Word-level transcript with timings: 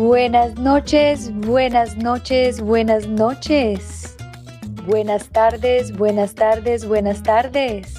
Buenas 0.00 0.58
noches, 0.58 1.30
buenas 1.30 1.98
noches, 1.98 2.62
buenas 2.62 3.06
noches. 3.06 4.16
Buenas 4.86 5.28
tardes, 5.28 5.94
buenas 5.94 6.34
tardes, 6.34 6.88
buenas 6.88 7.22
tardes. 7.22 7.96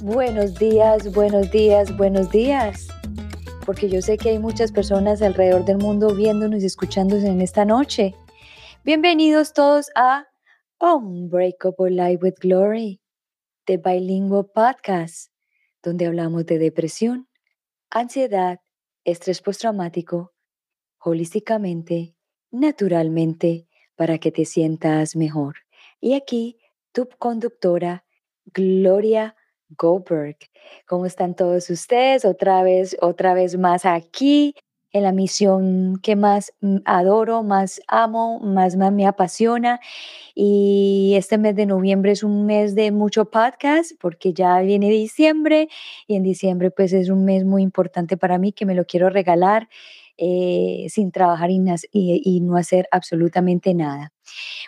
Buenos 0.00 0.54
días, 0.54 1.12
buenos 1.12 1.50
días, 1.50 1.96
buenos 1.96 2.30
días. 2.30 2.86
Porque 3.66 3.88
yo 3.88 4.00
sé 4.00 4.18
que 4.18 4.28
hay 4.28 4.38
muchas 4.38 4.70
personas 4.70 5.20
alrededor 5.20 5.64
del 5.64 5.78
mundo 5.78 6.14
viéndonos 6.14 6.62
y 6.62 6.66
escuchándonos 6.66 7.24
en 7.24 7.40
esta 7.40 7.64
noche. 7.64 8.14
Bienvenidos 8.84 9.52
todos 9.52 9.90
a 9.96 10.28
Unbreakable 10.78 11.90
Life 11.90 12.22
with 12.22 12.34
Glory, 12.40 13.00
de 13.66 13.78
Bilingual 13.78 14.46
Podcast, 14.54 15.32
donde 15.82 16.06
hablamos 16.06 16.46
de 16.46 16.58
depresión, 16.60 17.28
ansiedad, 17.90 18.60
estrés 19.04 19.42
postraumático 19.42 20.32
holísticamente, 21.02 22.14
naturalmente, 22.50 23.66
para 23.96 24.18
que 24.18 24.30
te 24.32 24.44
sientas 24.44 25.16
mejor. 25.16 25.56
Y 26.00 26.14
aquí 26.14 26.58
tu 26.92 27.08
conductora, 27.18 28.04
Gloria 28.46 29.34
Goldberg. 29.78 30.36
¿Cómo 30.86 31.06
están 31.06 31.34
todos 31.34 31.70
ustedes? 31.70 32.24
Otra 32.24 32.62
vez, 32.62 32.96
otra 33.00 33.34
vez 33.34 33.56
más 33.56 33.84
aquí 33.84 34.54
en 34.92 35.04
la 35.04 35.12
misión 35.12 35.98
que 36.02 36.16
más 36.16 36.52
adoro, 36.84 37.42
más 37.42 37.80
amo, 37.88 38.40
más, 38.40 38.76
más 38.76 38.92
me 38.92 39.06
apasiona. 39.06 39.80
Y 40.34 41.14
este 41.16 41.38
mes 41.38 41.56
de 41.56 41.66
noviembre 41.66 42.12
es 42.12 42.22
un 42.22 42.44
mes 42.46 42.74
de 42.74 42.90
mucho 42.92 43.24
podcast 43.30 43.92
porque 44.00 44.34
ya 44.34 44.60
viene 44.60 44.90
diciembre 44.90 45.68
y 46.06 46.16
en 46.16 46.22
diciembre 46.22 46.70
pues 46.70 46.92
es 46.92 47.08
un 47.08 47.24
mes 47.24 47.44
muy 47.44 47.62
importante 47.62 48.16
para 48.16 48.38
mí 48.38 48.52
que 48.52 48.66
me 48.66 48.74
lo 48.74 48.84
quiero 48.84 49.08
regalar 49.08 49.68
eh, 50.18 50.86
sin 50.88 51.10
trabajar 51.12 51.50
y, 51.50 52.40
no 52.40 52.56
hacer 52.56 52.88
absolutamente 52.90 53.74
nada. 53.74 54.12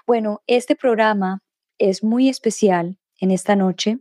Bueno, 0.07 0.43
este 0.47 0.77
programa 0.77 1.43
es 1.79 2.03
muy 2.03 2.29
especial 2.29 2.99
en 3.21 3.31
esta 3.31 3.57
noche, 3.57 3.99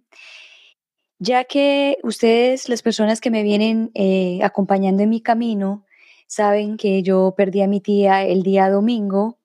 ya 1.20 1.44
que 1.46 1.98
ustedes, 2.04 2.70
las 2.70 2.82
personas 2.82 3.22
que 3.22 3.32
me 3.32 3.44
vienen 3.44 3.92
eh, 3.94 4.40
acompañando 4.44 5.04
en 5.04 5.10
mi 5.10 5.22
camino, 5.22 5.86
saben 6.28 6.78
que 6.78 7.04
yo 7.04 7.34
perdí 7.38 7.62
a 7.62 7.68
mi 7.68 7.82
tía 7.82 8.24
el 8.24 8.44
día 8.44 8.70
domingo, 8.70 9.40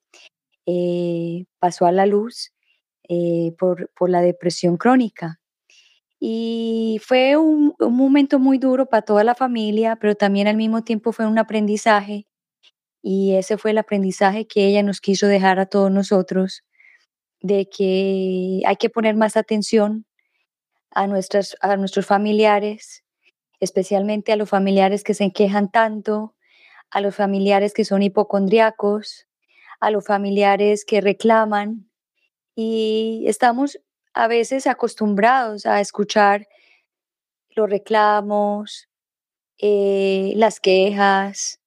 eh, 0.67 1.45
pasó 1.59 1.87
a 1.87 1.93
la 1.93 2.07
luz 2.07 2.53
por 3.59 4.11
la 4.11 4.21
depresión 4.21 4.77
crónica. 4.77 5.41
Y 6.21 7.01
fue 7.05 7.37
un, 7.37 7.75
momento 7.79 8.39
muy 8.39 8.59
duro 8.59 8.87
para 8.87 9.03
toda 9.03 9.25
la 9.25 9.35
familia, 9.35 9.97
pero 9.97 10.15
también 10.17 10.49
al 10.49 10.57
mismo 10.57 10.83
tiempo 10.83 11.13
fue 11.13 11.27
un 11.27 11.39
aprendizaje. 11.39 12.27
Y 13.03 13.35
ese 13.37 13.59
fue 13.59 13.71
el 13.73 13.79
aprendizaje 13.79 14.47
que 14.47 14.67
ella 14.67 14.83
nos 14.83 15.01
quiso 15.01 15.29
dejar 15.29 15.61
a 15.61 15.67
todos 15.67 15.91
nosotros, 15.91 16.65
de 17.41 17.69
que 17.69 18.63
hay 18.67 18.77
que 18.77 18.91
poner 18.91 19.17
más 19.17 19.37
atención 19.37 20.07
a, 20.91 21.07
nuestras, 21.07 21.57
a 21.61 21.77
nuestros 21.77 22.07
familiares, 22.07 23.05
especialmente 23.61 24.33
a 24.33 24.37
los 24.37 24.49
familiares 24.49 25.05
que 25.05 25.15
se 25.15 25.33
quejan 25.33 25.71
tanto, 25.71 26.35
a 26.91 27.01
los 27.01 27.15
familiares 27.15 27.75
que 27.75 27.85
son 27.85 28.03
hipocondriacos, 28.03 29.29
a 29.81 29.91
los 29.91 30.05
familiares 30.05 30.85
que 30.85 31.01
reclaman. 31.01 31.89
Y 32.57 33.25
estamos 33.29 33.79
a 34.19 34.27
veces 34.27 34.67
acostumbrados 34.67 35.65
a 35.65 35.81
escuchar 35.81 36.49
los 37.51 37.71
reclamos, 37.71 38.89
eh, 39.59 40.33
las 40.35 40.59
quejas, 40.59 41.61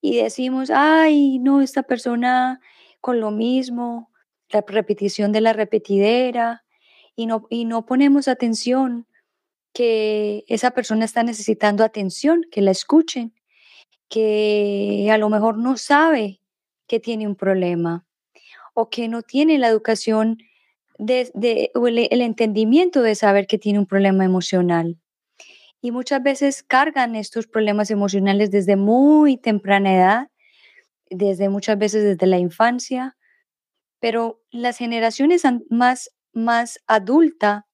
y 0.00 0.16
decimos, 0.16 0.70
ay, 0.70 1.38
no, 1.38 1.62
esta 1.62 1.84
persona 1.84 2.60
con 3.00 3.20
lo 3.20 3.30
mismo, 3.30 4.10
la 4.48 4.64
repetición 4.66 5.30
de 5.30 5.40
la 5.40 5.52
repetidera, 5.52 6.64
y 7.14 7.26
no, 7.26 7.46
y 7.50 7.66
no 7.66 7.86
ponemos 7.86 8.26
atención 8.26 9.06
que 9.72 10.44
esa 10.48 10.72
persona 10.72 11.04
está 11.04 11.22
necesitando 11.22 11.84
atención, 11.84 12.42
que 12.50 12.62
la 12.62 12.72
escuchen, 12.72 13.32
que 14.08 15.08
a 15.12 15.18
lo 15.18 15.28
mejor 15.28 15.56
no 15.56 15.76
sabe 15.76 16.40
que 16.88 16.98
tiene 16.98 17.28
un 17.28 17.36
problema 17.36 18.04
o 18.74 18.90
que 18.90 19.06
no 19.06 19.22
tiene 19.22 19.56
la 19.58 19.68
educación 19.68 20.38
de, 20.98 21.30
el, 21.74 22.20
entendimiento 22.22 23.02
de 23.02 23.14
saber 23.14 23.46
que 23.46 23.58
tiene 23.58 23.78
un 23.78 23.86
problema 23.86 24.24
emocional. 24.24 24.98
Y 25.80 25.90
muchas 25.90 26.22
veces 26.22 26.62
cargan 26.62 27.14
estos 27.14 27.46
problemas 27.46 27.90
emocionales 27.90 28.50
desde 28.50 28.76
muy 28.76 29.36
temprana 29.36 29.94
edad, 29.94 30.30
desde 31.10 31.48
muchas 31.48 31.78
veces 31.78 32.02
desde 32.02 32.26
la 32.26 32.38
infancia, 32.38 33.16
pero 34.00 34.42
las 34.50 34.78
generaciones 34.78 35.42
más, 35.70 36.10
más 36.32 36.80
adulta 36.86 37.66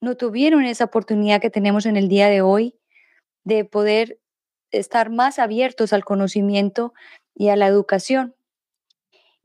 no 0.00 0.16
tuvieron 0.16 0.64
esa 0.64 0.84
oportunidad 0.84 1.40
que 1.40 1.50
tenemos 1.50 1.86
en 1.86 1.96
el 1.96 2.08
día 2.08 2.28
de 2.28 2.42
hoy 2.42 2.78
de 3.44 3.64
poder 3.64 4.20
estar 4.70 5.10
más 5.10 5.38
abiertos 5.38 5.92
al 5.92 6.04
conocimiento 6.04 6.92
y 7.34 7.48
a 7.48 7.56
la 7.56 7.66
educación. 7.66 8.34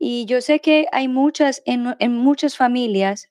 Y 0.02 0.24
yo 0.24 0.40
sé 0.40 0.60
que 0.60 0.86
hay 0.92 1.08
muchas, 1.08 1.62
en, 1.66 1.94
muchas 2.14 2.56
familias 2.56 3.28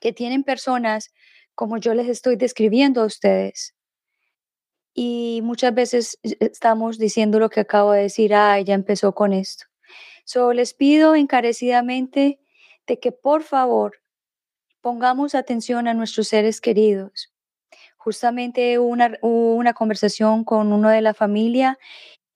que 0.00 0.12
tienen 0.12 0.44
personas 0.44 1.12
como 1.56 1.78
yo 1.78 1.94
les 1.94 2.06
estoy 2.06 2.36
describiendo 2.36 3.02
a 3.02 3.06
ustedes. 3.06 3.74
Y 4.94 5.40
muchas 5.42 5.74
veces 5.74 6.20
estamos 6.22 6.96
diciendo 6.96 7.40
lo 7.40 7.50
que 7.50 7.58
acabo 7.58 7.90
de 7.90 8.02
decir, 8.02 8.36
ah, 8.36 8.60
ya 8.60 8.72
empezó 8.72 9.16
con 9.16 9.32
esto. 9.32 9.64
So, 10.24 10.52
les 10.52 10.74
pido 10.74 11.16
encarecidamente 11.16 12.38
de 12.86 13.00
que 13.00 13.10
por 13.10 13.42
favor 13.42 14.00
pongamos 14.80 15.34
atención 15.34 15.88
a 15.88 15.94
nuestros 15.94 16.28
seres 16.28 16.60
queridos. 16.60 17.32
Justamente 17.96 18.78
una, 18.78 19.18
una 19.22 19.74
conversación 19.74 20.44
con 20.44 20.72
uno 20.72 20.88
de 20.88 21.00
la 21.00 21.14
familia 21.14 21.80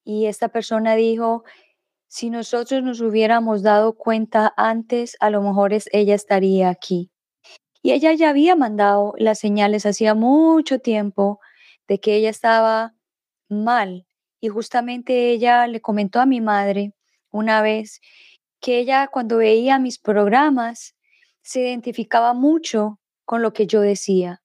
y 0.02 0.26
esta 0.26 0.48
persona 0.48 0.96
dijo, 0.96 1.44
si 2.08 2.30
nosotros 2.30 2.82
nos 2.82 3.00
hubiéramos 3.00 3.62
dado 3.62 3.94
cuenta 3.94 4.52
antes, 4.56 5.16
a 5.20 5.30
lo 5.30 5.42
mejor 5.42 5.72
ella 5.92 6.14
estaría 6.14 6.70
aquí. 6.70 7.10
Y 7.82 7.92
ella 7.92 8.12
ya 8.14 8.30
había 8.30 8.56
mandado 8.56 9.14
las 9.18 9.38
señales 9.38 9.86
hacía 9.86 10.14
mucho 10.14 10.80
tiempo 10.80 11.40
de 11.86 12.00
que 12.00 12.16
ella 12.16 12.30
estaba 12.30 12.94
mal. 13.48 14.06
Y 14.40 14.48
justamente 14.48 15.30
ella 15.30 15.66
le 15.66 15.80
comentó 15.80 16.20
a 16.20 16.26
mi 16.26 16.40
madre 16.40 16.94
una 17.30 17.62
vez 17.62 18.00
que 18.60 18.78
ella 18.78 19.08
cuando 19.08 19.38
veía 19.38 19.78
mis 19.78 19.98
programas 19.98 20.96
se 21.42 21.60
identificaba 21.60 22.34
mucho 22.34 23.00
con 23.24 23.42
lo 23.42 23.52
que 23.52 23.66
yo 23.66 23.80
decía. 23.80 24.42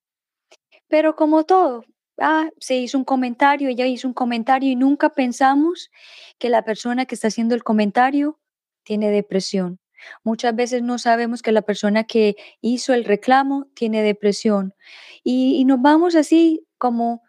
Pero 0.88 1.16
como 1.16 1.44
todo, 1.44 1.84
ah, 2.18 2.48
se 2.58 2.76
hizo 2.76 2.98
un 2.98 3.04
comentario, 3.04 3.68
ella 3.68 3.86
hizo 3.86 4.08
un 4.08 4.14
comentario 4.14 4.70
y 4.70 4.76
nunca 4.76 5.10
pensamos 5.10 5.90
que 6.38 6.48
la 6.48 6.64
persona 6.64 7.06
que 7.06 7.14
está 7.14 7.28
haciendo 7.28 7.54
el 7.54 7.64
comentario 7.64 8.38
tiene 8.82 9.10
depresión. 9.10 9.80
Muchas 10.22 10.54
veces 10.54 10.82
no 10.82 10.98
sabemos 10.98 11.40
que 11.40 11.52
la 11.52 11.62
persona 11.62 12.04
que 12.04 12.36
hizo 12.60 12.92
el 12.92 13.04
reclamo 13.04 13.68
tiene 13.74 14.02
depresión 14.02 14.74
y, 15.22 15.56
y 15.56 15.64
nos 15.64 15.80
vamos 15.80 16.14
así 16.14 16.66
como 16.76 17.22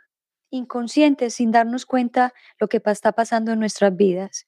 inconscientes 0.49 1.35
sin 1.35 1.51
darnos 1.51 1.85
cuenta 1.85 2.33
lo 2.59 2.67
que 2.67 2.81
está 2.85 3.11
pasando 3.13 3.53
en 3.53 3.59
nuestras 3.59 3.95
vidas. 3.95 4.47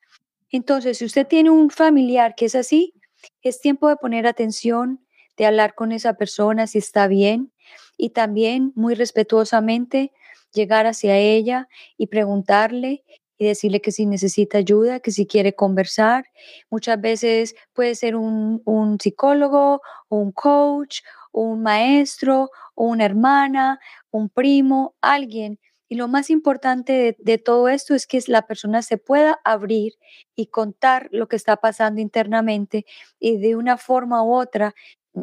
Entonces, 0.50 0.98
si 0.98 1.06
usted 1.06 1.28
tiene 1.28 1.50
un 1.50 1.70
familiar 1.70 2.36
que 2.36 2.46
es 2.46 2.56
así, 2.56 2.94
es 3.42 3.60
tiempo 3.60 3.90
de 3.90 3.98
poner 3.98 4.28
atención, 4.28 5.06
de 5.38 5.46
hablar 5.46 5.76
con 5.76 5.92
esa 5.92 6.14
persona 6.16 6.68
si 6.68 6.80
está 6.80 7.08
bien 7.08 7.54
y 7.98 8.10
también 8.12 8.72
muy 8.76 8.96
respetuosamente 8.96 10.12
llegar 10.58 10.88
hacia 10.88 11.18
ella 11.18 11.70
y 11.98 12.08
preguntarle 12.08 13.04
y 13.38 13.46
decirle 13.46 13.82
que 13.82 13.92
si 13.92 14.06
necesita 14.06 14.58
ayuda, 14.58 15.00
que 15.00 15.12
si 15.12 15.28
quiere 15.28 15.54
conversar. 15.54 16.26
Muchas 16.70 17.00
veces 17.00 17.56
puede 17.74 17.96
ser 17.96 18.16
un, 18.16 18.98
psicólogo, 19.00 19.82
un 20.10 20.32
coach, 20.32 21.02
un 21.32 21.62
maestro, 21.62 22.50
una 22.76 23.06
hermana, 23.06 23.80
un 24.12 24.30
primo, 24.30 24.96
alguien. 25.02 25.60
Y 25.90 25.96
lo 25.96 26.08
más 26.08 26.30
importante 26.30 26.94
de, 26.94 27.16
de, 27.20 27.38
todo 27.38 27.70
esto 27.70 27.96
es 27.96 28.08
que 28.08 28.20
la 28.28 28.46
persona 28.48 28.82
se 28.82 28.98
pueda 28.98 29.40
abrir 29.46 29.94
y 30.36 30.48
contar 30.48 31.08
lo 31.12 31.28
que 31.28 31.38
está 31.38 31.58
pasando 31.58 32.02
internamente 32.02 32.86
y 33.20 33.38
de 33.38 33.56
una 33.56 33.78
forma 33.78 34.24
u 34.24 34.34
otra 34.34 34.74
mm, 35.14 35.22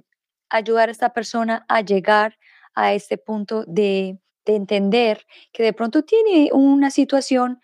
ayudar 0.48 0.88
a 0.88 0.92
esta 0.92 1.12
persona 1.12 1.66
a 1.68 1.80
llegar 1.82 2.38
a 2.74 2.94
este 2.94 3.18
punto 3.18 3.64
de, 3.66 4.18
de 4.44 4.56
entender 4.56 5.26
que 5.52 5.62
de 5.62 5.72
pronto 5.72 6.02
tiene 6.04 6.50
una 6.52 6.90
situación 6.90 7.60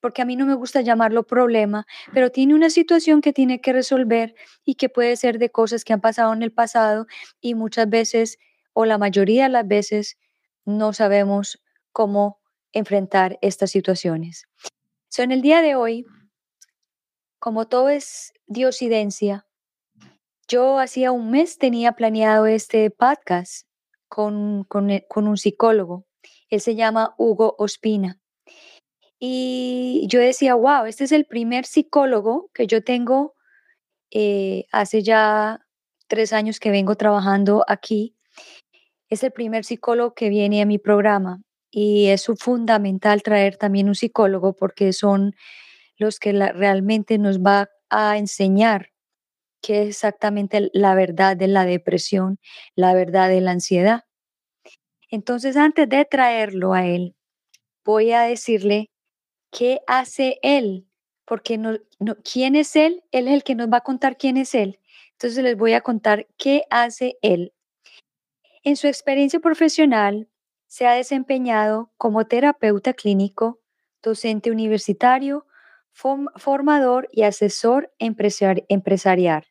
porque 0.00 0.22
a 0.22 0.24
mí 0.24 0.34
no 0.34 0.46
me 0.46 0.54
gusta 0.54 0.80
llamarlo 0.80 1.24
problema, 1.24 1.86
pero 2.14 2.30
tiene 2.30 2.54
una 2.54 2.70
situación 2.70 3.20
que 3.20 3.34
tiene 3.34 3.60
que 3.60 3.74
resolver 3.74 4.34
y 4.64 4.76
que 4.76 4.88
puede 4.88 5.14
ser 5.16 5.38
de 5.38 5.50
cosas 5.50 5.84
que 5.84 5.92
han 5.92 6.00
pasado 6.00 6.32
en 6.32 6.42
el 6.42 6.52
pasado 6.52 7.06
y 7.40 7.54
muchas 7.54 7.88
veces 7.90 8.38
o 8.72 8.86
la 8.86 8.96
mayoría 8.96 9.42
de 9.44 9.50
las 9.50 9.68
veces 9.68 10.16
no 10.64 10.94
sabemos 10.94 11.62
cómo 11.92 12.40
enfrentar 12.72 13.38
estas 13.42 13.70
situaciones. 13.70 14.46
So, 15.08 15.22
en 15.22 15.32
el 15.32 15.42
día 15.42 15.60
de 15.60 15.74
hoy 15.74 16.06
como 17.40 17.66
todo 17.66 17.88
es 17.88 18.34
diosidencia, 18.46 19.46
yo 20.46 20.78
hacía 20.78 21.10
un 21.10 21.30
mes 21.30 21.56
tenía 21.56 21.92
planeado 21.92 22.44
este 22.44 22.90
podcast 22.90 23.66
con, 24.08 24.64
con, 24.64 24.90
con 25.08 25.26
un 25.26 25.38
psicólogo. 25.38 26.04
Él 26.50 26.60
se 26.60 26.74
llama 26.74 27.14
Hugo 27.18 27.54
Ospina. 27.58 28.18
Y 29.18 30.06
yo 30.08 30.20
decía, 30.20 30.54
wow, 30.54 30.86
este 30.86 31.04
es 31.04 31.12
el 31.12 31.26
primer 31.26 31.66
psicólogo 31.66 32.50
que 32.54 32.66
yo 32.66 32.82
tengo 32.82 33.34
eh, 34.10 34.66
hace 34.72 35.02
ya 35.02 35.60
tres 36.08 36.32
años 36.32 36.58
que 36.58 36.70
vengo 36.70 36.96
trabajando 36.96 37.64
aquí. 37.68 38.16
Es 39.10 39.22
el 39.22 39.32
primer 39.32 39.64
psicólogo 39.64 40.14
que 40.14 40.28
viene 40.28 40.62
a 40.62 40.66
mi 40.66 40.78
programa 40.78 41.42
y 41.70 42.06
es 42.06 42.26
fundamental 42.38 43.22
traer 43.22 43.56
también 43.56 43.88
un 43.88 43.94
psicólogo 43.94 44.54
porque 44.56 44.92
son 44.92 45.34
los 45.98 46.18
que 46.18 46.32
realmente 46.32 47.18
nos 47.18 47.40
va 47.40 47.68
a 47.90 48.18
enseñar 48.18 48.90
qué 49.62 49.82
es 49.82 49.88
exactamente 49.88 50.70
la 50.72 50.94
verdad 50.94 51.36
de 51.36 51.48
la 51.48 51.64
depresión, 51.64 52.38
la 52.74 52.94
verdad 52.94 53.28
de 53.28 53.40
la 53.40 53.52
ansiedad. 53.52 54.04
Entonces, 55.10 55.56
antes 55.56 55.88
de 55.88 56.04
traerlo 56.04 56.72
a 56.72 56.86
él, 56.86 57.14
voy 57.84 58.12
a 58.12 58.22
decirle 58.22 58.90
qué 59.52 59.80
hace 59.86 60.38
él, 60.42 60.86
porque 61.26 61.58
no, 61.58 61.78
quién 62.24 62.56
es 62.56 62.76
él, 62.76 63.04
él 63.12 63.28
es 63.28 63.34
el 63.34 63.44
que 63.44 63.54
nos 63.56 63.68
va 63.68 63.78
a 63.78 63.82
contar 63.82 64.16
quién 64.16 64.36
es 64.36 64.54
él. 64.54 64.78
Entonces 65.12 65.44
les 65.44 65.56
voy 65.56 65.74
a 65.74 65.82
contar 65.82 66.26
qué 66.38 66.64
hace 66.70 67.18
él. 67.22 67.52
En 68.62 68.76
su 68.76 68.86
experiencia 68.86 69.40
profesional, 69.40 70.28
se 70.66 70.86
ha 70.86 70.92
desempeñado 70.92 71.90
como 71.96 72.26
terapeuta 72.26 72.92
clínico, 72.94 73.60
docente 74.02 74.50
universitario, 74.50 75.46
formador 75.92 77.08
y 77.10 77.22
asesor 77.22 77.92
empresarial. 77.98 79.49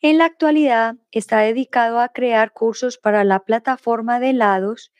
En 0.00 0.18
la 0.18 0.26
actualidad 0.26 0.96
está 1.10 1.40
dedicado 1.40 2.00
a 2.00 2.10
crear 2.10 2.52
cursos 2.52 2.98
para 2.98 3.24
la 3.24 3.40
plataforma 3.40 4.20
de 4.20 4.30
helados, 4.30 4.92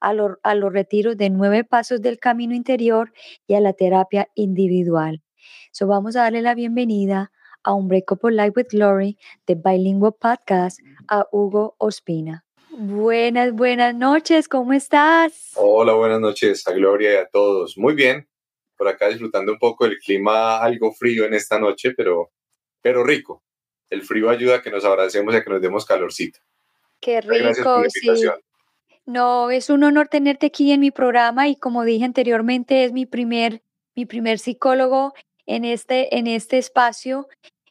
a, 0.00 0.12
los 0.12 0.72
retiros 0.72 1.16
de 1.16 1.30
nueve 1.30 1.64
pasos 1.64 2.00
del 2.02 2.18
camino 2.18 2.54
interior 2.54 3.12
y 3.46 3.54
a 3.54 3.60
la 3.60 3.72
terapia 3.72 4.28
individual. 4.34 5.22
So 5.72 5.86
vamos 5.86 6.16
a 6.16 6.22
darle 6.22 6.42
la 6.42 6.54
bienvenida 6.54 7.32
a 7.62 7.74
un 7.74 7.88
Breakup 7.88 8.24
Life 8.30 8.52
with 8.56 8.68
Glory 8.70 9.18
de 9.46 9.56
Bilingual 9.56 10.14
Podcast 10.14 10.80
a 11.08 11.26
Hugo 11.32 11.74
Ospina. 11.78 12.44
Buenas, 12.70 13.52
buenas 13.52 13.94
noches, 13.94 14.48
¿cómo 14.48 14.72
estás? 14.72 15.52
Hola, 15.56 15.94
buenas 15.94 16.20
noches 16.20 16.66
a 16.68 16.72
Gloria 16.72 17.12
y 17.14 17.16
a 17.16 17.28
todos. 17.28 17.78
Muy 17.78 17.94
bien, 17.94 18.28
por 18.76 18.88
acá 18.88 19.08
disfrutando 19.08 19.52
un 19.52 19.58
poco 19.58 19.84
del 19.84 19.98
clima 19.98 20.58
algo 20.58 20.92
frío 20.92 21.24
en 21.24 21.34
esta 21.34 21.58
noche, 21.58 21.92
pero, 21.96 22.32
pero 22.82 23.02
rico. 23.02 23.45
El 23.90 24.02
frío 24.02 24.30
ayuda 24.30 24.56
a 24.56 24.62
que 24.62 24.70
nos 24.70 24.84
abracemos 24.84 25.34
y 25.34 25.36
a 25.36 25.44
que 25.44 25.50
nos 25.50 25.60
demos 25.60 25.84
calorcito. 25.84 26.40
Qué 27.00 27.20
rico, 27.20 27.84
sí. 27.88 28.08
No, 29.06 29.50
es 29.50 29.70
un 29.70 29.84
honor 29.84 30.08
tenerte 30.08 30.46
aquí 30.46 30.72
en 30.72 30.80
mi 30.80 30.90
programa 30.90 31.48
y 31.48 31.54
como 31.54 31.84
dije 31.84 32.04
anteriormente, 32.04 32.84
es 32.84 32.92
mi 32.92 33.06
primer, 33.06 33.62
mi 33.94 34.04
primer 34.04 34.40
psicólogo 34.40 35.14
en 35.46 35.64
este, 35.64 36.18
en 36.18 36.26
este 36.26 36.58
espacio. 36.58 37.28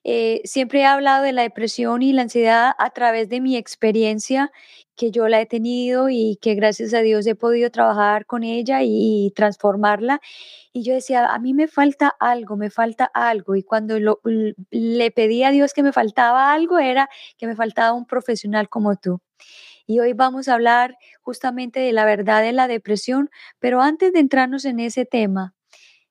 Eh, 0.07 0.41
siempre 0.43 0.81
he 0.81 0.85
hablado 0.85 1.23
de 1.23 1.33
la 1.33 1.41
depresión 1.41 2.03
y 2.03 2.13
la 2.13 2.21
ansiedad 2.21 2.73
a 2.77 2.91
través 2.91 3.27
de 3.27 3.41
mi 3.41 3.57
experiencia 3.57 4.51
que 4.95 5.09
yo 5.09 5.27
la 5.27 5.41
he 5.41 5.47
tenido 5.47 6.09
y 6.09 6.37
que 6.43 6.53
gracias 6.53 6.93
a 6.93 6.99
Dios 6.99 7.25
he 7.25 7.33
podido 7.33 7.71
trabajar 7.71 8.27
con 8.27 8.43
ella 8.43 8.81
y, 8.83 9.33
transformarla. 9.35 10.21
Y 10.71 10.83
yo 10.83 10.93
decía, 10.93 11.25
a 11.25 11.39
mí 11.39 11.55
me 11.55 11.67
falta 11.67 12.15
algo, 12.19 12.55
me 12.55 12.69
falta 12.69 13.05
algo. 13.15 13.55
Y 13.55 13.63
cuando 13.63 13.97
le 14.69 15.11
pedí 15.11 15.43
a 15.43 15.49
Dios 15.49 15.73
que 15.73 15.81
me 15.81 15.91
faltaba 15.91 16.53
algo, 16.53 16.77
era 16.77 17.09
que 17.39 17.47
me 17.47 17.55
faltaba 17.55 17.93
un 17.93 18.05
profesional 18.05 18.69
como 18.69 18.95
tú. 18.97 19.21
Y 19.87 19.99
hoy 20.01 20.13
vamos 20.13 20.47
a 20.47 20.53
hablar 20.53 20.97
justamente 21.21 21.79
de 21.79 21.93
la 21.93 22.05
verdad 22.05 22.43
de 22.43 22.53
la 22.53 22.67
depresión, 22.67 23.31
pero 23.59 23.81
antes 23.81 24.13
de 24.13 24.19
entrarnos 24.19 24.65
en 24.65 24.79
ese 24.79 25.05
tema, 25.05 25.55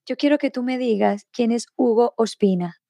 yo 0.06 0.16
quiero 0.16 0.38
que 0.38 0.50
tú 0.50 0.64
me 0.64 0.78
digas 0.78 1.26
quién 1.32 1.52
es 1.52 1.66
Hugo 1.76 2.14
Ospina. 2.16 2.83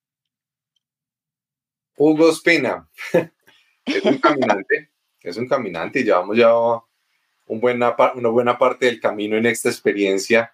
Hugo 1.97 2.29
Ospina 2.29 2.89
es 3.85 4.05
un 4.05 4.19
caminante 4.19 4.91
es 5.25 5.39
un 5.39 5.49
caminante 5.49 6.01
y 6.01 6.05
llevamos 6.05 6.37
ya 6.37 6.55
un 6.55 7.61
buena, 7.61 7.97
una 8.15 8.29
buena 8.29 8.59
parte 8.59 8.87
del 8.87 9.01
camino 9.01 9.37
en 9.37 9.47
esta 9.47 9.71
experiencia, 9.71 10.53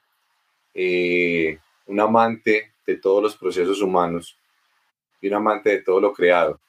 eh, 0.72 1.58
un 1.86 1.98
amante 1.98 2.72
de 2.86 2.96
todos 2.96 3.22
los 3.22 3.36
procesos 3.36 3.82
humanos 3.82 4.38
y 5.20 5.26
un 5.26 5.34
amante 5.34 5.70
de 5.70 5.82
todo 5.82 6.00
lo 6.00 6.12
creado. 6.12 6.60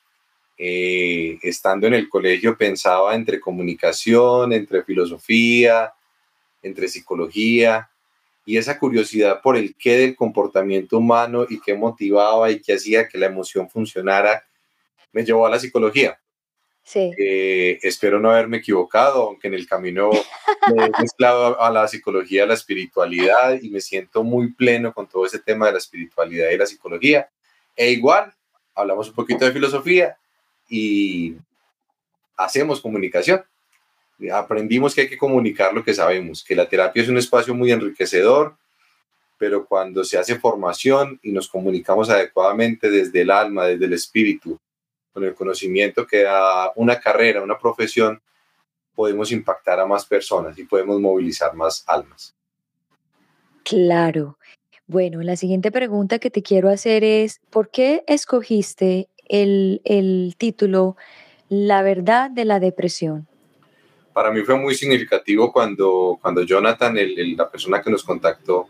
Eh, 0.58 1.38
estando 1.44 1.88
en 1.88 1.94
el 1.94 2.10
colegio 2.10 2.58
pensaba 2.58 3.16
entre 3.16 3.40
comunicación, 3.40 4.52
entre 4.52 4.84
filosofía, 4.84 5.94
entre 6.62 6.88
psicología 6.88 7.90
y 8.46 8.58
esa 8.58 8.80
curiosidad 8.80 9.42
por 9.42 9.58
el 9.58 9.76
qué 9.76 9.98
del 9.98 10.16
comportamiento 10.16 10.98
humano 10.98 11.46
y 11.48 11.60
qué 11.60 11.76
motivaba 11.76 12.50
y 12.50 12.60
qué 12.62 12.74
hacía 12.74 13.08
que 13.08 13.20
la 13.20 13.28
emoción 13.28 13.70
funcionara 13.70 14.44
me 15.12 15.24
llevó 15.24 15.46
a 15.46 15.50
la 15.50 15.60
psicología. 15.60 16.20
Sí. 16.84 17.12
Eh, 17.18 17.80
espero 17.84 18.20
no 18.20 18.32
haberme 18.32 18.58
equivocado, 18.58 19.24
aunque 19.24 19.48
en 19.48 19.54
el 19.54 19.68
camino 19.68 20.10
me 20.76 20.86
he 20.86 20.92
mezclado 21.02 21.62
a 21.62 21.70
la 21.70 21.88
psicología, 21.88 22.44
a 22.44 22.48
la 22.48 22.56
espiritualidad 22.56 23.60
y 23.62 23.70
me 23.70 23.82
siento 23.82 24.24
muy 24.24 24.54
pleno 24.54 24.94
con 24.94 25.08
todo 25.08 25.26
ese 25.26 25.40
tema 25.40 25.68
de 25.68 25.74
la 25.74 25.78
espiritualidad 25.78 26.50
y 26.50 26.58
la 26.58 26.66
psicología. 26.66 27.30
E 27.76 27.92
igual, 27.92 28.34
hablamos 28.76 29.10
un 29.10 29.16
poquito 29.16 29.46
de 29.46 29.52
filosofía 29.52 30.18
y 30.70 31.36
hacemos 32.38 32.82
comunicación. 32.82 33.44
Aprendimos 34.32 34.94
que 34.94 35.02
hay 35.02 35.10
que 35.10 35.18
comunicar 35.18 35.74
lo 35.74 35.84
que 35.84 35.94
sabemos, 35.94 36.44
que 36.44 36.56
la 36.56 36.70
terapia 36.70 37.02
es 37.02 37.10
un 37.10 37.18
espacio 37.18 37.56
muy 37.56 37.72
enriquecedor, 37.72 38.56
pero 39.38 39.66
cuando 39.66 40.04
se 40.04 40.18
hace 40.18 40.36
formación 40.36 41.20
y 41.24 41.32
nos 41.32 41.50
comunicamos 41.50 42.10
adecuadamente 42.10 42.92
desde 42.92 43.22
el 43.22 43.32
alma, 43.32 43.66
desde 43.66 43.86
el 43.86 43.94
espíritu, 43.94 44.60
con 45.14 45.24
el 45.24 45.34
conocimiento 45.34 46.06
que 46.08 46.24
da 46.24 46.72
una 46.76 47.00
carrera, 47.00 47.42
una 47.42 47.58
profesión, 47.58 48.22
podemos 48.96 49.32
impactar 49.32 49.80
a 49.80 49.86
más 49.86 50.06
personas 50.06 50.58
y 50.58 50.64
podemos 50.64 51.00
movilizar 51.00 51.54
más 51.54 51.84
almas. 51.88 52.36
Claro. 53.64 54.38
Bueno, 54.88 55.22
la 55.22 55.36
siguiente 55.36 55.72
pregunta 55.72 56.20
que 56.20 56.30
te 56.30 56.42
quiero 56.42 56.70
hacer 56.70 57.04
es, 57.04 57.40
¿por 57.50 57.70
qué 57.70 58.04
escogiste 58.08 59.08
el, 59.28 59.82
el 59.86 60.36
título 60.38 60.98
La 61.48 61.82
verdad 61.82 62.30
de 62.30 62.46
la 62.46 62.60
depresión? 62.60 63.28
Para 64.14 64.32
mí 64.32 64.42
fue 64.42 64.58
muy 64.58 64.76
significativo 64.76 65.54
cuando, 65.54 66.20
cuando 66.22 66.44
Jonathan, 66.44 66.98
el, 66.98 67.38
la 67.38 67.50
persona 67.50 67.82
que 67.82 67.90
nos 67.90 68.04
contactó, 68.04 68.68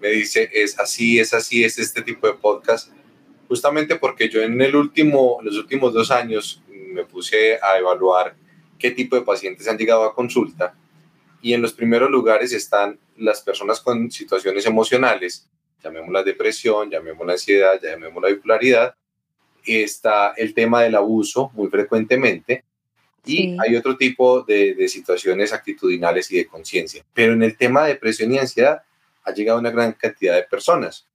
me 0.00 0.08
dice, 0.08 0.50
es 0.52 0.78
así, 0.80 1.20
es 1.20 1.32
así, 1.34 1.62
es 1.62 1.78
este 1.78 2.02
tipo 2.02 2.26
de 2.26 2.34
podcast 2.34 2.90
justamente 3.50 3.96
porque 3.96 4.28
yo 4.28 4.42
en 4.42 4.60
el 4.60 4.76
último, 4.76 5.40
los 5.42 5.56
últimos 5.56 5.92
dos 5.92 6.12
años 6.12 6.62
me 6.68 7.04
puse 7.04 7.58
a 7.60 7.78
evaluar 7.78 8.36
qué 8.78 8.92
tipo 8.92 9.16
de 9.16 9.22
pacientes 9.22 9.66
han 9.66 9.76
llegado 9.76 10.04
a 10.04 10.14
consulta 10.14 10.72
y 11.42 11.52
en 11.52 11.60
los 11.60 11.72
primeros 11.72 12.08
lugares 12.12 12.52
están 12.52 13.00
las 13.16 13.40
personas 13.40 13.80
con 13.80 14.08
situaciones 14.08 14.66
emocionales, 14.66 15.48
llamémosla 15.82 16.22
depresión, 16.22 16.92
llamémosla 16.92 17.32
ansiedad, 17.32 17.80
llamémosla 17.82 18.28
bipolaridad, 18.28 18.94
está 19.66 20.32
el 20.36 20.54
tema 20.54 20.84
del 20.84 20.94
abuso 20.94 21.50
muy 21.54 21.68
frecuentemente 21.68 22.62
y 23.26 23.56
hay 23.58 23.74
otro 23.74 23.96
tipo 23.96 24.42
de, 24.42 24.76
de 24.76 24.86
situaciones 24.86 25.52
actitudinales 25.52 26.30
y 26.30 26.36
de 26.36 26.46
conciencia. 26.46 27.04
Pero 27.12 27.32
en 27.32 27.42
el 27.42 27.56
tema 27.56 27.82
de 27.82 27.94
depresión 27.94 28.32
y 28.32 28.38
ansiedad 28.38 28.82
ha 29.24 29.32
llegado 29.32 29.58
una 29.58 29.72
gran 29.72 29.94
cantidad 29.94 30.36
de 30.36 30.44
personas. 30.44 31.09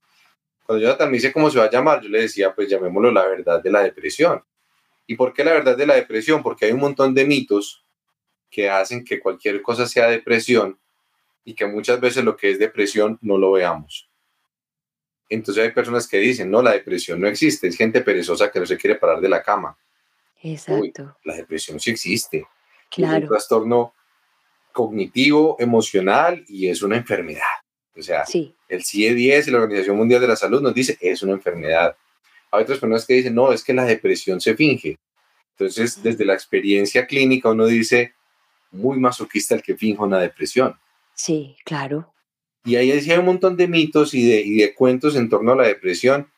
Cuando 0.66 0.82
Jonathan 0.82 1.08
me 1.08 1.16
dice 1.16 1.32
cómo 1.32 1.48
se 1.48 1.58
va 1.58 1.66
a 1.66 1.70
llamar, 1.70 2.02
yo 2.02 2.08
le 2.08 2.22
decía, 2.22 2.52
pues 2.54 2.68
llamémoslo 2.68 3.12
la 3.12 3.26
verdad 3.26 3.62
de 3.62 3.70
la 3.70 3.82
depresión. 3.82 4.42
¿Y 5.06 5.14
por 5.14 5.32
qué 5.32 5.44
la 5.44 5.52
verdad 5.52 5.76
de 5.76 5.86
la 5.86 5.94
depresión? 5.94 6.42
Porque 6.42 6.66
hay 6.66 6.72
un 6.72 6.80
montón 6.80 7.14
de 7.14 7.24
mitos 7.24 7.84
que 8.50 8.68
hacen 8.68 9.04
que 9.04 9.20
cualquier 9.20 9.62
cosa 9.62 9.86
sea 9.86 10.08
depresión 10.08 10.78
y 11.44 11.54
que 11.54 11.66
muchas 11.66 12.00
veces 12.00 12.24
lo 12.24 12.36
que 12.36 12.50
es 12.50 12.58
depresión 12.58 13.18
no 13.22 13.38
lo 13.38 13.52
veamos. 13.52 14.10
Entonces 15.28 15.62
hay 15.62 15.70
personas 15.70 16.08
que 16.08 16.18
dicen, 16.18 16.50
no, 16.50 16.62
la 16.62 16.72
depresión 16.72 17.20
no 17.20 17.28
existe, 17.28 17.68
es 17.68 17.76
gente 17.76 18.00
perezosa 18.00 18.50
que 18.50 18.58
no 18.58 18.66
se 18.66 18.76
quiere 18.76 18.96
parar 18.96 19.20
de 19.20 19.28
la 19.28 19.42
cama. 19.42 19.76
Exacto. 20.42 21.16
la 21.24 21.34
depresión 21.34 21.80
sí 21.80 21.90
existe. 21.90 22.46
Claro. 22.90 23.16
Es 23.16 23.22
un 23.22 23.28
trastorno 23.28 23.94
cognitivo, 24.72 25.56
emocional 25.58 26.44
y 26.48 26.68
es 26.68 26.82
una 26.82 26.96
enfermedad. 26.96 27.42
O 27.96 28.02
sea, 28.02 28.24
el 28.68 28.84
CIE-10 28.84 29.48
y 29.48 29.50
la 29.50 29.58
Organización 29.58 29.96
Mundial 29.96 30.20
de 30.20 30.28
la 30.28 30.36
Salud 30.36 30.60
nos 30.60 30.74
dice 30.74 30.98
es 31.00 31.22
una 31.22 31.32
enfermedad. 31.32 31.96
Hay 32.50 32.62
otras 32.62 32.78
personas 32.78 33.06
que 33.06 33.14
dicen, 33.14 33.34
no, 33.34 33.52
es 33.52 33.64
que 33.64 33.72
la 33.72 33.84
depresión 33.84 34.40
se 34.40 34.54
finge. 34.54 34.98
Entonces, 35.52 36.02
desde 36.02 36.24
la 36.24 36.34
experiencia 36.34 37.06
clínica, 37.06 37.50
uno 37.50 37.66
dice, 37.66 38.14
muy 38.70 38.98
masoquista 38.98 39.54
el 39.54 39.62
que 39.62 39.76
finja 39.76 40.02
una 40.02 40.20
depresión. 40.20 40.76
Sí, 41.14 41.56
claro. 41.64 42.12
Y 42.64 42.76
ahí 42.76 42.90
hay 42.90 43.18
un 43.18 43.24
montón 43.24 43.56
de 43.56 43.68
mitos 43.68 44.12
y 44.12 44.28
de, 44.28 44.40
y 44.40 44.56
de 44.56 44.74
cuentos 44.74 45.16
en 45.16 45.28
torno 45.28 45.52
a 45.52 45.56
la 45.56 45.66
depresión 45.66 46.28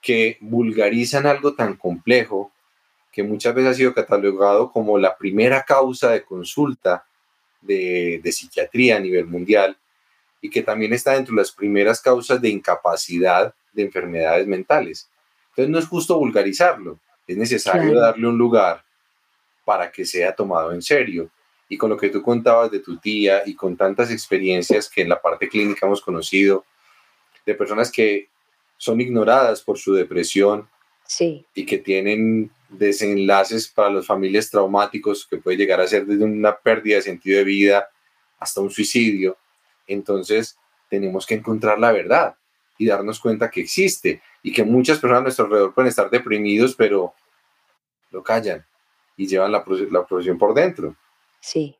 que 0.00 0.38
vulgarizan 0.40 1.26
algo 1.26 1.54
tan 1.54 1.76
complejo 1.76 2.52
que 3.12 3.22
muchas 3.24 3.54
veces 3.54 3.70
ha 3.72 3.74
sido 3.74 3.94
catalogado 3.94 4.70
como 4.70 4.98
la 4.98 5.16
primera 5.16 5.64
causa 5.64 6.10
de 6.10 6.22
consulta 6.22 7.04
de, 7.60 8.20
de 8.22 8.32
psiquiatría 8.32 8.96
a 8.96 9.00
nivel 9.00 9.26
mundial 9.26 9.76
y 10.40 10.50
que 10.50 10.62
también 10.62 10.92
está 10.92 11.12
dentro 11.12 11.34
de 11.34 11.42
las 11.42 11.52
primeras 11.52 12.00
causas 12.00 12.40
de 12.40 12.48
incapacidad 12.48 13.54
de 13.72 13.82
enfermedades 13.82 14.46
mentales. 14.46 15.08
Entonces 15.50 15.70
no 15.70 15.78
es 15.78 15.86
justo 15.86 16.18
vulgarizarlo, 16.18 16.98
es 17.26 17.36
necesario 17.36 17.98
darle 17.98 18.26
un 18.26 18.38
lugar 18.38 18.84
para 19.64 19.90
que 19.90 20.04
sea 20.04 20.34
tomado 20.34 20.72
en 20.72 20.82
serio. 20.82 21.30
Y 21.68 21.76
con 21.76 21.90
lo 21.90 21.96
que 21.96 22.08
tú 22.08 22.22
contabas 22.22 22.70
de 22.72 22.80
tu 22.80 22.98
tía 22.98 23.42
y 23.46 23.54
con 23.54 23.76
tantas 23.76 24.10
experiencias 24.10 24.88
que 24.88 25.02
en 25.02 25.08
la 25.08 25.20
parte 25.20 25.48
clínica 25.48 25.86
hemos 25.86 26.00
conocido, 26.00 26.64
de 27.46 27.54
personas 27.54 27.90
que 27.92 28.28
son 28.76 29.00
ignoradas 29.00 29.62
por 29.62 29.78
su 29.78 29.94
depresión 29.94 30.68
sí. 31.06 31.46
y 31.54 31.64
que 31.64 31.78
tienen 31.78 32.50
desenlaces 32.68 33.68
para 33.68 33.90
las 33.90 34.06
familias 34.06 34.50
traumáticos 34.50 35.26
que 35.26 35.36
puede 35.36 35.56
llegar 35.56 35.80
a 35.80 35.86
ser 35.86 36.06
desde 36.06 36.24
una 36.24 36.56
pérdida 36.56 36.96
de 36.96 37.02
sentido 37.02 37.38
de 37.38 37.44
vida 37.44 37.88
hasta 38.38 38.60
un 38.60 38.70
suicidio. 38.70 39.36
Entonces 39.92 40.56
tenemos 40.88 41.26
que 41.26 41.34
encontrar 41.34 41.78
la 41.78 41.92
verdad 41.92 42.36
y 42.78 42.86
darnos 42.86 43.20
cuenta 43.20 43.50
que 43.50 43.60
existe 43.60 44.22
y 44.42 44.52
que 44.52 44.64
muchas 44.64 44.98
personas 44.98 45.20
a 45.20 45.22
nuestro 45.24 45.44
alrededor 45.44 45.74
pueden 45.74 45.88
estar 45.88 46.10
deprimidos, 46.10 46.74
pero 46.74 47.14
lo 48.10 48.22
callan 48.22 48.64
y 49.16 49.26
llevan 49.26 49.52
la, 49.52 49.64
la 49.90 50.06
profesión 50.06 50.38
por 50.38 50.54
dentro. 50.54 50.96
Sí. 51.40 51.76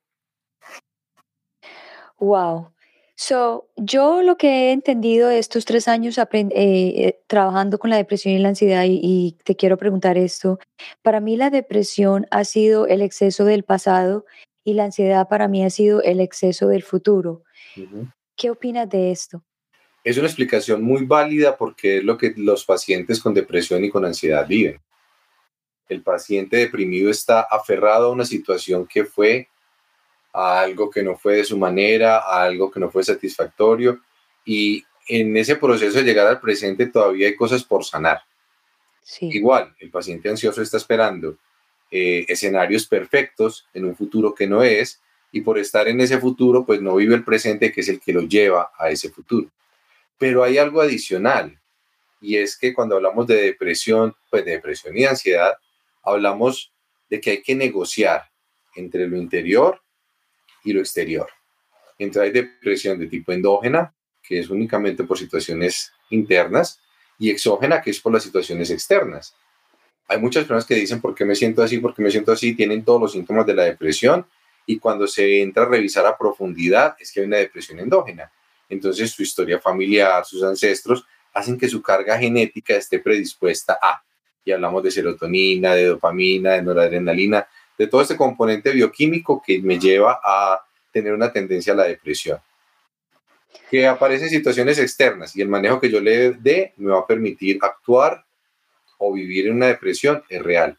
Wow. 2.19 2.71
So, 3.17 3.69
yo 3.77 4.23
lo 4.23 4.39
que 4.39 4.49
he 4.49 4.73
entendido 4.73 5.29
estos 5.29 5.67
tres 5.67 5.89
años 5.89 6.17
eh, 6.17 6.25
eh, 6.33 7.21
trabajando 7.27 7.79
con 7.79 7.91
la 7.91 7.99
depresión 7.99 8.35
y 8.35 8.39
la 8.39 8.49
ansiedad, 8.49 8.85
y, 8.87 9.37
te 9.45 9.57
quiero 9.57 9.77
preguntar 9.77 10.17
esto, 10.17 10.59
para 11.03 11.21
mí 11.21 11.37
la 11.37 11.51
depresión 11.51 12.27
ha 12.31 12.45
sido 12.45 12.87
el 12.87 13.03
exceso 13.03 13.45
del 13.45 13.63
pasado 13.63 14.25
y 14.65 14.75
la 14.75 14.85
ansiedad 14.85 15.29
para 15.29 15.49
mí 15.49 15.65
ha 15.65 15.71
sido 15.71 16.03
el 16.03 16.21
exceso 16.21 16.69
del 16.69 16.83
futuro. 16.83 17.43
¿Qué 18.37 18.51
opinas 18.51 18.89
de 18.89 19.11
esto? 19.11 19.43
Es 20.03 20.17
una 20.17 20.27
explicación 20.27 20.83
muy 20.83 21.05
válida 21.05 21.57
porque 21.57 21.99
es 21.99 22.05
lo 22.05 22.17
que 22.17 22.33
los 22.37 22.65
pacientes 22.65 23.21
con 23.21 23.35
depresión 23.35 23.85
y 23.85 23.91
con 23.91 24.05
ansiedad 24.05 24.47
viven. 24.47 24.81
El 25.89 26.03
paciente 26.03 26.57
deprimido 26.57 27.11
está 27.11 27.41
aferrado 27.43 28.07
a 28.07 28.13
una 28.13 28.25
situación 28.25 28.87
que 28.87 29.05
fue 29.05 29.49
a 30.33 30.61
algo 30.61 30.89
que 30.89 31.03
no 31.03 31.17
fue 31.17 31.37
de 31.37 31.45
su 31.45 31.59
manera, 31.59 32.19
a 32.19 32.45
algo 32.45 32.71
que 32.71 32.81
no 32.81 32.91
fue 32.91 33.03
satisfactorio 33.03 34.01
y 34.45 34.85
en 35.09 35.37
ese 35.37 35.57
proceso 35.57 35.99
de 35.99 36.05
llegar 36.05 36.27
al 36.29 36.41
presente 36.41 36.87
todavía 36.87 37.27
hay 37.27 37.35
cosas 37.35 37.65
por 37.65 37.85
sanar. 37.85 38.23
Igual, 39.21 39.75
el 39.81 39.91
paciente 39.91 40.29
ansioso 40.29 40.63
está 40.63 40.77
esperando 40.77 41.37
eh, 41.91 42.25
escenarios 42.29 42.87
perfectos 42.87 43.67
en 43.75 43.85
un 43.85 43.97
futuro 43.97 44.35
que 44.35 44.47
no 44.47 44.63
es 44.63 45.01
y 45.33 45.41
por 45.43 45.59
estar 45.59 45.89
en 45.89 46.01
ese 46.01 46.19
futuro 46.19 46.65
pues 46.65 46.81
no 46.81 46.97
vive 46.97 47.15
el 47.15 47.25
presente 47.25 47.73
que 47.73 47.81
es 47.81 47.89
el 47.89 48.01
que 48.01 48.13
lo 48.13 48.23
lleva 48.23 48.71
a 48.79 48.91
ese 48.91 49.11
futuro. 49.11 49.49
Pero 50.19 50.43
hay 50.43 50.59
algo 50.59 50.81
adicional 50.81 51.59
y 52.21 52.37
es 52.37 52.57
que 52.57 52.75
cuando 52.75 52.97
hablamos 52.97 53.27
de 53.27 53.43
depresión, 53.43 54.15
pues 54.31 54.45
de 54.45 54.53
depresión 54.53 54.97
y 54.97 55.05
ansiedad, 55.05 55.55
hablamos 56.03 56.73
de 57.09 57.21
que 57.21 57.31
hay 57.31 57.43
que 57.43 57.55
negociar 57.55 58.31
entre 58.77 59.07
lo 59.09 59.17
interior 59.17 59.81
y 60.65 60.73
lo 60.73 60.81
exterior. 60.81 61.29
Entonces 61.99 62.23
hay 62.23 62.31
depresión 62.31 62.99
de 62.99 63.07
tipo 63.07 63.33
endógena, 63.33 63.95
que 64.23 64.39
es 64.39 64.49
únicamente 64.51 65.05
por 65.05 65.19
situaciones 65.19 65.93
internas, 66.11 66.81
y 67.19 67.31
exógena, 67.31 67.83
que 67.83 67.91
es 67.91 68.01
por 68.01 68.13
las 68.13 68.23
situaciones 68.23 68.71
externas. 68.71 69.35
Hay 70.09 70.19
muchas 70.19 70.43
personas 70.43 70.67
que 70.67 70.75
dicen, 70.75 71.01
¿por 71.01 71.15
qué 71.15 71.25
me 71.25 71.35
siento 71.35 71.63
así? 71.63 71.79
¿Por 71.79 71.95
qué 71.95 72.03
me 72.03 72.11
siento 72.11 72.33
así? 72.33 72.55
Tienen 72.55 72.85
todos 72.85 73.01
los 73.01 73.13
síntomas 73.13 73.47
de 73.47 73.55
la 73.55 73.65
depresión 73.65 74.27
y 74.67 74.79
cuando 74.79 75.07
se 75.07 75.41
entra 75.43 75.65
a 75.65 75.67
revisar 75.67 76.07
a 76.07 76.17
profundidad 76.17 76.97
es 76.99 77.13
que 77.13 77.21
hay 77.21 77.27
una 77.27 77.39
depresión 77.39 77.79
endógena. 77.79 78.31
Entonces 78.69 79.11
su 79.11 79.23
historia 79.23 79.59
familiar, 79.59 80.25
sus 80.25 80.43
ancestros, 80.43 81.05
hacen 81.33 81.59
que 81.59 81.69
su 81.69 81.83
carga 81.83 82.19
genética 82.19 82.75
esté 82.77 82.99
predispuesta 82.99 83.79
a, 83.81 84.03
y 84.45 84.53
hablamos 84.53 84.83
de 84.83 84.91
serotonina, 84.91 85.75
de 85.75 85.87
dopamina, 85.87 86.53
de 86.53 86.63
noradrenalina, 86.63 87.47
de 87.77 87.87
todo 87.87 88.03
este 88.03 88.17
componente 88.17 88.73
bioquímico 88.73 89.43
que 89.45 89.61
me 89.61 89.79
lleva 89.79 90.21
a 90.25 90.65
tener 90.93 91.13
una 91.13 91.33
tendencia 91.33 91.73
a 91.73 91.77
la 91.77 91.85
depresión. 91.85 92.39
Que 93.71 93.87
aparecen 93.87 94.29
situaciones 94.29 94.79
externas 94.79 95.35
y 95.35 95.43
el 95.43 95.49
manejo 95.49 95.81
que 95.81 95.91
yo 95.91 96.01
le 96.01 96.33
dé 96.33 96.75
me 96.77 96.93
va 96.93 97.01
a 97.01 97.07
permitir 97.07 97.59
actuar 97.61 98.25
o 99.01 99.13
vivir 99.13 99.49
en 99.49 99.55
una 99.57 99.67
depresión 99.67 100.23
es 100.29 100.43
real, 100.43 100.79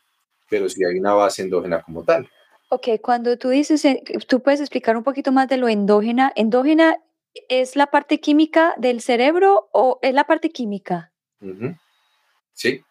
pero 0.49 0.69
si 0.69 0.85
hay 0.85 0.97
una 0.97 1.13
base 1.13 1.41
endógena 1.41 1.81
como 1.81 2.03
tal. 2.03 2.29
Ok, 2.69 2.87
cuando 3.01 3.37
tú 3.37 3.49
dices, 3.49 3.83
eh, 3.83 4.01
tú 4.27 4.41
puedes 4.41 4.61
explicar 4.61 4.95
un 4.95 5.03
poquito 5.03 5.33
más 5.33 5.49
de 5.49 5.57
lo 5.57 5.67
endógena. 5.67 6.31
¿Endógena 6.35 6.95
es 7.49 7.75
la 7.75 7.87
parte 7.87 8.19
química 8.19 8.75
del 8.77 9.01
cerebro 9.01 9.69
o 9.73 9.99
es 10.01 10.13
la 10.13 10.25
parte 10.25 10.51
química? 10.51 11.11
Sí, 12.53 12.81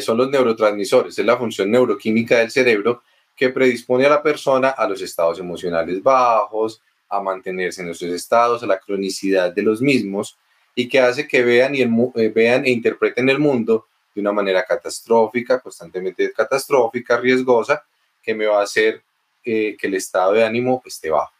son 0.00 0.16
los 0.16 0.30
neurotransmisores, 0.30 1.18
es 1.18 1.24
la 1.24 1.36
función 1.36 1.70
neuroquímica 1.70 2.38
del 2.38 2.50
cerebro 2.50 3.02
que 3.36 3.50
predispone 3.50 4.06
a 4.06 4.10
la 4.10 4.22
persona 4.22 4.70
a 4.70 4.88
los 4.88 5.02
estados 5.02 5.38
emocionales 5.38 6.02
bajos, 6.02 6.82
a 7.08 7.20
mantenerse 7.20 7.82
en 7.82 7.90
esos 7.90 8.08
estados, 8.08 8.62
a 8.62 8.66
la 8.66 8.80
cronicidad 8.80 9.52
de 9.52 9.62
los 9.62 9.80
mismos 9.80 10.36
y 10.74 10.88
que 10.88 11.00
hace 11.00 11.28
que 11.28 11.42
vean, 11.42 11.74
y 11.74 11.82
eh, 11.82 12.28
vean 12.34 12.64
e 12.64 12.70
interpreten 12.70 13.28
el 13.28 13.38
mundo 13.38 13.86
de 14.18 14.22
una 14.22 14.32
manera 14.32 14.64
catastrófica, 14.64 15.60
constantemente 15.60 16.32
catastrófica, 16.32 17.16
riesgosa, 17.16 17.84
que 18.22 18.34
me 18.34 18.46
va 18.46 18.60
a 18.60 18.64
hacer 18.64 19.02
eh, 19.44 19.76
que 19.78 19.86
el 19.86 19.94
estado 19.94 20.32
de 20.32 20.44
ánimo 20.44 20.82
esté 20.84 21.10
bajo. 21.10 21.32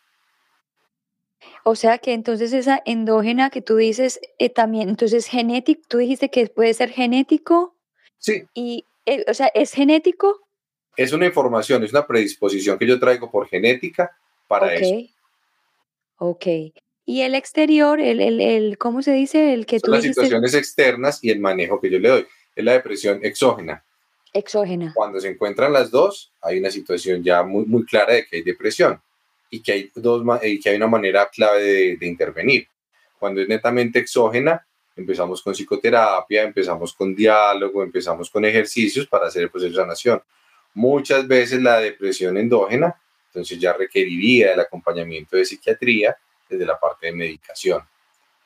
O 1.65 1.75
sea 1.75 1.99
que 1.99 2.13
entonces 2.13 2.53
esa 2.53 2.83
endógena 2.87 3.51
que 3.51 3.61
tú 3.61 3.77
dices 3.77 4.21
eh, 4.39 4.49
también, 4.49 4.89
entonces 4.89 5.27
genético, 5.27 5.83
tú 5.89 5.99
dijiste 5.99 6.31
que 6.31 6.47
puede 6.47 6.73
ser 6.73 6.91
genético. 6.91 7.75
Sí. 8.19 8.45
Y, 8.55 8.85
o 9.27 9.35
sea, 9.35 9.49
¿es 9.49 9.73
genético? 9.73 10.49
es 10.99 11.13
una 11.13 11.27
información, 11.27 11.85
es 11.85 11.93
una 11.93 12.07
predisposición 12.07 12.77
que 12.77 12.87
yo 12.87 12.99
traigo 12.99 13.31
por 13.31 13.47
genética 13.49 14.11
para 14.49 14.75
eso. 14.75 15.09
Ok. 16.19 16.47
Y 17.07 17.21
el 17.23 17.37
exterior, 17.37 18.01
el, 18.01 18.21
el, 18.21 18.41
el, 18.41 18.77
¿cómo 18.79 19.01
se 19.01 19.13
dice? 19.13 19.55
El 19.55 19.65
que 19.65 19.79
Son 19.79 19.93
las 19.93 20.03
situaciones 20.03 20.55
externas 20.55 21.21
y 21.23 21.31
el 21.31 21.39
manejo 21.39 21.81
que 21.81 21.89
yo 21.89 22.01
le 22.01 22.09
doy. 22.09 22.27
Es 22.59 22.65
la 22.65 22.73
depresión 22.73 23.21
exógena. 23.23 23.85
Exógena. 24.33 24.93
Cuando 24.95 25.21
se 25.21 25.29
encuentran 25.29 25.73
las 25.73 25.91
dos, 25.91 26.33
hay 26.43 26.59
una 26.59 26.71
situación 26.71 27.23
ya 27.23 27.43
muy, 27.43 27.65
muy 27.65 27.85
clara 27.85 28.15
de 28.15 28.27
que 28.27 28.37
hay 28.37 28.43
depresión 28.43 29.01
y 29.49 29.61
que 29.61 29.73
hay, 29.73 29.91
dos, 29.95 30.23
y 30.43 30.59
que 30.59 30.71
hay 30.71 30.77
una 30.77 30.89
manera 30.89 31.29
clave 31.33 31.63
de, 31.63 31.97
de 31.97 32.07
intervenir. 32.07 32.67
Cuando 33.19 33.41
es 33.41 33.49
netamente 33.49 34.01
exógena, 34.01 34.67
empezamos 34.97 35.41
con 35.41 35.55
psicoterapia, 35.55 36.43
empezamos 36.43 36.93
con 36.93 37.15
diálogo, 37.15 37.83
empezamos 37.83 38.29
con 38.29 38.45
ejercicios 38.45 39.07
para 39.07 39.29
hacer 39.29 39.45
el 39.45 39.51
proceso 39.51 39.71
de 39.71 39.77
sanación 39.77 40.23
muchas 40.79 41.27
veces 41.27 41.61
la 41.61 41.81
depresión 41.81 42.37
endógena, 42.37 42.95
entonces 43.27 43.59
ya 43.59 43.73
requeriría 43.73 44.53
el 44.53 44.61
acompañamiento 44.61 45.37
de 45.37 45.45
psiquiatría 45.45 46.17
desde 46.49 46.65
la 46.65 46.79
parte 46.79 47.07
de 47.07 47.13
medicación. 47.13 47.83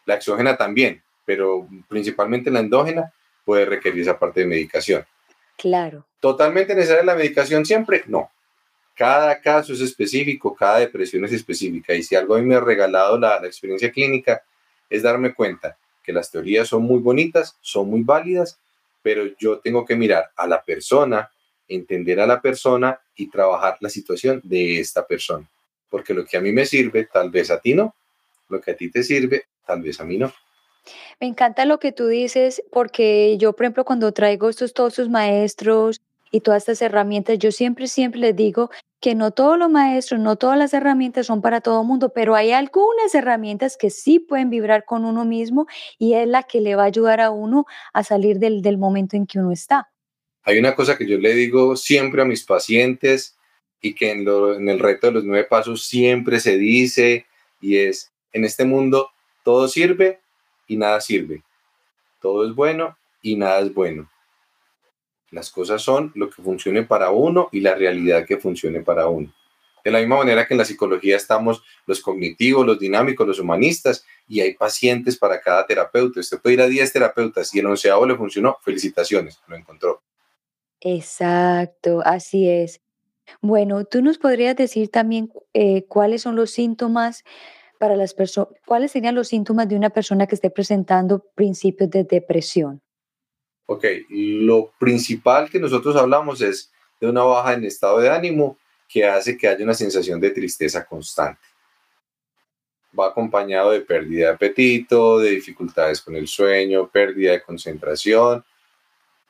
La 0.06 0.14
exógena 0.14 0.56
también, 0.56 1.02
pero 1.24 1.68
principalmente 1.88 2.50
la 2.50 2.60
endógena 2.60 3.12
puede 3.44 3.64
requerir 3.64 4.02
esa 4.02 4.18
parte 4.18 4.40
de 4.40 4.46
medicación. 4.46 5.04
Claro. 5.56 6.06
¿Totalmente 6.20 6.74
necesaria 6.74 7.04
la 7.04 7.14
medicación 7.14 7.64
siempre? 7.64 8.04
No. 8.06 8.30
Cada 8.94 9.40
caso 9.40 9.72
es 9.72 9.80
específico, 9.80 10.54
cada 10.54 10.78
depresión 10.78 11.24
es 11.24 11.32
específica. 11.32 11.94
Y 11.94 12.02
si 12.02 12.14
algo 12.14 12.34
a 12.34 12.38
mí 12.38 12.46
me 12.46 12.56
ha 12.56 12.60
regalado 12.60 13.18
la, 13.18 13.40
la 13.40 13.46
experiencia 13.46 13.90
clínica 13.90 14.42
es 14.90 15.02
darme 15.02 15.34
cuenta 15.34 15.76
que 16.02 16.12
las 16.12 16.30
teorías 16.30 16.68
son 16.68 16.82
muy 16.82 16.98
bonitas, 16.98 17.56
son 17.60 17.88
muy 17.88 18.02
válidas, 18.02 18.58
pero 19.02 19.24
yo 19.38 19.58
tengo 19.58 19.84
que 19.84 19.96
mirar 19.96 20.30
a 20.36 20.46
la 20.46 20.62
persona, 20.62 21.30
entender 21.68 22.20
a 22.20 22.26
la 22.26 22.40
persona 22.40 23.00
y 23.16 23.28
trabajar 23.30 23.76
la 23.80 23.88
situación 23.88 24.40
de 24.44 24.80
esta 24.80 25.06
persona. 25.06 25.48
Porque 25.88 26.14
lo 26.14 26.24
que 26.24 26.36
a 26.36 26.40
mí 26.40 26.52
me 26.52 26.66
sirve, 26.66 27.08
tal 27.12 27.30
vez 27.30 27.50
a 27.50 27.60
ti 27.60 27.74
no. 27.74 27.94
Lo 28.48 28.60
que 28.60 28.72
a 28.72 28.76
ti 28.76 28.90
te 28.90 29.02
sirve, 29.02 29.46
tal 29.66 29.82
vez 29.82 30.00
a 30.00 30.04
mí 30.04 30.18
no. 30.18 30.32
Me 31.20 31.26
encanta 31.26 31.64
lo 31.64 31.78
que 31.78 31.92
tú 31.92 32.08
dices, 32.08 32.62
porque 32.70 33.36
yo, 33.38 33.52
por 33.52 33.64
ejemplo, 33.64 33.84
cuando 33.84 34.12
traigo 34.12 34.48
estos 34.48 34.74
todos 34.74 34.94
sus 34.94 35.08
maestros 35.08 36.00
y 36.30 36.40
todas 36.40 36.62
estas 36.62 36.82
herramientas, 36.82 37.38
yo 37.38 37.52
siempre, 37.52 37.86
siempre 37.86 38.20
les 38.20 38.36
digo 38.36 38.70
que 39.00 39.14
no 39.14 39.32
todos 39.32 39.58
los 39.58 39.70
maestros, 39.70 40.20
no 40.20 40.36
todas 40.36 40.56
las 40.56 40.72
herramientas 40.74 41.26
son 41.26 41.42
para 41.42 41.60
todo 41.60 41.80
el 41.82 41.86
mundo, 41.86 42.12
pero 42.14 42.34
hay 42.34 42.52
algunas 42.52 43.14
herramientas 43.14 43.76
que 43.76 43.90
sí 43.90 44.18
pueden 44.20 44.48
vibrar 44.48 44.84
con 44.84 45.04
uno 45.04 45.24
mismo 45.24 45.66
y 45.98 46.14
es 46.14 46.28
la 46.28 46.44
que 46.44 46.60
le 46.60 46.76
va 46.76 46.84
a 46.84 46.86
ayudar 46.86 47.20
a 47.20 47.30
uno 47.30 47.66
a 47.92 48.04
salir 48.04 48.38
del, 48.38 48.62
del 48.62 48.78
momento 48.78 49.16
en 49.16 49.26
que 49.26 49.38
uno 49.38 49.50
está. 49.50 49.88
Hay 50.44 50.58
una 50.58 50.74
cosa 50.74 50.96
que 50.96 51.06
yo 51.06 51.18
le 51.18 51.34
digo 51.34 51.76
siempre 51.76 52.22
a 52.22 52.24
mis 52.24 52.44
pacientes 52.44 53.36
y 53.80 53.94
que 53.94 54.12
en, 54.12 54.68
el 54.68 54.78
reto 54.78 55.08
de 55.08 55.12
los 55.12 55.24
nueve 55.24 55.46
pasos 55.50 55.84
siempre 55.84 56.40
se 56.40 56.56
dice 56.56 57.26
y 57.60 57.78
es, 57.78 58.12
en 58.32 58.44
este 58.44 58.64
mundo 58.64 59.10
todo 59.44 59.68
sirve 59.68 60.20
y 60.66 60.76
nada 60.76 61.00
sirve. 61.00 61.42
Todo 62.20 62.46
es 62.46 62.54
bueno 62.54 62.96
y 63.20 63.36
nada 63.36 63.60
es 63.60 63.72
bueno. 63.72 64.10
Las 65.30 65.50
cosas 65.50 65.80
son 65.82 66.12
lo 66.14 66.28
que 66.28 66.42
funcione 66.42 66.82
para 66.82 67.10
uno 67.10 67.48
y 67.52 67.60
la 67.60 67.74
realidad 67.74 68.26
que 68.26 68.36
funcione 68.36 68.80
para 68.82 69.08
uno. 69.08 69.32
De 69.84 69.90
la 69.90 69.98
misma 69.98 70.18
manera 70.18 70.46
que 70.46 70.54
en 70.54 70.58
la 70.58 70.64
psicología 70.64 71.16
estamos 71.16 71.62
los 71.86 72.00
cognitivos, 72.00 72.64
los 72.64 72.78
dinámicos, 72.78 73.26
los 73.26 73.40
humanistas, 73.40 74.04
y 74.28 74.40
hay 74.40 74.54
pacientes 74.54 75.18
para 75.18 75.40
cada 75.40 75.66
terapeuta. 75.66 76.20
Usted 76.20 76.38
puede 76.40 76.54
ir 76.54 76.60
a 76.62 76.68
10 76.68 76.92
terapeutas 76.92 77.52
y 77.54 77.58
el 77.58 77.66
onceavo 77.66 78.06
le 78.06 78.14
funcionó. 78.14 78.58
Felicitaciones, 78.62 79.40
lo 79.48 79.56
encontró. 79.56 80.02
Exacto, 80.80 82.02
así 82.04 82.48
es. 82.48 82.80
Bueno, 83.40 83.84
tú 83.84 84.02
nos 84.02 84.18
podrías 84.18 84.56
decir 84.56 84.88
también 84.88 85.32
eh, 85.54 85.84
cuáles 85.86 86.22
son 86.22 86.36
los 86.36 86.50
síntomas 86.50 87.24
para 87.82 87.96
las 87.96 88.14
personas, 88.14 88.54
cuáles 88.64 88.92
serían 88.92 89.16
los 89.16 89.26
síntomas 89.26 89.68
de 89.68 89.74
una 89.74 89.90
persona 89.90 90.28
que 90.28 90.36
esté 90.36 90.50
presentando 90.50 91.18
principios 91.34 91.90
de 91.90 92.04
depresión. 92.04 92.80
Ok, 93.66 93.84
lo 94.08 94.70
principal 94.78 95.50
que 95.50 95.58
nosotros 95.58 95.96
hablamos 95.96 96.40
es 96.42 96.70
de 97.00 97.08
una 97.08 97.24
baja 97.24 97.54
en 97.54 97.64
estado 97.64 97.98
de 97.98 98.08
ánimo 98.08 98.56
que 98.88 99.04
hace 99.04 99.36
que 99.36 99.48
haya 99.48 99.64
una 99.64 99.74
sensación 99.74 100.20
de 100.20 100.30
tristeza 100.30 100.86
constante. 100.86 101.40
Va 102.96 103.08
acompañado 103.08 103.72
de 103.72 103.80
pérdida 103.80 104.28
de 104.28 104.34
apetito, 104.34 105.18
de 105.18 105.30
dificultades 105.30 106.00
con 106.00 106.14
el 106.14 106.28
sueño, 106.28 106.88
pérdida 106.88 107.32
de 107.32 107.42
concentración, 107.42 108.44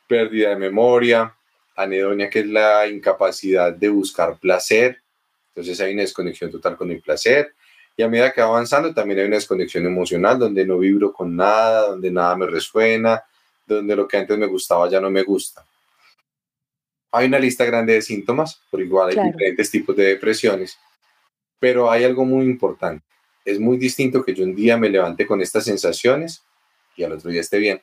pérdida 0.06 0.50
de 0.50 0.56
memoria, 0.56 1.35
anedonia, 1.75 2.28
que 2.28 2.40
es 2.40 2.47
la 2.49 2.87
incapacidad 2.87 3.73
de 3.73 3.88
buscar 3.88 4.38
placer. 4.38 5.00
Entonces 5.54 5.80
hay 5.80 5.94
una 5.94 6.02
desconexión 6.02 6.50
total 6.50 6.76
con 6.76 6.90
el 6.90 7.00
placer. 7.00 7.54
Y 7.97 8.03
a 8.03 8.09
medida 8.09 8.33
que 8.33 8.41
va 8.41 8.49
avanzando, 8.49 8.95
también 8.95 9.21
hay 9.21 9.27
una 9.27 9.37
desconexión 9.37 9.87
emocional 9.87 10.39
donde 10.39 10.65
no 10.65 10.79
vibro 10.79 11.13
con 11.13 11.37
nada, 11.37 11.89
donde 11.89 12.11
nada 12.11 12.37
me 12.37 12.47
resuena, 12.47 13.23
donde 13.67 13.95
lo 13.95 14.09
que 14.09 14.17
antes 14.17 14.39
me 14.39 14.47
gustaba 14.47 14.89
ya 14.89 15.01
no 15.01 15.11
me 15.11 15.23
gusta. 15.23 15.65
Hay 17.13 17.27
una 17.27 17.39
lista 17.39 17.65
grande 17.65 17.93
de 17.95 18.03
síntomas, 18.03 18.63
por 18.71 18.81
igual 18.81 19.11
hay 19.11 19.27
diferentes 19.27 19.71
tipos 19.71 19.95
de 19.95 20.05
depresiones, 20.05 20.79
pero 21.59 21.91
hay 21.91 22.05
algo 22.05 22.25
muy 22.25 22.47
importante. 22.47 23.05
Es 23.45 23.61
muy 23.61 23.77
distinto 23.77 24.25
que 24.25 24.35
yo 24.35 24.45
un 24.45 24.55
día 24.55 24.79
me 24.79 24.89
levante 24.89 25.27
con 25.27 25.41
estas 25.43 25.65
sensaciones 25.65 26.43
y 26.97 27.05
al 27.05 27.13
otro 27.13 27.31
día 27.31 27.43
esté 27.43 27.59
bien, 27.59 27.83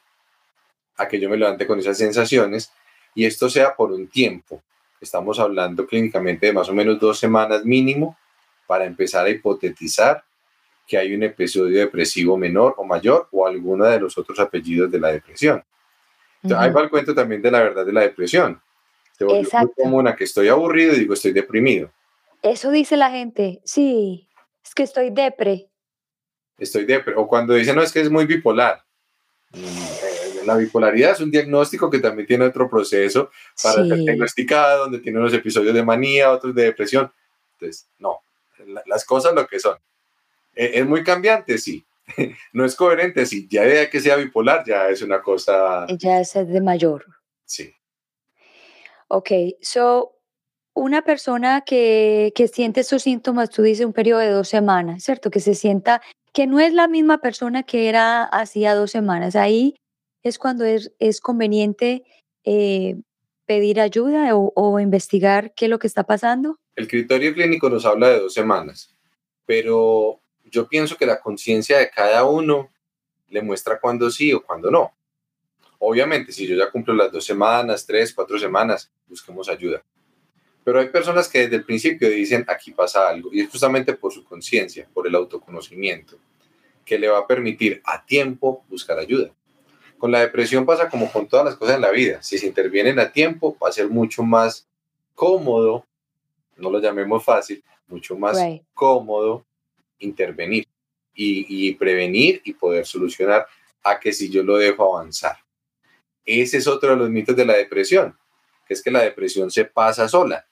a 0.98 1.08
que 1.08 1.20
yo 1.20 1.30
me 1.30 1.38
levante 1.38 1.68
con 1.68 1.80
esas 1.80 1.98
sensaciones 1.98 2.72
y 3.13 3.25
esto 3.25 3.50
sea 3.50 3.75
por 3.75 3.92
un 3.92 4.08
tiempo. 4.08 4.63
Estamos 5.00 5.39
hablando 5.39 5.86
clínicamente 5.86 6.48
de 6.48 6.54
más 6.54 6.68
o 6.70 6.74
menos 6.74 7.00
dos 7.00 7.20
semanas 7.20 7.63
mínimo 7.63 8.18
para 8.69 8.85
empezar 8.85 9.25
a 9.25 9.29
hipotetizar 9.29 10.23
que 10.88 10.95
hay 10.95 11.15
un 11.15 11.23
episodio 11.23 11.79
depresivo 11.79 12.38
menor 12.38 12.75
o 12.77 12.83
mayor 12.83 13.27
o 13.31 13.47
alguno 13.47 13.85
de 13.85 13.99
los 13.99 14.15
otros 14.15 14.39
apellidos 14.39 14.91
de 14.91 14.99
la 14.99 15.11
depresión. 15.11 15.63
Ahí 16.55 16.69
va 16.69 16.83
el 16.83 16.89
cuento 16.91 17.15
también 17.15 17.41
de 17.41 17.49
la 17.49 17.61
verdad 17.61 17.83
de 17.83 17.93
la 17.93 18.01
depresión. 18.01 18.61
Te 19.17 19.25
Exacto. 19.25 19.73
como 19.75 19.97
una 19.97 20.15
que 20.15 20.25
estoy 20.25 20.49
aburrido 20.49 20.93
y 20.93 20.99
digo 20.99 21.15
estoy 21.15 21.31
deprimido. 21.31 21.91
Eso 22.43 22.69
dice 22.69 22.95
la 22.95 23.09
gente, 23.09 23.59
sí, 23.65 24.29
es 24.63 24.75
que 24.75 24.83
estoy 24.83 25.09
depre. 25.09 25.67
Estoy 26.59 26.85
depre. 26.85 27.15
O 27.17 27.27
cuando 27.27 27.55
dicen, 27.55 27.75
no, 27.75 27.81
es 27.81 27.91
que 27.91 28.01
es 28.01 28.11
muy 28.11 28.27
bipolar. 28.27 28.83
La 30.45 30.57
bipolaridad 30.57 31.13
es 31.13 31.21
un 31.21 31.31
diagnóstico 31.31 31.89
que 31.89 31.97
también 31.97 32.27
tiene 32.27 32.45
otro 32.45 32.69
proceso 32.69 33.31
para 33.63 33.83
ser 33.83 33.97
diagnosticado, 33.97 34.83
donde 34.83 34.99
tiene 34.99 35.17
unos 35.17 35.33
episodios 35.33 35.73
de 35.73 35.83
manía, 35.83 36.31
otros 36.31 36.53
de 36.53 36.65
depresión. 36.65 37.11
Entonces, 37.53 37.89
no, 37.97 38.21
las 38.86 39.06
cosas 39.06 39.34
lo 39.34 39.48
que 39.48 39.60
son. 39.60 39.78
E, 40.54 40.80
es 40.80 40.86
muy 40.86 41.04
cambiante, 41.04 41.58
sí. 41.58 41.86
No 42.54 42.66
es 42.66 42.75
coherente, 42.75 43.25
sí. 43.25 43.48
Ya 43.50 43.63
de 43.63 43.89
que 43.89 44.00
sea 44.00 44.16
bipolar, 44.16 44.63
ya 44.66 44.89
es 44.89 45.01
una 45.01 45.22
cosa. 45.22 45.86
Ya 45.98 46.20
es 46.20 46.34
de 46.34 46.62
mayor. 46.62 47.06
Sí. 47.45 47.74
Ok, 49.08 49.32
so, 49.62 50.15
una 50.74 51.02
persona 51.04 51.62
que, 51.62 52.32
que 52.36 52.48
siente 52.48 52.82
esos 52.82 53.04
síntomas, 53.04 53.50
tú 53.50 53.63
dices 53.63 53.86
un 53.86 53.93
periodo 53.93 54.19
de 54.19 54.30
dos 54.30 54.48
semanas, 54.48 55.04
¿cierto? 55.04 55.32
Que 55.32 55.39
se 55.39 55.56
sienta 55.56 56.02
que 56.32 56.48
no 56.48 56.60
es 56.60 56.74
la 56.74 56.88
misma 56.88 57.19
persona 57.19 57.63
que 57.63 57.89
era 57.89 58.24
hacía 58.24 58.76
dos 58.76 58.91
semanas. 58.91 59.36
Ahí 59.36 59.76
es 60.24 60.38
cuando 60.38 60.65
es, 60.65 60.91
es 61.00 61.22
conveniente 61.22 62.04
eh, 62.43 62.98
pedir 63.49 63.81
ayuda 63.81 64.29
o, 64.35 64.79
investigar 64.79 65.55
qué 65.55 65.65
es 65.65 65.71
lo 65.71 65.79
que 65.79 65.88
está 65.88 66.03
pasando. 66.03 66.59
El 66.75 66.88
criterio 66.88 67.33
clínico 67.33 67.67
nos 67.67 67.83
habla 67.83 68.09
de 68.09 68.19
dos 68.19 68.31
semanas, 68.31 68.95
pero 69.47 70.21
yo 70.45 70.67
pienso 70.67 70.95
que 70.95 71.07
la 71.07 71.19
conciencia 71.19 71.79
de 71.79 71.89
cada 71.89 72.25
uno 72.25 72.69
le 73.27 73.41
muestra 73.41 73.79
cuándo 73.79 74.12
sí 74.12 74.31
o 74.33 74.43
cuándo 74.43 74.69
no. 74.69 74.93
Obviamente, 75.79 76.31
si 76.31 76.45
yo 76.45 76.55
ya 76.55 76.69
cumplo 76.69 76.93
las 76.93 77.12
dos 77.12 77.25
semanas, 77.25 77.88
tres, 77.88 78.13
cuatro 78.13 78.38
semanas, 78.38 78.91
busquemos 79.07 79.49
ayuda. 79.49 79.83
Pero 80.63 80.79
hay 80.79 80.89
personas 80.89 81.27
que 81.27 81.39
desde 81.39 81.55
el 81.55 81.65
principio 81.65 82.07
dicen, 82.07 82.45
aquí 82.47 82.69
pasa 82.69 83.09
algo, 83.09 83.31
y 83.33 83.41
es 83.41 83.49
justamente 83.49 83.93
por 83.93 84.13
su 84.13 84.23
conciencia, 84.23 84.88
por 84.93 85.07
el 85.07 85.15
autoconocimiento, 85.15 86.19
que 86.85 86.99
le 86.99 87.07
va 87.07 87.17
a 87.17 87.25
permitir 87.25 87.81
a 87.83 88.05
tiempo 88.05 88.63
buscar 88.69 88.99
ayuda. 88.99 89.33
Con 89.99 90.12
la 90.12 90.21
depresión 90.21 90.65
pasa 90.65 90.89
como 90.89 91.12
con 91.12 91.27
todas 91.27 91.45
las 91.45 91.55
cosas 91.55 91.75
en 91.75 91.81
la 91.81 91.91
vida. 91.91 92.23
Si 92.23 92.39
se 92.39 92.47
intervienen 92.47 92.99
a 92.99 93.12
tiempo, 93.12 93.55
va 93.63 93.69
a 93.69 93.71
ser 93.71 93.88
mucho 93.89 94.23
más 94.23 94.67
cómodo 95.13 95.85
no 96.59 96.69
lo 96.69 96.79
llamemos 96.79 97.23
fácil, 97.23 97.63
mucho 97.88 98.17
más 98.17 98.38
cómodo 98.73 99.45
intervenir 99.99 100.67
y, 101.13 101.73
prevenir 101.73 102.41
y 102.45 102.53
poder 102.53 102.85
solucionar 102.85 103.45
a 103.83 103.99
que 103.99 104.13
si 104.13 104.29
yo 104.29 104.43
lo 104.43 104.57
dejo 104.57 104.95
avanzar. 104.95 105.38
Ese 106.25 106.57
es 106.57 106.67
otro 106.67 106.91
de 106.91 106.95
los 106.95 107.09
mitos 107.09 107.35
de 107.35 107.45
la 107.45 107.55
depresión, 107.55 108.17
que 108.65 108.73
es 108.73 108.81
que 108.81 108.91
la 108.91 109.01
depresión 109.01 109.49
se 109.49 109.65
pasa 109.65 110.07
sola. 110.07 110.45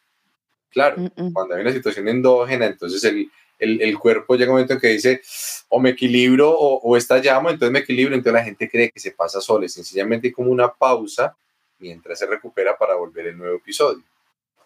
Claro, 0.69 0.97
cuando 1.33 1.55
hay 1.55 1.61
una 1.61 1.71
situación 1.71 2.07
endógena, 2.07 2.65
entonces 2.65 3.01
el, 3.05 3.31
el, 3.59 3.97
cuerpo 3.99 4.35
llega 4.35 4.51
un 4.51 4.55
momento 4.55 4.73
en 4.73 4.79
que 4.79 4.87
dice, 4.89 5.21
o 5.69 5.79
me 5.79 5.91
equilibro 5.91 6.51
o, 6.51 6.95
esta 6.97 7.17
llamo, 7.17 7.49
entonces 7.49 7.71
me 7.71 7.79
equilibro, 7.79 8.15
entonces 8.15 8.33
la 8.33 8.45
gente 8.45 8.69
cree 8.69 8.91
que 8.91 8.99
se 8.99 9.11
pasa 9.11 9.41
sola. 9.41 9.67
Sencillamente 9.67 10.27
hay 10.27 10.33
como 10.33 10.51
una 10.51 10.71
pausa 10.71 11.35
mientras 11.79 12.19
se 12.19 12.25
recupera 12.25 12.77
para 12.77 12.95
volver 12.95 13.27
el 13.27 13.37
nuevo 13.37 13.57
episodio 13.57 14.03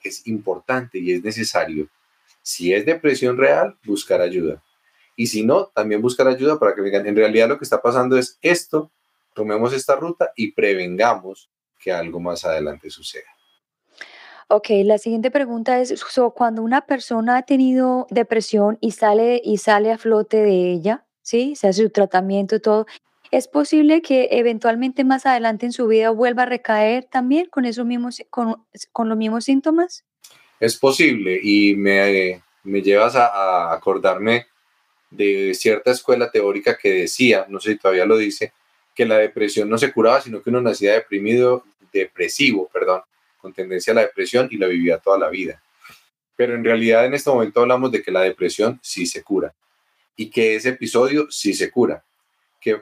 es 0.04 0.27
importante 0.27 0.99
y 0.99 1.13
es 1.13 1.23
necesario, 1.23 1.88
si 2.41 2.73
es 2.73 2.86
depresión 2.86 3.38
real, 3.38 3.77
buscar 3.84 4.21
ayuda. 4.21 4.62
Y 5.15 5.27
si 5.27 5.43
no, 5.43 5.67
también 5.67 6.01
buscar 6.01 6.27
ayuda 6.27 6.58
para 6.58 6.73
que 6.73 6.82
digan, 6.82 7.06
en 7.06 7.15
realidad 7.15 7.49
lo 7.49 7.58
que 7.58 7.65
está 7.65 7.82
pasando 7.82 8.17
es 8.17 8.38
esto, 8.41 8.91
tomemos 9.34 9.73
esta 9.73 9.95
ruta 9.95 10.32
y 10.36 10.51
prevengamos 10.51 11.49
que 11.80 11.91
algo 11.91 12.19
más 12.19 12.45
adelante 12.45 12.89
suceda. 12.89 13.30
Ok, 14.53 14.67
la 14.83 14.97
siguiente 14.97 15.31
pregunta 15.31 15.79
es, 15.79 16.03
cuando 16.35 16.61
una 16.61 16.81
persona 16.81 17.37
ha 17.37 17.43
tenido 17.43 18.05
depresión 18.09 18.77
y 18.81 18.91
sale, 18.91 19.41
y 19.41 19.59
sale 19.59 19.93
a 19.93 19.97
flote 19.97 20.43
de 20.43 20.73
ella, 20.73 21.05
¿sí? 21.21 21.55
Se 21.55 21.69
hace 21.69 21.83
su 21.83 21.89
tratamiento 21.89 22.59
todo, 22.59 22.85
¿Es 23.31 23.47
posible 23.47 24.01
que 24.01 24.27
eventualmente 24.31 25.05
más 25.05 25.25
adelante 25.25 25.65
en 25.65 25.71
su 25.71 25.87
vida 25.87 26.09
vuelva 26.09 26.43
a 26.43 26.47
recaer 26.47 27.05
también 27.05 27.45
con, 27.45 27.63
esos 27.63 27.85
mismos, 27.85 28.21
con, 28.29 28.57
los 29.07 29.17
mismos 29.17 29.45
síntomas? 29.45 30.03
Es 30.59 30.75
posible 30.75 31.39
y 31.41 31.73
me, 31.77 32.41
me 32.63 32.81
llevas 32.81 33.15
a, 33.15 33.71
acordarme 33.71 34.47
de 35.09 35.53
cierta 35.53 35.91
escuela 35.91 36.29
teórica 36.29 36.77
que 36.77 36.91
decía, 36.91 37.45
no 37.47 37.61
sé 37.61 37.71
si 37.71 37.77
todavía 37.77 38.05
lo 38.05 38.17
dice, 38.17 38.51
que 38.93 39.05
la 39.05 39.17
depresión 39.17 39.69
no 39.69 39.77
se 39.77 39.93
curaba, 39.93 40.19
sino 40.19 40.41
que 40.41 40.49
uno 40.49 40.59
nacía 40.59 40.91
deprimido, 40.91 41.63
depresivo, 41.93 42.69
perdón, 42.71 43.01
con 43.41 43.54
tendencia 43.54 43.91
a 43.91 43.95
la 43.95 44.01
depresión 44.01 44.47
y 44.51 44.58
la 44.58 44.67
vivía 44.67 44.99
toda 44.99 45.17
la 45.17 45.30
vida. 45.30 45.62
Pero 46.36 46.56
en 46.56 46.63
realidad 46.63 47.06
en 47.06 47.13
este 47.13 47.30
momento 47.30 47.62
hablamos 47.62 47.91
de 47.91 48.01
que 48.01 48.12
la 48.12 48.21
depresión 48.21 48.80
sí 48.82 49.06
se 49.06 49.23
cura 49.23 49.54
y 50.15 50.30
que 50.30 50.56
ese 50.56 50.69
episodio 50.69 51.30
sí 51.30 51.54
se 51.54 51.71
cura. 51.71 52.04
Que 52.60 52.82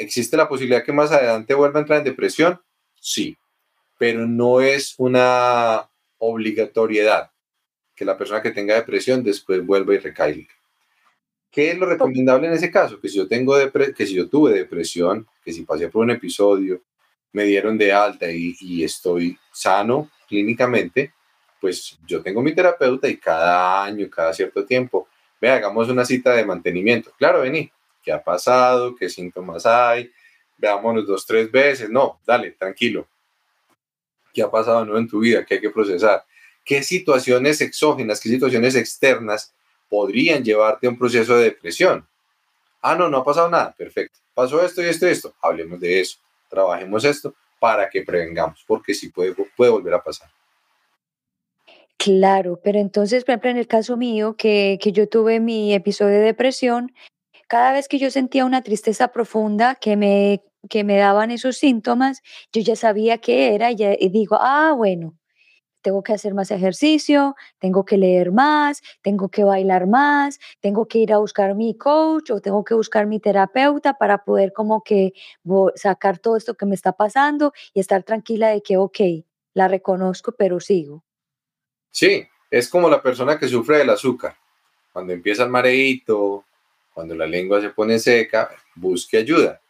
¿Existe 0.00 0.34
la 0.34 0.48
posibilidad 0.48 0.82
que 0.82 0.94
más 0.94 1.12
adelante 1.12 1.52
vuelva 1.52 1.78
a 1.78 1.82
entrar 1.82 1.98
en 1.98 2.06
depresión? 2.06 2.58
Sí, 2.98 3.36
pero 3.98 4.26
no 4.26 4.62
es 4.62 4.94
una 4.96 5.90
obligatoriedad 6.16 7.30
que 7.94 8.06
la 8.06 8.16
persona 8.16 8.40
que 8.40 8.50
tenga 8.50 8.76
depresión 8.76 9.22
después 9.22 9.64
vuelva 9.64 9.94
y 9.94 9.98
recaiga. 9.98 10.48
¿Qué 11.50 11.72
es 11.72 11.78
lo 11.78 11.84
recomendable 11.84 12.46
en 12.46 12.54
ese 12.54 12.70
caso? 12.70 12.98
Que 12.98 13.10
si 13.10 13.18
yo, 13.18 13.28
tengo 13.28 13.56
que 13.94 14.06
si 14.06 14.14
yo 14.14 14.26
tuve 14.26 14.54
depresión, 14.54 15.26
que 15.44 15.52
si 15.52 15.64
pasé 15.64 15.90
por 15.90 16.02
un 16.02 16.12
episodio, 16.12 16.80
me 17.32 17.44
dieron 17.44 17.78
de 17.78 17.92
alta 17.92 18.30
y, 18.30 18.82
estoy 18.82 19.38
sano 19.52 20.10
clínicamente, 20.28 21.12
pues 21.60 21.98
yo 22.06 22.22
tengo 22.22 22.42
mi 22.42 22.54
terapeuta 22.54 23.08
y 23.08 23.16
cada 23.16 23.84
año, 23.84 24.08
cada 24.08 24.32
cierto 24.32 24.64
tiempo, 24.64 25.08
ve, 25.40 25.50
hagamos 25.50 25.88
una 25.88 26.04
cita 26.04 26.34
de 26.34 26.44
mantenimiento. 26.44 27.12
Claro, 27.18 27.42
vení, 27.42 27.70
qué 28.02 28.12
ha 28.12 28.22
pasado, 28.22 28.94
qué 28.96 29.08
síntomas 29.08 29.66
hay, 29.66 30.10
veámonos 30.56 31.06
dos, 31.06 31.26
tres 31.26 31.50
veces, 31.50 31.90
no, 31.90 32.20
dale, 32.26 32.52
tranquilo. 32.52 33.06
¿Qué 34.32 34.42
ha 34.42 34.50
pasado 34.50 34.84
nuevo 34.84 34.98
en 34.98 35.08
tu 35.08 35.20
vida? 35.20 35.44
¿Qué 35.44 35.54
hay 35.54 35.60
que 35.60 35.70
procesar? 35.70 36.24
¿Qué 36.64 36.82
situaciones 36.82 37.60
exógenas, 37.60 38.20
qué 38.20 38.28
situaciones 38.28 38.76
externas 38.76 39.52
podrían 39.88 40.44
llevarte 40.44 40.86
a 40.86 40.90
un 40.90 40.98
proceso 40.98 41.36
de 41.36 41.44
depresión? 41.44 42.06
Ah, 42.80 42.94
no, 42.94 43.08
no 43.08 43.18
ha 43.18 43.24
pasado 43.24 43.50
nada, 43.50 43.74
perfecto. 43.76 44.18
Pasó 44.34 44.64
esto 44.64 44.82
y 44.82 44.86
esto 44.86 45.06
y 45.06 45.10
esto, 45.10 45.34
hablemos 45.42 45.80
de 45.80 46.00
eso. 46.00 46.18
Trabajemos 46.50 47.04
esto 47.04 47.34
para 47.58 47.88
que 47.88 48.02
prevengamos, 48.02 48.62
porque 48.66 48.92
sí 48.92 49.08
puede, 49.10 49.34
puede 49.56 49.70
volver 49.70 49.94
a 49.94 50.02
pasar. 50.02 50.28
Claro, 51.96 52.58
pero 52.64 52.78
entonces, 52.78 53.24
por 53.24 53.32
ejemplo, 53.32 53.50
en 53.50 53.58
el 53.58 53.66
caso 53.66 53.96
mío, 53.96 54.34
que, 54.36 54.78
que 54.80 54.92
yo 54.92 55.08
tuve 55.08 55.38
mi 55.38 55.74
episodio 55.74 56.14
de 56.14 56.20
depresión, 56.20 56.92
cada 57.46 57.72
vez 57.72 57.88
que 57.88 57.98
yo 57.98 58.10
sentía 58.10 58.46
una 58.46 58.62
tristeza 58.62 59.08
profunda 59.08 59.74
que 59.74 59.96
me, 59.96 60.42
que 60.70 60.82
me 60.82 60.96
daban 60.96 61.30
esos 61.30 61.58
síntomas, 61.58 62.22
yo 62.52 62.62
ya 62.62 62.74
sabía 62.74 63.18
qué 63.18 63.54
era 63.54 63.70
y, 63.70 63.76
y 63.98 64.08
digo, 64.08 64.38
ah, 64.40 64.72
bueno, 64.74 65.19
tengo 65.82 66.02
que 66.02 66.12
hacer 66.12 66.34
más 66.34 66.50
ejercicio, 66.50 67.36
tengo 67.58 67.84
que 67.84 67.96
leer 67.96 68.32
más, 68.32 68.82
tengo 69.02 69.28
que 69.28 69.44
bailar 69.44 69.86
más, 69.86 70.38
tengo 70.60 70.86
que 70.86 70.98
ir 70.98 71.12
a 71.12 71.18
buscar 71.18 71.54
mi 71.54 71.76
coach 71.76 72.30
o 72.30 72.40
tengo 72.40 72.64
que 72.64 72.74
buscar 72.74 73.06
mi 73.06 73.20
terapeuta 73.20 73.94
para 73.94 74.24
poder 74.24 74.52
como 74.52 74.82
que 74.82 75.12
sacar 75.74 76.18
todo 76.18 76.36
esto 76.36 76.54
que 76.54 76.66
me 76.66 76.74
está 76.74 76.92
pasando 76.92 77.52
y 77.74 77.80
estar 77.80 78.02
tranquila 78.02 78.48
de 78.48 78.62
que, 78.62 78.76
ok, 78.76 79.00
la 79.54 79.68
reconozco, 79.68 80.32
pero 80.32 80.60
sigo. 80.60 81.04
Sí, 81.90 82.26
es 82.50 82.68
como 82.68 82.88
la 82.88 83.02
persona 83.02 83.38
que 83.38 83.48
sufre 83.48 83.78
del 83.78 83.90
azúcar. 83.90 84.36
Cuando 84.92 85.12
empieza 85.12 85.44
el 85.44 85.50
mareito, 85.50 86.44
cuando 86.92 87.14
la 87.14 87.26
lengua 87.26 87.60
se 87.60 87.70
pone 87.70 87.98
seca, 87.98 88.50
busque 88.74 89.18
ayuda. 89.18 89.60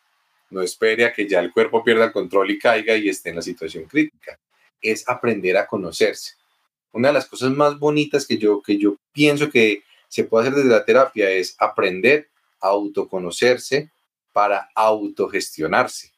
No 0.50 0.62
espere 0.62 1.04
a 1.04 1.12
que 1.12 1.28
ya 1.28 1.40
el 1.40 1.52
cuerpo 1.52 1.84
pierda 1.84 2.06
el 2.06 2.12
control 2.12 2.50
y 2.50 2.58
caiga 2.58 2.96
y 2.96 3.08
esté 3.08 3.30
en 3.30 3.36
la 3.36 3.42
situación 3.42 3.84
crítica. 3.84 4.38
Es 4.80 5.08
aprender 5.08 5.56
a 5.56 5.66
conocerse. 5.66 6.34
Una 6.92 7.08
de 7.08 7.14
las 7.14 7.26
cosas 7.26 7.50
más 7.52 7.78
bonitas 7.78 8.26
que 8.26 8.38
yo, 8.38 8.62
que 8.62 8.78
yo 8.78 8.96
pienso 9.12 9.50
que 9.50 9.82
se 10.08 10.24
puede 10.24 10.48
hacer 10.48 10.56
desde 10.56 10.70
la 10.70 10.84
terapia 10.84 11.30
es 11.30 11.54
aprender 11.58 12.28
a 12.60 12.68
autoconocerse 12.68 13.90
para 14.32 14.70
autogestionarse, 14.74 16.10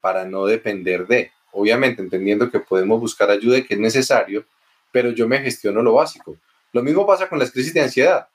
para 0.00 0.24
no 0.24 0.46
depender 0.46 1.06
de. 1.06 1.30
Obviamente, 1.52 2.02
entendiendo 2.02 2.50
que 2.50 2.60
podemos 2.60 2.98
buscar 2.98 3.30
ayuda 3.30 3.58
y 3.58 3.64
que 3.64 3.74
es 3.74 3.80
necesario, 3.80 4.44
pero 4.90 5.10
yo 5.10 5.28
me 5.28 5.38
gestiono 5.38 5.82
lo 5.82 5.94
básico. 5.94 6.36
Lo 6.72 6.82
mismo 6.82 7.06
pasa 7.06 7.28
con 7.28 7.38
las 7.38 7.50
crisis 7.50 7.74
de 7.74 7.82
ansiedad. 7.82 8.28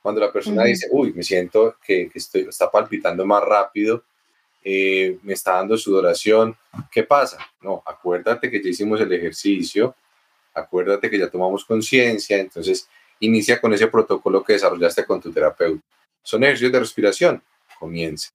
Cuando 0.00 0.20
la 0.20 0.32
persona 0.32 0.64
dice, 0.64 0.88
uy, 0.90 1.12
me 1.12 1.22
siento 1.22 1.76
que, 1.84 2.10
estoy, 2.14 2.42
está 2.42 2.70
palpitando 2.70 3.24
más 3.24 3.42
rápido, 3.42 4.04
eh, 4.66 5.18
me 5.22 5.34
está 5.34 5.56
dando 5.56 5.76
sudoración, 5.76 6.56
¿qué 6.90 7.02
pasa? 7.02 7.36
No, 7.60 7.82
acuérdate 7.84 8.50
que 8.50 8.62
ya 8.62 8.70
hicimos 8.70 8.98
el 8.98 9.12
ejercicio, 9.12 9.94
acuérdate 10.54 11.10
que 11.10 11.18
ya 11.18 11.28
tomamos 11.28 11.66
conciencia, 11.66 12.38
entonces 12.38 12.88
inicia 13.20 13.60
con 13.60 13.74
ese 13.74 13.88
protocolo 13.88 14.42
que 14.42 14.54
desarrollaste 14.54 15.04
con 15.04 15.20
tu 15.20 15.30
terapeuta. 15.30 15.84
Son 16.22 16.42
ejercicios 16.42 16.72
de 16.72 16.80
respiración, 16.80 17.42
comienza. 17.78 18.30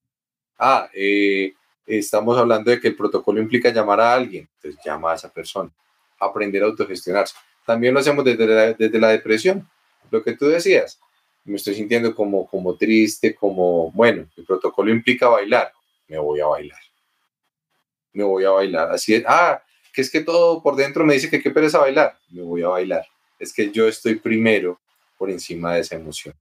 Ah, 0.59 0.87
eh, 0.93 1.53
estamos 1.87 2.37
hablando 2.37 2.69
de 2.69 2.79
que 2.79 2.89
el 2.89 2.95
protocolo 2.95 3.41
implica 3.41 3.71
llamar 3.71 3.99
a 3.99 4.13
alguien, 4.13 4.47
entonces 4.55 4.79
llama 4.85 5.13
a 5.13 5.15
esa 5.15 5.33
persona, 5.33 5.71
aprender 6.19 6.61
a 6.61 6.67
autogestionarse. 6.67 7.33
También 7.65 7.93
lo 7.93 8.01
hacemos 8.01 8.23
desde 8.23 8.45
la, 8.45 8.73
desde 8.73 8.99
la 8.99 9.09
depresión, 9.09 9.67
lo 10.11 10.23
que 10.23 10.33
tú 10.33 10.45
decías. 10.45 10.99
Me 11.43 11.55
estoy 11.55 11.73
sintiendo 11.73 12.13
como, 12.13 12.45
como 12.45 12.75
triste, 12.75 13.33
como, 13.33 13.91
bueno, 13.91 14.27
el 14.37 14.45
protocolo 14.45 14.91
implica 14.91 15.27
bailar, 15.27 15.71
me 16.09 16.17
voy 16.17 16.41
a 16.41 16.47
bailar. 16.47 16.79
Me 18.11 18.23
voy 18.23 18.43
a 18.43 18.49
bailar. 18.49 18.91
Así 18.91 19.15
es, 19.15 19.23
ah, 19.27 19.63
que 19.93 20.01
es 20.01 20.11
que 20.11 20.21
todo 20.21 20.61
por 20.61 20.75
dentro 20.75 21.05
me 21.05 21.13
dice 21.13 21.29
que 21.29 21.41
qué 21.41 21.51
pereza 21.51 21.79
bailar, 21.79 22.17
me 22.29 22.41
voy 22.41 22.63
a 22.63 22.67
bailar. 22.67 23.05
Es 23.37 23.53
que 23.53 23.71
yo 23.71 23.87
estoy 23.87 24.15
primero 24.15 24.79
por 25.17 25.29
encima 25.29 25.75
de 25.75 25.81
esa 25.81 25.95
emoción. 25.95 26.35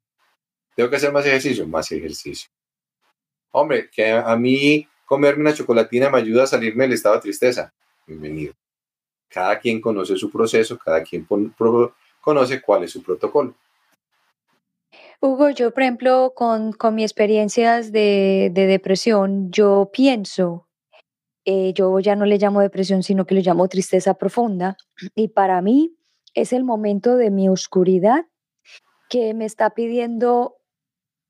Tengo 0.74 0.90
que 0.90 0.96
hacer 0.96 1.12
más 1.12 1.26
ejercicio, 1.26 1.66
más 1.66 1.90
ejercicio. 1.92 2.50
Hombre, 3.50 3.88
que 3.90 4.11
a 4.11 4.35
mí 4.37 4.88
comerme 5.04 5.42
una 5.42 5.54
chocolatina 5.54 6.11
me 6.11 6.18
ayuda 6.18 6.44
a 6.44 6.46
salirme 6.46 6.85
del 6.85 6.94
estado 6.94 7.16
de 7.16 7.22
tristeza. 7.22 7.72
Bienvenido. 8.07 8.54
Cada 9.28 9.59
quien 9.59 9.81
conoce 9.81 10.16
su 10.16 10.31
proceso, 10.31 10.78
cada 10.78 11.02
quien 11.02 11.26
conoce 12.20 12.62
cuál 12.62 12.85
es 12.85 12.92
su 12.92 13.02
protocolo. 13.02 13.54
Hugo, 15.20 15.50
yo 15.50 15.72
por 15.72 15.83
ejemplo, 15.83 16.33
con, 16.37 16.72
con 16.72 16.94
mis 16.94 17.07
experiencias 17.07 17.90
de, 17.90 18.52
depresión, 18.54 19.50
yo 19.50 19.90
pienso, 19.92 20.68
eh, 21.44 21.72
yo 21.74 21.98
ya 21.98 22.14
no 22.14 22.24
le 22.24 22.38
llamo 22.38 22.61
depresión, 22.61 23.02
sino 23.02 23.26
que 23.26 23.35
le 23.35 23.42
llamo 23.42 23.66
tristeza 23.68 24.14
profunda, 24.14 24.76
y 25.16 25.28
para 25.28 25.61
mí 25.61 25.96
es 26.35 26.52
el 26.52 26.62
momento 26.62 27.16
de 27.16 27.33
mi 27.33 27.48
oscuridad 27.48 28.26
que 29.11 29.35
me 29.35 29.44
está 29.44 29.70
pidiendo 29.70 30.59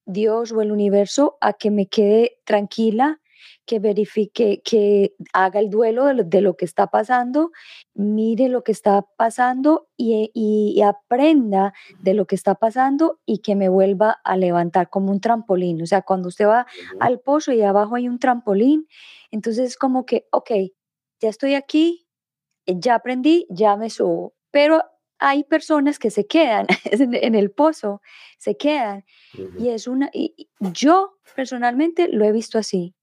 Dios 0.04 0.52
o 0.52 0.60
el 0.60 0.70
universo 0.70 1.38
a 1.40 1.54
que 1.54 1.70
me 1.70 1.86
quede 1.86 2.40
tranquila, 2.44 3.20
que 3.68 3.78
verifique, 3.80 4.62
que 4.64 5.14
haga 5.34 5.60
el 5.60 5.68
duelo 5.68 6.06
de 6.06 6.40
lo, 6.40 6.56
que 6.56 6.64
está 6.64 6.86
pasando, 6.86 7.52
mire 7.94 8.48
lo 8.48 8.64
que 8.64 8.72
está 8.72 9.02
pasando 9.18 9.88
y, 9.94 10.80
aprenda 10.82 11.74
de 12.00 12.14
lo 12.14 12.26
que 12.26 12.34
está 12.34 12.54
pasando 12.54 13.20
y 13.26 13.40
que 13.40 13.54
me 13.56 13.68
vuelva 13.68 14.16
a 14.24 14.38
levantar 14.38 14.88
como 14.88 15.10
un 15.12 15.20
trampolín. 15.20 15.82
O 15.82 15.86
sea, 15.86 16.00
cuando 16.00 16.28
usted 16.28 16.46
va 16.46 16.66
al 16.98 17.20
pozo 17.20 17.52
y 17.52 17.60
abajo 17.60 17.96
hay 17.96 18.08
un 18.08 18.18
trampolín, 18.18 18.88
entonces 19.30 19.66
es 19.66 19.76
como 19.76 20.06
que, 20.06 20.26
ok, 20.32 20.50
ya 21.20 21.28
estoy 21.28 21.54
aquí, 21.54 22.08
ya 22.64 22.94
aprendí, 22.94 23.46
ya 23.50 23.76
me 23.76 23.90
subo. 23.90 24.34
Pero 24.50 24.82
hay 25.18 25.44
personas 25.44 25.98
que 25.98 26.10
se 26.10 26.26
quedan 26.26 26.66
en 26.84 27.34
el 27.34 27.50
pozo, 27.50 28.00
se 28.38 28.56
quedan. 28.56 29.04
Y 29.58 29.68
es 29.68 29.86
una, 29.86 30.08
y 30.10 30.48
yo 30.72 31.18
personalmente 31.36 32.08
lo 32.08 32.24
he 32.24 32.32
visto 32.32 32.58
así 32.58 32.94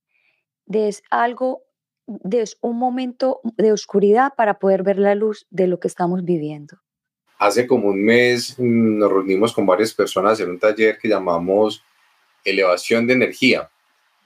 de 0.65 0.95
algo, 1.10 1.63
de 2.08 2.45
un 2.62 2.78
momento 2.78 3.41
de 3.43 3.71
oscuridad 3.71 4.34
para 4.36 4.60
poder 4.60 4.84
ver 4.84 4.99
la 4.99 5.15
luz 5.15 5.47
de 5.49 5.67
lo 5.67 5.80
que 5.80 5.88
estamos 5.88 6.23
viviendo. 6.23 6.78
Hace 7.38 7.67
como 7.67 7.89
un 7.89 8.04
mes 8.04 8.56
mm, 8.58 8.97
nos 8.97 9.12
reunimos 9.12 9.54
con 9.54 9.65
varias 9.65 9.93
personas 9.93 10.39
en 10.39 10.49
un 10.49 10.60
taller 10.60 10.97
que 10.97 11.10
llamamos 11.10 11.84
elevación 12.43 13.08
de 13.08 13.13
energía. 13.13 13.69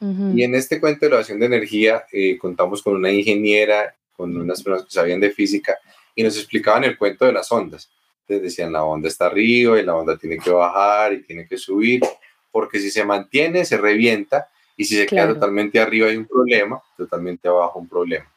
Y 0.02 0.44
en 0.44 0.56
este 0.56 0.80
cuento 0.80 1.02
de 1.02 1.08
elevación 1.08 1.42
de 1.42 1.48
energía 1.48 2.06
eh, 2.14 2.38
contamos 2.38 2.82
con 2.82 2.96
una 2.96 3.12
ingeniera, 3.12 3.98
con 4.16 4.34
unas 4.38 4.64
personas 4.64 4.86
que 4.86 4.94
sabían 4.94 5.20
de 5.20 5.30
física 5.30 5.78
y 6.16 6.24
nos 6.24 6.38
explicaban 6.38 6.86
el 6.86 6.98
cuento 6.98 7.26
de 7.26 7.34
las 7.34 7.52
ondas. 7.52 7.92
Entonces 8.22 8.44
decían, 8.44 8.72
la 8.72 8.86
onda 8.86 9.10
está 9.10 9.26
arriba 9.26 9.78
y 9.78 9.84
la 9.84 9.96
onda 9.96 10.18
tiene 10.18 10.38
que 10.38 10.52
bajar 10.52 11.12
y 11.12 11.24
tiene 11.24 11.46
que 11.48 11.58
subir, 11.58 12.02
porque 12.50 12.80
si 12.80 12.92
se 12.92 13.04
mantiene, 13.04 13.66
se 13.66 13.76
revienta 13.76 14.48
y 14.80 14.86
si 14.86 14.96
se 14.96 15.06
queda 15.06 15.28
totalmente 15.28 15.78
arriba 15.78 16.08
hay 16.08 16.16
un 16.16 16.26
problema, 16.26 16.82
totalmente 16.96 17.50
abajo 17.50 17.80
un 17.80 17.90
problema. 17.90 18.34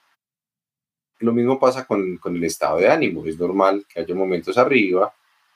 Lo 1.21 1.33
mismo 1.33 1.57
pasa 1.57 1.87
con, 1.87 2.17
con 2.17 2.35
el 2.35 2.43
estado 2.43 2.79
de 2.79 2.89
ánimo. 2.89 3.25
Es 3.25 3.39
normal 3.39 3.87
que 3.89 4.01
haya 4.01 4.13
momentos 4.13 4.59
arriba, 4.59 5.15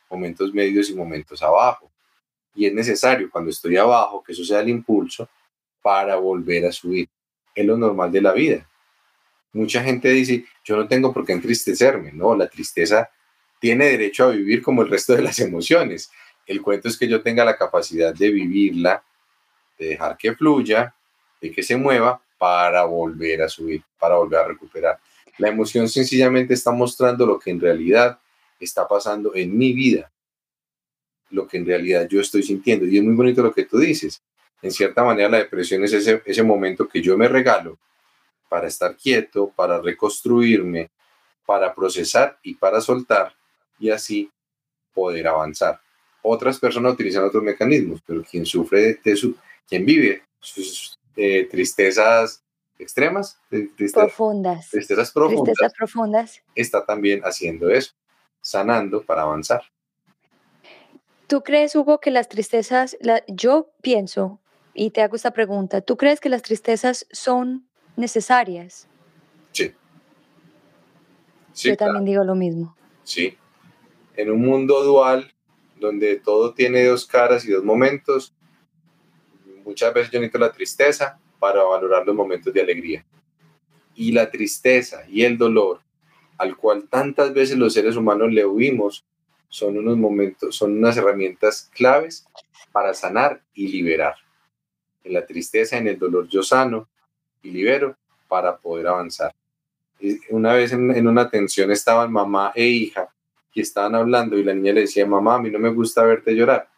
momentos 0.09 0.55
medios 0.55 0.89
y 0.89 0.95
momentos 0.95 1.43
abajo. 1.43 1.91
Y 2.55 2.67
es 2.67 2.73
necesario 2.73 3.29
cuando 3.33 3.51
estoy 3.51 3.77
abajo 3.77 4.23
que 4.23 4.31
eso 4.31 4.45
sea 4.45 4.61
el 4.61 4.69
impulso 4.69 5.29
para 5.83 6.15
volver 6.15 6.67
a 6.67 6.71
subir. 6.71 7.09
Es 7.53 7.67
lo 7.67 7.77
normal 7.77 8.13
de 8.13 8.23
la 8.23 8.33
vida. 8.33 8.71
Mucha 9.55 9.83
gente 9.83 10.09
dice, 10.11 10.45
yo 10.63 10.77
no 10.77 10.87
tengo 10.87 11.13
por 11.13 11.27
qué 11.27 11.33
entristecerme. 11.33 12.13
No, 12.13 12.37
la 12.37 12.49
tristeza 12.49 13.11
tiene 13.59 13.87
derecho 13.87 14.27
a 14.27 14.31
vivir 14.31 14.63
como 14.63 14.83
el 14.83 14.89
resto 14.89 15.17
de 15.17 15.23
las 15.23 15.41
emociones. 15.41 16.13
El 16.47 16.63
cuento 16.63 16.87
es 16.87 16.97
que 16.97 17.09
yo 17.09 17.23
tenga 17.23 17.45
la 17.45 17.57
capacidad 17.57 18.15
de 18.15 18.31
vivirla 18.31 19.03
de 19.79 19.89
dejar 19.89 20.17
que 20.17 20.35
fluya, 20.35 20.95
de 21.41 21.51
que 21.51 21.63
se 21.63 21.77
mueva 21.77 22.21
para 22.39 22.85
volver 22.85 23.43
a 23.43 23.49
subir, 23.49 23.83
para 23.99 24.17
volver 24.17 24.41
a 24.41 24.49
recuperar. 24.49 24.99
La 25.39 25.49
emoción 25.49 25.89
sencillamente 25.89 26.55
está 26.55 26.71
mostrando 26.71 27.27
lo 27.27 27.39
que 27.39 27.51
en 27.51 27.61
realidad 27.61 28.19
está 28.59 28.89
pasando 28.89 29.35
en 29.35 29.57
mi 29.57 29.73
vida, 29.73 30.11
lo 31.31 31.47
que 31.47 31.59
en 31.59 31.67
realidad 31.67 32.09
yo 32.09 32.21
estoy 32.21 32.43
sintiendo. 32.43 32.87
Y 32.87 32.99
es 32.99 33.05
muy 33.05 33.15
bonito 33.15 33.43
lo 33.43 33.53
que 33.53 33.65
tú 33.65 33.79
dices. 33.79 34.23
En 34.63 34.71
cierta 34.71 35.05
manera 35.05 35.29
la 35.29 35.39
depresión 35.39 35.85
es 35.85 35.93
ese, 35.93 36.23
ese 36.25 36.43
momento 36.43 36.89
que 36.89 37.03
yo 37.03 37.17
me 37.17 37.29
regalo 37.29 37.79
para 38.49 38.69
estar 38.69 38.97
quieto, 38.97 39.53
para 39.55 39.81
reconstruirme, 39.81 40.91
para 41.45 41.75
procesar 41.75 42.39
y 42.43 42.55
para 42.55 42.81
soltar 42.81 43.35
y 43.79 43.91
así 43.91 44.31
poder 44.95 45.29
avanzar. 45.29 45.81
Otras 46.23 46.59
personas 46.59 46.95
utilizan 46.95 47.25
otros 47.25 47.43
mecanismos, 47.43 48.01
pero 48.05 48.25
quien 48.25 48.45
sufre 48.45 48.99
de, 49.05 49.17
su, 49.17 49.37
quien 49.69 49.85
vive 49.85 50.23
sus 50.41 50.99
eh, 51.17 51.49
tristezas 51.51 52.43
extremas, 52.79 53.41
profundas. 53.93 54.71
Tristezas 54.71 55.13
profundas, 55.13 55.45
tristezas 55.45 55.73
profundas, 55.75 56.43
está 56.55 56.85
también 56.85 57.23
haciendo 57.25 57.71
eso, 57.71 57.93
sanando 58.41 59.03
para 59.03 59.23
avanzar. 59.23 59.63
¿Tú 61.27 61.43
crees, 61.43 61.75
Hugo, 61.75 61.99
que 61.99 62.11
las 62.11 62.29
tristezas, 62.29 62.97
yo 63.27 63.71
pienso, 63.83 64.39
y 64.75 64.91
te 64.91 65.03
hago 65.03 65.17
esta 65.17 65.33
pregunta, 65.33 65.81
¿tú 65.81 65.97
crees 65.97 66.21
que 66.21 66.29
las 66.29 66.43
tristezas 66.43 67.07
son 67.11 67.67
necesarias? 67.97 68.87
Sí. 69.53 69.73
yo 71.55 71.77
también 71.77 72.05
digo 72.05 72.23
lo 72.23 72.35
mismo. 72.35 72.77
Sí. 73.03 73.37
En 74.17 74.31
un 74.31 74.43
mundo 74.43 74.85
dual, 74.85 75.35
donde 75.81 76.17
todo 76.17 76.55
tiene 76.55 76.85
dos 76.85 77.07
caras 77.07 77.45
y 77.47 77.51
dos 77.51 77.65
momentos, 77.65 78.36
muchas 79.67 79.93
veces 79.93 80.11
yo 80.11 80.21
necesito 80.21 80.39
la 80.39 80.53
tristeza 80.53 81.19
para 81.39 81.63
valorar 81.65 82.07
los 82.07 82.15
momentos 82.15 82.55
de 82.55 82.63
alegría. 82.63 83.05
Y 83.95 84.13
la 84.13 84.31
tristeza 84.31 85.05
y 85.09 85.25
el 85.25 85.37
dolor, 85.37 85.81
al 86.39 86.57
cual 86.57 86.89
tantas 86.89 87.35
veces 87.35 87.59
los 87.59 87.75
seres 87.75 87.97
humanos 87.97 88.33
le 88.33 88.47
huimos, 88.47 89.05
son 89.49 89.77
unos 89.77 89.97
momentos, 89.97 90.57
son 90.57 90.79
unas 90.79 90.97
herramientas 90.97 91.71
claves 91.75 92.27
para 92.73 92.95
sanar 92.95 93.43
y 93.55 93.69
liberar. 93.69 94.15
En 95.03 95.13
la 95.13 95.25
tristeza, 95.25 95.77
en 95.79 95.89
el 95.89 95.99
dolor 95.99 96.29
yo 96.29 96.43
sano 96.43 96.89
y 97.43 97.51
libero 97.51 97.97
para 98.29 98.57
poder 98.57 98.89
avanzar. 98.89 99.35
Una 100.31 100.53
vez 100.53 100.73
en, 100.73 101.07
una 101.07 101.31
tensión 101.31 101.71
estaban 101.71 102.13
mamá 102.13 102.53
e 102.55 102.67
hija 102.67 103.09
y 103.55 103.63
estaban 103.63 103.95
hablando 103.95 104.37
y 104.37 104.45
la 104.45 104.53
niña 104.53 104.73
le 104.75 104.83
decía, 104.83 105.07
mamá, 105.07 105.37
a 105.37 105.39
mí 105.39 105.51
no 105.51 105.59
me 105.59 105.71
gusta 105.71 106.03
verte 106.03 106.35
llorar. 106.35 106.69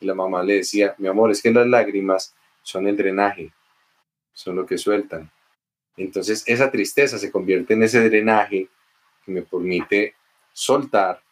Y 0.00 0.06
la 0.06 0.14
mamá 0.14 0.42
le 0.42 0.54
decía, 0.54 0.94
mi 0.98 1.08
amor, 1.08 1.30
es 1.30 1.42
que 1.42 1.50
las 1.50 1.66
lágrimas 1.66 2.34
son 2.62 2.88
el 2.88 2.96
drenaje, 2.96 3.52
son 4.32 4.56
lo 4.56 4.66
que 4.66 4.78
sueltan. 4.78 5.30
Entonces 5.96 6.42
esa 6.46 6.70
tristeza 6.70 7.18
se 7.18 7.30
convierte 7.30 7.74
en 7.74 7.82
ese 7.82 8.00
drenaje 8.08 8.68
que 9.24 9.32
me 9.32 9.42
permite 9.42 10.14
soltar 10.52 11.22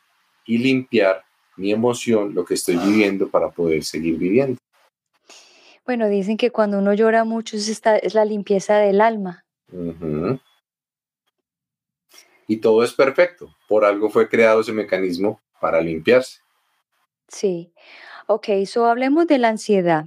y 0.44 0.58
limpiar 0.58 1.24
mi 1.56 1.72
emoción, 1.72 2.34
lo 2.34 2.44
que 2.44 2.54
estoy 2.54 2.76
viviendo 2.76 3.28
para 3.28 3.50
poder 3.50 3.82
seguir 3.84 4.16
viviendo. 4.16 4.58
Bueno, 5.84 6.08
dicen 6.08 6.36
que 6.36 6.50
cuando 6.50 6.78
uno 6.78 6.92
llora 6.92 7.24
mucho 7.24 7.56
es, 7.56 7.68
esta, 7.68 7.96
es 7.96 8.14
la 8.14 8.24
limpieza 8.24 8.76
del 8.76 9.00
alma. 9.00 9.44
Y 12.46 12.58
todo 12.58 12.84
es 12.84 12.92
perfecto. 12.92 13.54
Por 13.68 13.84
algo 13.84 14.10
fue 14.10 14.28
creado 14.28 14.60
ese 14.60 14.72
mecanismo 14.72 15.40
para 15.60 15.80
limpiarse. 15.80 16.40
Sí. 17.28 17.72
Ok, 18.30 18.48
so 18.66 18.84
hablemos 18.84 19.26
de 19.26 19.38
la 19.38 19.48
ansiedad. 19.48 20.04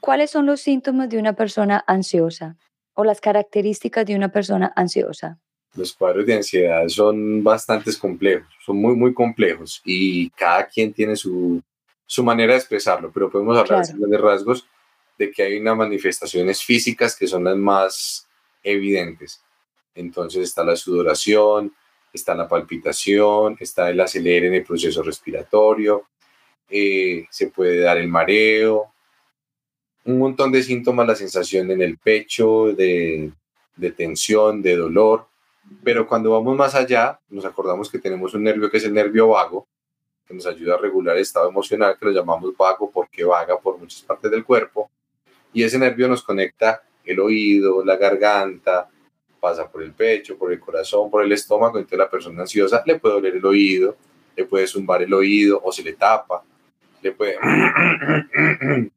¿Cuáles 0.00 0.32
son 0.32 0.44
los 0.44 0.60
síntomas 0.60 1.08
de 1.08 1.18
una 1.18 1.34
persona 1.34 1.84
ansiosa 1.86 2.56
o 2.94 3.04
las 3.04 3.20
características 3.20 4.04
de 4.06 4.16
una 4.16 4.32
persona 4.32 4.72
ansiosa? 4.74 5.38
Los 5.76 5.92
cuadros 5.92 6.26
de 6.26 6.34
ansiedad 6.34 6.88
son 6.88 7.44
bastante 7.44 7.96
complejos, 7.96 8.48
son 8.66 8.78
muy, 8.78 8.96
muy 8.96 9.14
complejos 9.14 9.80
y 9.84 10.30
cada 10.30 10.66
quien 10.66 10.92
tiene 10.92 11.14
su, 11.14 11.62
su 12.04 12.24
manera 12.24 12.54
de 12.54 12.58
expresarlo, 12.58 13.12
pero 13.12 13.30
podemos 13.30 13.56
hablar 13.56 13.86
de 13.86 14.18
rasgos 14.18 14.66
de 15.16 15.30
que 15.30 15.44
hay 15.44 15.58
unas 15.58 15.76
manifestaciones 15.76 16.60
físicas 16.64 17.14
que 17.14 17.28
son 17.28 17.44
las 17.44 17.56
más 17.56 18.26
evidentes. 18.64 19.44
Entonces 19.94 20.42
está 20.42 20.64
la 20.64 20.74
sudoración, 20.74 21.72
está 22.12 22.34
la 22.34 22.48
palpitación, 22.48 23.56
está 23.60 23.90
el 23.90 24.00
acelere 24.00 24.48
en 24.48 24.54
el 24.54 24.64
proceso 24.64 25.04
respiratorio, 25.04 26.08
eh, 26.70 27.26
se 27.30 27.48
puede 27.48 27.80
dar 27.80 27.98
el 27.98 28.08
mareo, 28.08 28.92
un 30.04 30.18
montón 30.18 30.50
de 30.50 30.62
síntomas, 30.62 31.06
la 31.06 31.14
sensación 31.14 31.70
en 31.70 31.82
el 31.82 31.98
pecho, 31.98 32.72
de, 32.72 33.32
tensión, 33.96 34.62
de 34.62 34.76
dolor, 34.76 35.26
pero 35.84 36.06
cuando 36.06 36.30
vamos 36.30 36.56
más 36.56 36.74
allá, 36.74 37.20
nos 37.28 37.44
acordamos 37.44 37.90
que 37.90 37.98
tenemos 37.98 38.32
un 38.32 38.42
nervio 38.42 38.70
que 38.70 38.78
es 38.78 38.84
el 38.84 38.94
nervio 38.94 39.28
vago, 39.28 39.68
que 40.26 40.34
nos 40.34 40.46
ayuda 40.46 40.74
a 40.74 40.78
regular 40.78 41.16
el 41.16 41.22
estado 41.22 41.48
emocional, 41.48 41.96
que 41.98 42.06
lo 42.06 42.12
llamamos 42.12 42.56
vago 42.56 42.90
porque 42.90 43.24
vaga 43.24 43.58
por 43.58 43.78
muchas 43.78 44.02
partes 44.02 44.30
del 44.30 44.44
cuerpo, 44.44 44.90
y 45.52 45.62
ese 45.62 45.78
nervio 45.78 46.08
nos 46.08 46.22
conecta 46.22 46.82
el 47.04 47.20
oído, 47.20 47.84
la 47.84 47.96
garganta, 47.96 48.88
pasa 49.40 49.70
por 49.70 49.82
el 49.82 49.92
pecho, 49.92 50.36
por 50.36 50.52
el 50.52 50.60
corazón, 50.60 51.10
por 51.10 51.22
el 51.22 51.32
estómago, 51.32 51.78
entonces 51.78 51.98
la 51.98 52.10
persona 52.10 52.42
ansiosa 52.42 52.82
le 52.86 52.98
puede 52.98 53.14
doler 53.14 53.36
el 53.36 53.44
oído, 53.44 53.96
le 54.36 54.44
puede 54.44 54.66
zumbar 54.66 55.02
el 55.02 55.12
oído 55.12 55.60
o 55.62 55.72
se 55.72 55.82
le 55.82 55.92
tapa, 55.92 56.42
le 57.02 57.12
puede 57.12 57.36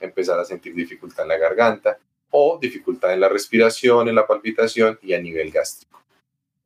empezar 0.00 0.38
a 0.38 0.44
sentir 0.44 0.74
dificultad 0.74 1.24
en 1.24 1.28
la 1.28 1.38
garganta 1.38 1.98
o 2.30 2.58
dificultad 2.60 3.12
en 3.12 3.20
la 3.20 3.28
respiración, 3.28 4.08
en 4.08 4.14
la 4.14 4.26
palpitación 4.26 4.98
y 5.02 5.14
a 5.14 5.20
nivel 5.20 5.50
gástrico. 5.50 6.02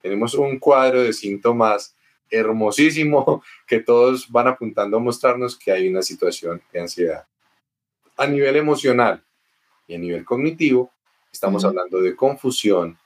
Tenemos 0.01 0.35
un 0.35 0.59
cuadro 0.59 1.03
de 1.03 1.13
síntomas 1.13 1.95
hermosísimo 2.31 3.43
que 3.67 3.81
todos 3.81 4.31
van 4.31 4.49
apuntando 4.49 4.97
a 4.97 5.01
mostrarnos 5.01 5.57
que 5.57 5.71
hay 5.71 5.89
una 5.89 6.03
situación 6.03 6.63
de 6.73 6.81
ansiedad. 6.81 7.27
A 8.17 8.27
nivel 8.27 8.57
emocional 8.57 9.23
y 9.87 9.95
a 9.95 9.99
nivel 9.99 10.25
cognitivo, 10.25 10.93
estamos 11.33 11.65
hablando 11.65 12.01
de 12.01 12.15
confusión, 12.15 12.99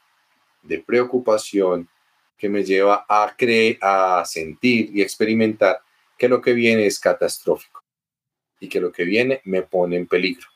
de 0.63 0.81
preocupación, 0.81 1.89
que 2.37 2.49
me 2.49 2.65
lleva 2.65 3.07
a 3.09 3.35
creer, 3.37 3.79
a 3.81 4.23
sentir 4.27 4.91
y 4.95 5.01
experimentar 5.01 5.81
que 6.19 6.29
lo 6.29 6.41
que 6.43 6.53
viene 6.53 6.87
es 6.87 6.99
catastrófico 6.99 7.76
y 8.61 8.69
que 8.69 8.81
lo 8.81 8.93
que 8.93 9.05
viene 9.05 9.41
me 9.45 9.63
pone 9.63 9.97
en 9.97 10.07
peligro. 10.07 10.47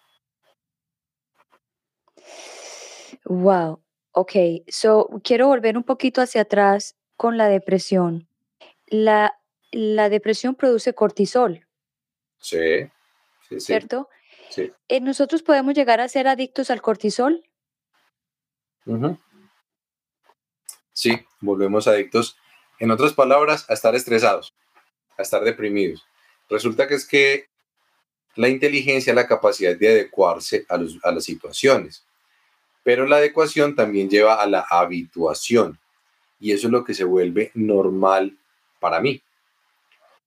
Wow, 3.24 3.82
ok, 4.12 4.32
so 4.68 5.08
quiero 5.22 5.48
volver 5.48 5.76
un 5.76 5.84
poquito 5.84 6.22
hacia 6.22 6.42
atrás 6.42 6.96
con 7.16 7.36
la 7.36 7.48
depresión. 7.48 8.28
La, 8.86 9.38
la 9.70 10.08
depresión 10.08 10.54
produce 10.54 10.94
cortisol. 10.94 11.66
Sí, 12.38 12.88
sí, 13.48 13.60
¿Cierto? 13.60 14.08
Sí. 14.48 14.72
Eh, 14.88 15.00
¿Nosotros 15.00 15.42
podemos 15.42 15.74
llegar 15.74 16.00
a 16.00 16.08
ser 16.08 16.26
adictos 16.26 16.70
al 16.70 16.82
cortisol? 16.82 17.44
Sí, 20.92 21.12
volvemos 21.40 21.86
adictos. 21.86 22.36
En 22.78 22.90
otras 22.90 23.12
palabras, 23.12 23.68
a 23.68 23.74
estar 23.74 23.94
estresados, 23.94 24.54
a 25.18 25.22
estar 25.22 25.44
deprimidos. 25.44 26.06
Resulta 26.48 26.88
que 26.88 26.94
es 26.94 27.06
que 27.06 27.49
la 28.36 28.48
inteligencia 28.48 29.14
la 29.14 29.26
capacidad 29.26 29.76
de 29.76 29.88
adecuarse 29.88 30.64
a, 30.68 30.78
a 31.02 31.12
las 31.12 31.24
situaciones, 31.24 32.04
pero 32.82 33.06
la 33.06 33.16
adecuación 33.16 33.74
también 33.74 34.08
lleva 34.08 34.34
a 34.34 34.46
la 34.46 34.66
habituación 34.68 35.78
y 36.38 36.52
eso 36.52 36.68
es 36.68 36.72
lo 36.72 36.84
que 36.84 36.94
se 36.94 37.04
vuelve 37.04 37.50
normal 37.54 38.36
para 38.80 39.00
mí. 39.00 39.22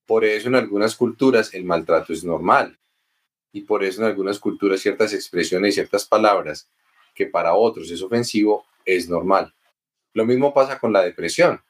Por 0.05 0.23
eso 0.25 0.47
en 0.47 0.55
algunas 0.55 0.95
culturas 0.95 1.53
el 1.53 1.63
maltrato 1.63 2.13
es 2.13 2.23
normal 2.23 2.77
y 3.51 3.61
por 3.61 3.83
eso 3.83 4.01
en 4.01 4.07
algunas 4.07 4.39
culturas 4.39 4.81
ciertas 4.81 5.13
expresiones 5.13 5.69
y 5.69 5.73
ciertas 5.73 6.05
palabras 6.05 6.67
que 7.15 7.25
para 7.25 7.55
otros 7.55 7.89
es 7.89 8.01
ofensivo 8.01 8.65
es 8.85 9.09
normal. 9.09 9.53
Lo 10.13 10.25
mismo 10.25 10.53
pasa 10.53 10.79
con 10.79 10.93
la 10.93 11.01
depresión. 11.01 11.61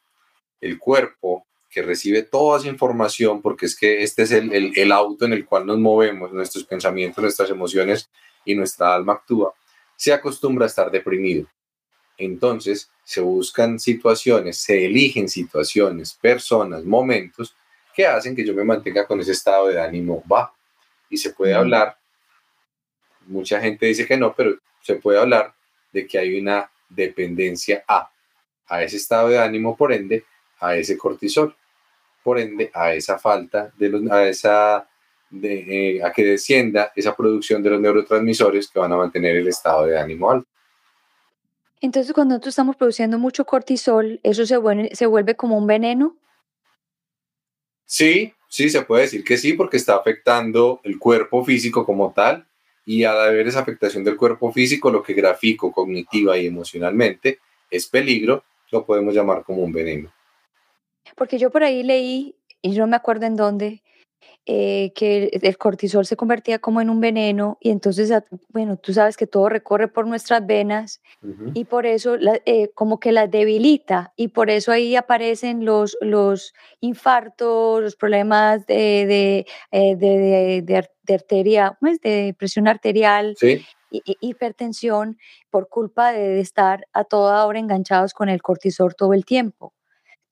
El 0.60 0.78
cuerpo 0.80 1.46
que 1.74 1.82
recibe 1.82 2.22
toda 2.22 2.60
esa 2.60 2.68
información, 2.68 3.42
porque 3.42 3.66
es 3.66 3.76
que 3.76 4.04
este 4.04 4.24
es 4.24 4.32
el, 4.32 4.92
auto 4.92 5.26
en 5.26 5.34
el 5.34 5.46
cual 5.46 5.66
nos 5.66 5.80
movemos, 5.80 6.32
nuestros 6.32 6.64
pensamientos, 6.66 7.22
nuestras 7.22 7.50
emociones 7.50 8.10
y 8.46 8.54
nuestra 8.54 8.94
alma 8.94 9.14
actúa, 9.14 9.54
se 9.96 10.14
acostumbra 10.14 10.66
a 10.66 10.68
estar 10.68 10.92
deprimido. 10.92 11.48
Entonces 12.18 12.92
se 13.04 13.22
buscan 13.22 13.80
situaciones, 13.80 14.58
se 14.58 14.86
eligen 14.86 15.28
situaciones, 15.28 16.14
personas, 16.14 16.84
momentos 16.84 17.56
que 17.96 18.06
hacen 18.06 18.36
que 18.36 18.46
yo 18.46 18.54
me 18.54 18.64
mantenga 18.64 19.08
con 19.08 19.20
ese 19.20 19.32
estado 19.32 19.68
de 19.68 19.82
ánimo 19.82 20.22
bajo. 20.26 20.56
Y 21.10 21.18
se 21.18 21.32
puede 21.32 21.56
hablar, 21.56 21.98
mucha 23.26 23.60
gente 23.60 23.88
dice 23.88 24.06
que 24.06 24.18
no, 24.18 24.36
pero 24.36 24.58
se 24.82 24.96
puede 24.96 25.20
hablar 25.20 25.56
de 25.92 26.06
que 26.06 26.20
hay 26.20 26.40
una 26.40 26.70
dependencia 26.88 27.84
a, 27.88 28.12
a 28.68 28.84
ese 28.84 28.98
estado 28.98 29.30
de 29.30 29.40
ánimo, 29.40 29.76
por 29.76 29.92
ende, 29.92 30.24
a 30.60 30.76
ese 30.76 30.98
cortisol 30.98 31.56
por 32.24 32.40
ende 32.40 32.72
a 32.74 32.94
esa 32.94 33.20
falta 33.20 33.72
de 33.78 33.90
los, 33.90 34.10
a 34.10 34.28
esa 34.28 34.88
de, 35.30 35.98
eh, 35.98 36.04
a 36.04 36.12
que 36.12 36.24
descienda 36.24 36.92
esa 36.96 37.16
producción 37.16 37.62
de 37.64 37.72
los 37.72 37.82
neurotransmisores 37.82 38.70
que 38.70 38.80
van 38.80 38.94
a 38.94 38.98
mantener 38.98 39.36
el 39.36 39.48
estado 39.48 39.86
de 39.86 40.00
ánimo 40.00 40.32
alto. 40.32 40.48
Entonces, 41.82 42.14
cuando 42.14 42.36
nosotros 42.36 42.54
estamos 42.54 42.78
produciendo 42.78 43.20
mucho 43.20 43.46
cortisol, 43.46 44.20
¿eso 44.24 44.46
se 44.46 44.56
vuelve, 44.58 44.96
se 44.96 45.06
vuelve 45.06 45.36
como 45.36 45.58
un 45.58 45.68
veneno? 45.68 46.16
Sí, 47.86 48.34
sí, 48.48 48.70
se 48.70 48.84
puede 48.84 49.04
decir 49.04 49.24
que 49.24 49.38
sí, 49.38 49.54
porque 49.54 49.78
está 49.78 49.96
afectando 49.96 50.80
el 50.84 50.98
cuerpo 50.98 51.44
físico 51.44 51.86
como 51.86 52.14
tal, 52.14 52.48
y 52.86 53.04
al 53.04 53.20
haber 53.20 53.48
esa 53.48 53.60
afectación 53.60 54.04
del 54.04 54.16
cuerpo 54.16 54.52
físico, 54.52 54.92
lo 54.92 55.04
que 55.04 55.14
grafico 55.14 55.72
cognitiva 55.72 56.38
y 56.38 56.48
emocionalmente 56.48 57.40
es 57.70 57.88
peligro, 57.88 58.44
lo 58.72 58.86
podemos 58.86 59.14
llamar 59.14 59.44
como 59.44 59.62
un 59.62 59.72
veneno. 59.72 60.12
Porque 61.16 61.38
yo 61.38 61.52
por 61.52 61.64
ahí 61.64 61.84
leí, 61.84 62.36
y 62.62 62.72
no 62.72 62.88
me 62.88 62.96
acuerdo 62.96 63.26
en 63.26 63.36
dónde, 63.36 63.84
eh, 64.46 64.92
que 64.94 65.30
el 65.42 65.58
cortisol 65.58 66.06
se 66.06 66.18
convertía 66.18 66.60
como 66.60 66.82
en 66.82 66.90
un 66.90 67.00
veneno 67.00 67.58
y 67.62 67.70
entonces, 67.70 68.12
bueno, 68.50 68.76
tú 68.76 68.94
sabes 68.94 69.16
que 69.16 69.26
todo 69.26 69.48
recorre 69.48 69.88
por 69.88 70.06
nuestras 70.06 70.46
venas 70.46 71.02
y 71.54 71.64
por 71.64 71.86
eso 71.86 72.18
eh, 72.46 72.70
como 72.76 73.00
que 73.00 73.14
las 73.14 73.32
debilita 73.32 74.12
y 74.18 74.30
por 74.30 74.50
eso 74.50 74.74
ahí 74.74 74.98
aparecen 74.98 75.64
los, 75.64 75.98
los 76.02 76.54
infartos, 76.82 77.82
los 77.82 77.96
problemas 77.96 78.66
de, 78.66 79.06
de, 79.06 79.46
eh, 79.72 79.96
de, 79.96 80.62
de 81.04 81.14
arteria, 81.14 81.78
pues, 81.80 82.02
de 82.02 82.36
presión 82.38 82.68
arterial. 82.68 83.38
hipertensión 84.20 85.18
por 85.52 85.70
culpa 85.70 86.12
de 86.12 86.40
estar 86.42 86.86
a 86.92 87.06
toda 87.06 87.46
hora 87.46 87.60
enganchados 87.60 88.14
con 88.14 88.28
el 88.28 88.42
cortisol 88.42 88.96
todo 88.96 89.14
el 89.14 89.24
tiempo. 89.24 89.74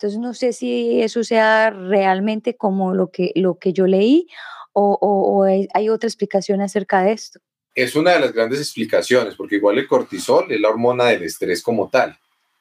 Entonces 0.02 0.20
no 0.20 0.34
sé 0.34 0.52
si 0.52 1.00
eso 1.04 1.24
sea 1.24 1.70
realmente 1.70 2.56
como 2.56 2.96
lo 2.96 3.12
que, 3.12 3.32
lo 3.36 3.60
que 3.60 3.72
yo 3.72 3.86
leí 3.86 4.28
o, 4.74 5.46
hay 5.46 5.90
otra 5.90 6.08
explicación 6.08 6.60
acerca 6.60 7.04
de 7.04 7.12
esto. 7.12 7.40
Es 7.76 7.96
una 7.96 8.14
de 8.14 8.20
las 8.22 8.34
grandes 8.34 8.60
explicaciones, 8.60 9.36
porque 9.36 9.58
igual 9.58 9.78
el 9.78 9.88
cortisol 9.88 10.52
es 10.52 10.60
la 10.60 10.70
hormona 10.70 11.06
del 11.06 11.22
estrés 11.22 11.62
como 11.62 11.88
tal. 11.88 12.18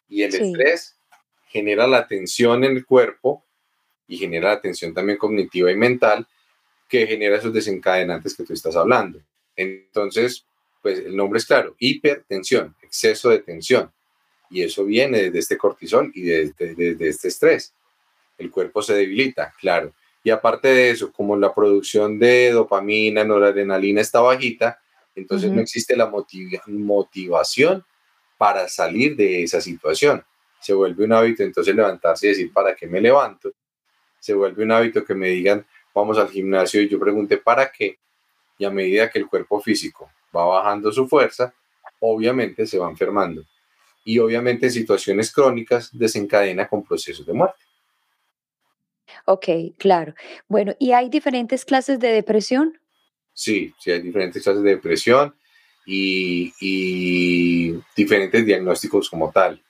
Y 0.07 0.23
el 0.23 0.35
estrés 0.35 0.99
genera 1.49 1.87
la 1.87 2.07
tensión 2.07 2.63
en 2.63 2.77
el 2.77 2.85
cuerpo 2.85 3.43
y 4.07 4.19
genera 4.19 4.51
la 4.51 4.61
tensión 4.61 4.93
también 4.93 5.17
cognitiva 5.17 5.73
y 5.73 5.77
mental 5.77 6.27
que 6.91 7.07
genera 7.07 7.39
esos 7.39 7.55
desencadenantes 7.55 8.37
que 8.37 8.45
tú 8.45 8.53
estás 8.53 8.77
hablando. 8.77 9.19
Entonces, 9.57 10.45
pues 10.83 10.99
el 10.99 11.17
nombre 11.17 11.39
es 11.39 11.47
claro, 11.47 11.75
hipertensión, 11.79 12.77
exceso 12.83 13.31
de 13.31 13.39
tensión. 13.39 13.91
Y 14.51 14.63
eso 14.63 14.85
viene 14.85 15.23
desde 15.23 15.39
este 15.39 15.57
cortisol 15.57 16.11
y 16.15 16.23
desde, 16.23 17.09
este 17.09 17.29
estrés. 17.29 17.73
El 18.37 18.51
cuerpo 18.51 18.83
se 18.83 18.95
debilita, 18.95 19.55
claro. 19.61 19.93
Y 20.25 20.31
aparte 20.31 20.69
de 20.69 20.91
eso, 20.91 21.13
como 21.13 21.37
la 21.37 21.55
producción 21.55 22.19
de 22.19 22.51
dopamina, 22.51 23.25
noradrenalina 23.25 24.01
está 24.01 24.21
bajita, 24.21 24.81
entonces 25.15 25.51
no 25.51 25.61
existe 25.61 25.97
la 25.97 26.11
motivación 26.67 27.85
para 28.37 28.69
salir 28.69 29.17
de 29.17 29.43
esa 29.43 29.61
situación. 29.61 30.25
Se 30.61 30.75
vuelve 30.75 31.05
un 31.05 31.13
hábito 31.13 31.43
entonces 31.43 31.75
levantarse 31.75 32.27
y 32.27 32.31
decir, 32.31 32.53
¿para 32.53 32.75
qué 32.75 32.87
me 32.87 33.01
levanto? 33.01 33.53
Se 34.19 34.35
vuelve 34.35 34.65
un 34.65 34.73
hábito 34.73 35.05
que 35.05 35.15
me 35.15 35.29
digan, 35.29 35.65
vamos 35.95 36.19
al 36.19 36.29
gimnasio 36.29 36.83
y 36.83 36.89
yo 36.89 36.99
pregunté, 36.99 37.39
¿para 37.39 37.71
qué? 37.71 37.99
Y 38.59 38.65
a 38.65 38.71
medida 38.71 39.11
que 39.11 39.19
el 39.19 39.27
cuerpo 39.27 39.61
físico 39.61 40.11
va 40.35 40.45
bajando 40.45 40.93
su 40.93 41.09
fuerza, 41.09 41.53
obviamente 41.99 42.67
se 42.67 42.79
va 42.79 42.89
enfermando. 42.89 43.45
Y 44.05 44.19
obviamente 44.19 44.67
en 44.67 44.73
situaciones 44.73 45.33
crónicas 45.33 45.91
desencadena 45.93 46.69
con 46.69 46.85
procesos 46.85 47.27
de 47.27 47.33
muerte. 47.33 47.65
Ok, 49.27 49.49
claro. 49.79 50.15
Bueno, 50.49 50.75
¿y 50.79 50.93
hay 50.93 51.09
diferentes 51.09 51.65
clases 51.65 51.99
de 51.99 52.09
depresión? 52.09 52.79
Sí, 53.33 53.75
sí, 53.79 53.91
hay 53.91 54.01
diferentes 54.01 54.43
clases 54.43 54.63
de 54.63 54.71
depresión 54.71 55.35
y, 55.87 57.75
diferentes 57.97 58.45
diagnósticos 58.45 59.09
como 59.11 59.31
tal. 59.31 59.63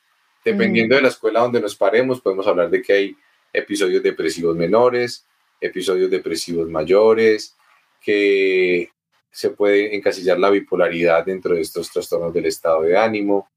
Dependiendo 0.44 0.96
de 0.96 1.02
la 1.02 1.08
escuela 1.08 1.40
donde 1.40 1.60
nos 1.60 1.76
paremos, 1.76 2.20
podemos 2.20 2.46
hablar 2.46 2.70
de 2.70 2.82
que 2.82 2.92
hay 2.92 3.16
episodios 3.52 4.02
depresivos 4.02 4.56
menores, 4.56 5.26
episodios 5.60 6.10
depresivos 6.10 6.68
mayores, 6.68 7.56
que 8.00 8.90
se 9.30 9.50
puede 9.50 9.94
encasillar 9.94 10.38
la 10.38 10.50
bipolaridad 10.50 11.24
dentro 11.24 11.54
de 11.54 11.60
estos 11.60 11.90
trastornos 11.90 12.32
del 12.32 12.46
estado 12.46 12.82
de 12.82 12.96
ánimo, 12.96 13.50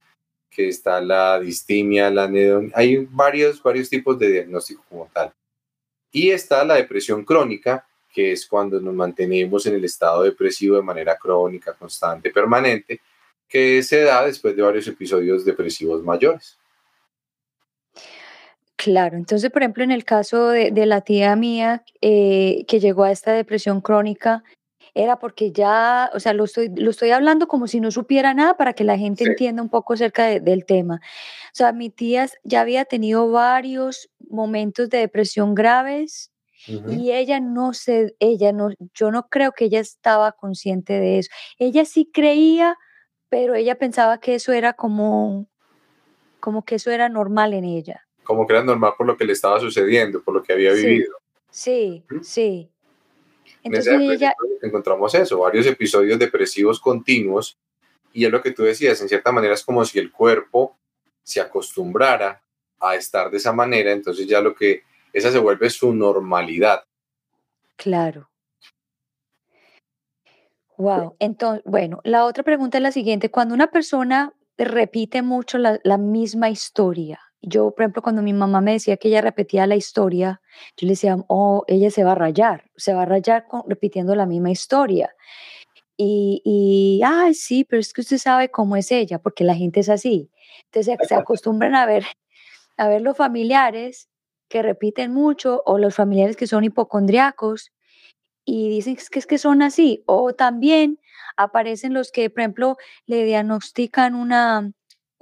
que 0.54 0.68
está 0.68 1.02
la 1.02 1.39
distimia, 1.39 2.10
la 2.10 2.26
anhedonia, 2.26 2.72
hay 2.76 3.08
varios, 3.10 3.62
varios 3.62 3.89
tipos 3.89 4.18
de 4.20 4.32
diagnóstico 4.32 4.84
como 4.89 5.10
tal. 5.12 5.34
Y 6.12 6.30
está 6.30 6.63
la 6.63 6.76
depresión 6.76 7.26
crónica, 7.26 7.88
que 8.13 8.32
es 8.32 8.46
cuando 8.46 8.80
nos 8.80 8.94
mantenemos 8.94 9.66
en 9.66 9.76
el 9.76 9.86
estado 9.86 10.24
depresivo 10.24 10.76
de 10.76 10.84
manera 10.84 11.18
crónica, 11.18 11.74
constante, 11.74 12.30
permanente, 12.30 13.02
que 13.50 13.82
se 13.82 14.02
da 14.02 14.26
después 14.26 14.56
de 14.56 14.62
varios 14.62 14.88
episodios 14.88 15.44
depresivos 15.44 16.04
mayores. 16.04 16.58
Claro, 18.76 19.18
entonces, 19.18 19.50
por 19.50 19.62
ejemplo, 19.62 19.84
en 19.84 19.92
el 19.92 20.04
caso 20.04 20.50
de, 20.50 20.72
la 20.86 21.02
tía 21.02 21.36
mía 21.36 21.84
eh, 22.02 22.66
que 22.68 22.80
llegó 22.80 23.06
a 23.06 23.12
esta 23.12 23.32
depresión 23.32 23.82
crónica, 23.82 24.44
era 24.95 25.17
porque 25.17 25.51
ya, 25.51 26.12
o 26.13 26.19
sea, 26.19 26.34
lo 26.34 26.43
estoy, 26.43 26.69
lo 26.75 26.91
estoy 26.91 27.12
hablando 27.12 27.47
como 27.47 27.67
si 27.67 27.79
no 27.79 27.89
supiera 27.91 28.34
nada 28.34 28.58
para 28.58 28.73
que 28.73 28.84
la 28.84 28.97
gente 28.97 29.23
entienda 29.23 29.62
un 29.62 29.69
poco 29.69 29.93
acerca 29.93 30.39
del 30.39 30.65
tema. 30.65 31.01
O 31.47 31.56
sea, 31.56 31.71
mi 31.71 31.89
tía 31.89 32.27
ya 32.43 32.62
había 32.62 32.86
tenido 32.86 33.32
varios 33.32 34.10
momentos 34.29 34.89
de 34.89 34.99
depresión 34.99 35.56
graves 35.56 36.32
y 36.65 37.12
ella 37.12 37.39
no 37.39 37.73
se, 37.73 38.15
ella 38.19 38.53
no, 38.53 38.69
yo 38.93 39.12
no 39.12 39.27
creo 39.27 39.51
que 39.51 39.65
ella 39.65 39.79
estaba 39.79 40.32
consciente 40.32 40.93
de 40.93 41.19
eso. 41.19 41.29
Ella 41.58 41.84
sí 41.86 42.10
creía, 42.13 42.77
pero 43.29 43.56
ella 43.56 43.75
pensaba 43.75 44.19
que 44.19 44.36
eso 44.36 44.53
era 44.53 44.73
como, 44.73 45.49
como 46.39 46.63
que 46.63 46.75
eso 46.75 46.91
era 46.91 47.10
normal 47.10 47.53
en 47.53 47.65
ella. 47.65 48.08
Como 48.23 48.47
que 48.47 48.53
era 48.53 48.63
normal 48.63 48.93
por 48.97 49.08
lo 49.08 49.17
que 49.17 49.25
le 49.25 49.34
estaba 49.34 49.60
sucediendo, 49.60 50.23
por 50.23 50.36
lo 50.36 50.43
que 50.43 50.53
había 50.53 50.71
vivido. 50.71 51.17
Sí, 51.49 52.06
sí. 52.21 52.72
Entonces 53.63 53.99
ella... 53.99 54.34
encontramos 54.62 55.15
eso, 55.15 55.39
varios 55.39 55.65
episodios 55.65 56.19
depresivos 56.19 56.80
continuos, 56.80 57.58
y 58.12 58.26
es 58.26 58.32
lo 58.32 58.41
que 58.41 58.52
tú 58.52 58.63
decías, 58.63 59.02
en 59.02 59.10
cierta 59.10 59.32
manera 59.32 59.54
es 59.54 59.63
como 59.63 59.84
si 59.86 59.99
el 59.99 60.12
cuerpo 60.12 60.78
se 61.23 61.41
acostumbrara 61.41 62.41
a 62.80 62.95
estar 62.95 63.32
de 63.32 63.38
esa 63.38 63.54
manera, 63.54 63.91
entonces 63.91 64.28
ya 64.28 64.41
lo 64.41 64.54
que, 64.54 64.84
esa 65.13 65.32
se 65.32 65.39
vuelve 65.39 65.69
su 65.69 65.93
normalidad. 65.93 66.84
Claro. 67.76 68.30
Wow. 70.78 71.15
Entonces, 71.19 71.63
bueno, 71.65 72.02
la 72.04 72.26
otra 72.26 72.43
pregunta 72.43 72.78
es 72.78 72.82
la 72.82 72.91
siguiente. 72.91 73.32
Cuando 73.32 73.54
una 73.54 73.67
persona 73.67 74.34
repite 74.58 75.21
mucho 75.21 75.58
la, 75.58 75.80
la 75.84 75.97
misma 75.97 76.49
historia, 76.49 77.19
yo, 77.45 77.71
por 77.71 77.84
ejemplo, 77.84 78.01
cuando 78.01 78.21
mi 78.21 78.32
mamá 78.32 78.62
me 78.62 78.71
decía 78.71 78.95
que 78.95 79.10
ella 79.10 79.21
repetía 79.21 79.67
la 79.67 79.75
historia, 79.75 80.41
yo 80.77 80.88
le 80.88 80.93
decía, 80.93 81.17
oh, 81.27 81.65
ella 81.67 81.91
se 81.91 82.06
va 82.06 82.13
a 82.13 82.15
rayar, 82.15 82.71
se 82.77 82.93
va 82.93 83.01
a 83.01 83.06
rayar 83.06 83.45
repitiendo 83.67 84.15
la 84.15 84.25
misma 84.25 84.49
historia. 84.49 85.13
Y, 85.97 86.41
y, 86.45 87.01
ay, 87.06 87.34
sí, 87.34 87.65
pero 87.65 87.82
es 87.82 87.91
que 87.91 88.01
usted 88.01 88.17
sabe 88.17 88.49
cómo 88.49 88.77
es 88.77 88.91
ella, 88.91 89.19
porque 89.19 89.43
la 89.43 89.56
gente 89.56 89.82
es 89.82 89.89
así. 89.89 90.32
Entonces 90.71 90.97
se, 91.08 91.15
acostumbran 91.15 91.75
a 91.75 91.86
ver, 91.86 92.06
a 92.77 92.88
ver 92.88 93.01
los 93.01 93.17
familiares 93.17 94.10
que 94.47 94.62
repiten 94.62 95.13
mucho 95.13 95.62
o 95.65 95.77
los 95.77 95.95
familiares 95.95 96.38
que 96.38 96.47
son 96.47 96.63
hipocondriacos 96.63 97.73
y 98.45 98.69
dicen 98.69 98.95
que 98.95 99.19
es 99.19 99.27
que 99.27 99.38
son 99.38 99.62
así. 99.62 100.03
O 100.06 100.34
también 100.34 100.97
aparecen 101.36 101.93
los 101.93 102.12
que, 102.12 102.29
por 102.29 102.41
ejemplo, 102.41 102.77
le 103.06 103.25
diagnostican 103.25 104.15
una, 104.15 104.71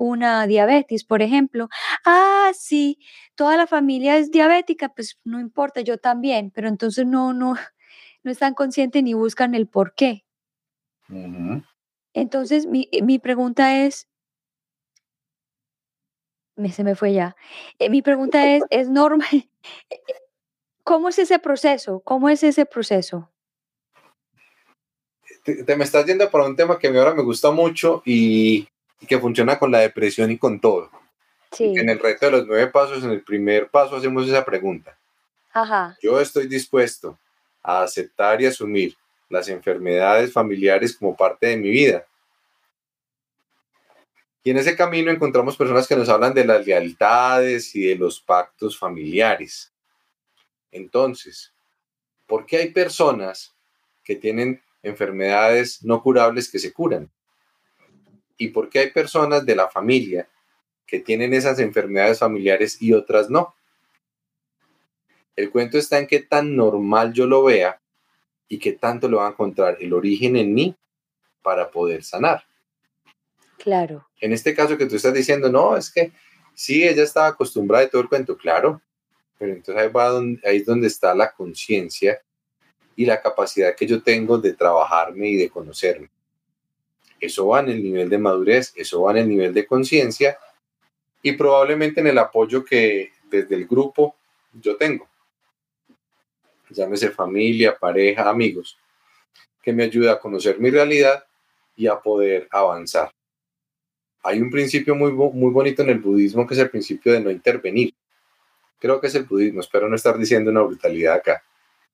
una 0.01 0.47
diabetes, 0.47 1.03
por 1.03 1.21
ejemplo. 1.21 1.69
Ah, 2.05 2.51
sí, 2.57 2.97
toda 3.35 3.55
la 3.55 3.67
familia 3.67 4.17
es 4.17 4.31
diabética, 4.31 4.89
pues 4.89 5.19
no 5.23 5.39
importa, 5.39 5.81
yo 5.81 5.97
también, 5.99 6.51
pero 6.51 6.67
entonces 6.67 7.05
no, 7.05 7.33
no, 7.33 7.55
no 8.23 8.31
están 8.31 8.55
conscientes 8.55 9.03
ni 9.03 9.13
buscan 9.13 9.53
el 9.53 9.67
por 9.67 9.93
qué. 9.93 10.25
Entonces, 12.13 12.65
mi, 12.65 12.89
mi, 13.03 13.19
pregunta 13.19 13.83
es, 13.85 14.07
me, 16.55 16.71
se 16.71 16.83
me 16.83 16.95
fue 16.95 17.13
ya, 17.13 17.35
eh, 17.77 17.89
mi 17.89 18.01
pregunta 18.01 18.47
es, 18.55 18.63
¿es 18.69 18.89
normal? 18.89 19.49
¿Cómo 20.83 21.09
es 21.09 21.19
ese 21.19 21.37
proceso? 21.37 21.99
¿Cómo 21.99 22.27
es 22.29 22.41
ese 22.43 22.65
proceso? 22.65 23.29
Te, 25.43 25.75
me 25.75 25.83
estás 25.83 26.05
yendo 26.05 26.29
para 26.31 26.45
un 26.45 26.55
tema 26.55 26.79
que 26.79 26.87
ahora 26.87 27.13
me 27.13 27.23
gusta 27.23 27.51
mucho 27.51 28.01
y 28.05 28.67
y 29.01 29.05
que 29.07 29.19
funciona 29.19 29.59
con 29.59 29.71
la 29.71 29.79
depresión 29.79 30.31
y 30.31 30.37
con 30.37 30.59
todo. 30.59 30.89
Sí. 31.51 31.73
en 31.75 31.89
el 31.89 31.99
reto 31.99 32.27
de 32.27 32.31
los 32.31 32.47
nueve 32.47 32.67
pasos, 32.67 33.03
en 33.03 33.11
el 33.11 33.23
primer 33.23 33.69
paso 33.69 33.97
hacemos 33.97 34.25
esa 34.25 34.45
pregunta. 34.45 34.97
Ajá. 35.51 35.97
Yo 36.01 36.21
estoy 36.21 36.47
dispuesto 36.47 37.19
a 37.61 37.83
aceptar 37.83 38.41
y 38.41 38.45
asumir 38.45 38.95
las 39.27 39.49
enfermedades 39.49 40.31
familiares 40.31 40.95
como 40.95 41.13
parte 41.13 41.47
de 41.47 41.57
mi 41.57 41.69
vida. 41.69 42.05
Y 44.43 44.51
en 44.51 44.57
ese 44.57 44.75
camino 44.75 45.11
encontramos 45.11 45.57
personas 45.57 45.87
que 45.87 45.95
nos 45.95 46.09
hablan 46.09 46.33
de 46.33 46.45
las 46.45 46.65
lealtades 46.65 47.75
y 47.75 47.85
de 47.85 47.95
los 47.95 48.21
pactos 48.21 48.77
familiares. 48.77 49.71
Entonces, 50.71 51.53
¿por 52.25 52.45
qué 52.45 52.57
hay 52.57 52.69
personas 52.71 53.53
que 54.03 54.15
tienen 54.15 54.61
enfermedades 54.81 55.83
no 55.83 56.01
curables 56.01 56.49
que 56.49 56.59
se 56.59 56.73
curan? 56.73 57.11
Y 58.41 58.47
por 58.47 58.69
qué 58.69 58.79
hay 58.79 58.89
personas 58.89 59.45
de 59.45 59.55
la 59.55 59.69
familia 59.69 60.27
que 60.87 60.99
tienen 60.99 61.31
esas 61.31 61.59
enfermedades 61.59 62.17
familiares 62.17 62.81
y 62.81 62.91
otras 62.91 63.29
no. 63.29 63.53
El 65.35 65.51
cuento 65.51 65.77
está 65.77 65.99
en 65.99 66.07
qué 66.07 66.21
tan 66.21 66.55
normal 66.55 67.13
yo 67.13 67.27
lo 67.27 67.43
vea 67.43 67.79
y 68.47 68.57
qué 68.57 68.71
tanto 68.71 69.07
lo 69.07 69.17
va 69.17 69.27
a 69.27 69.29
encontrar 69.29 69.77
el 69.79 69.93
origen 69.93 70.35
en 70.37 70.55
mí 70.55 70.75
para 71.43 71.69
poder 71.69 72.03
sanar. 72.03 72.43
Claro. 73.59 74.07
En 74.19 74.33
este 74.33 74.55
caso 74.55 74.75
que 74.75 74.87
tú 74.87 74.95
estás 74.95 75.13
diciendo, 75.13 75.51
no, 75.51 75.77
es 75.77 75.91
que 75.91 76.11
sí, 76.55 76.83
ella 76.83 77.03
estaba 77.03 77.27
acostumbrada 77.27 77.83
de 77.83 77.91
todo 77.91 78.01
el 78.01 78.09
cuento, 78.09 78.35
claro, 78.35 78.81
pero 79.37 79.53
entonces 79.53 79.83
ahí, 79.83 79.91
va 79.91 80.07
donde, 80.07 80.41
ahí 80.47 80.57
es 80.57 80.65
donde 80.65 80.87
está 80.87 81.13
la 81.13 81.31
conciencia 81.31 82.19
y 82.95 83.05
la 83.05 83.21
capacidad 83.21 83.75
que 83.75 83.85
yo 83.85 84.01
tengo 84.01 84.39
de 84.39 84.53
trabajarme 84.53 85.29
y 85.29 85.35
de 85.35 85.49
conocerme. 85.51 86.09
Eso 87.21 87.47
va 87.47 87.59
en 87.59 87.69
el 87.69 87.83
nivel 87.83 88.09
de 88.09 88.17
madurez, 88.17 88.73
eso 88.75 89.03
va 89.03 89.11
en 89.11 89.17
el 89.17 89.29
nivel 89.29 89.53
de 89.53 89.67
conciencia 89.67 90.37
y 91.21 91.33
probablemente 91.33 92.01
en 92.01 92.07
el 92.07 92.17
apoyo 92.17 92.65
que 92.65 93.11
desde 93.29 93.55
el 93.55 93.67
grupo 93.67 94.15
yo 94.53 94.75
tengo. 94.75 95.07
Llámese 96.69 97.11
familia, 97.11 97.77
pareja, 97.77 98.27
amigos, 98.27 98.77
que 99.61 99.71
me 99.71 99.83
ayuda 99.83 100.13
a 100.13 100.19
conocer 100.19 100.59
mi 100.59 100.71
realidad 100.71 101.23
y 101.75 101.87
a 101.87 101.99
poder 101.99 102.47
avanzar. 102.51 103.11
Hay 104.23 104.41
un 104.41 104.49
principio 104.49 104.95
muy, 104.95 105.11
muy 105.11 105.51
bonito 105.51 105.83
en 105.83 105.89
el 105.89 105.99
budismo 105.99 106.47
que 106.47 106.53
es 106.55 106.59
el 106.59 106.69
principio 106.69 107.13
de 107.13 107.21
no 107.21 107.29
intervenir. 107.29 107.93
Creo 108.79 108.99
que 108.99 109.07
es 109.07 109.15
el 109.15 109.25
budismo, 109.25 109.61
espero 109.61 109.87
no 109.87 109.95
estar 109.95 110.17
diciendo 110.17 110.49
una 110.49 110.61
brutalidad 110.61 111.15
acá. 111.15 111.43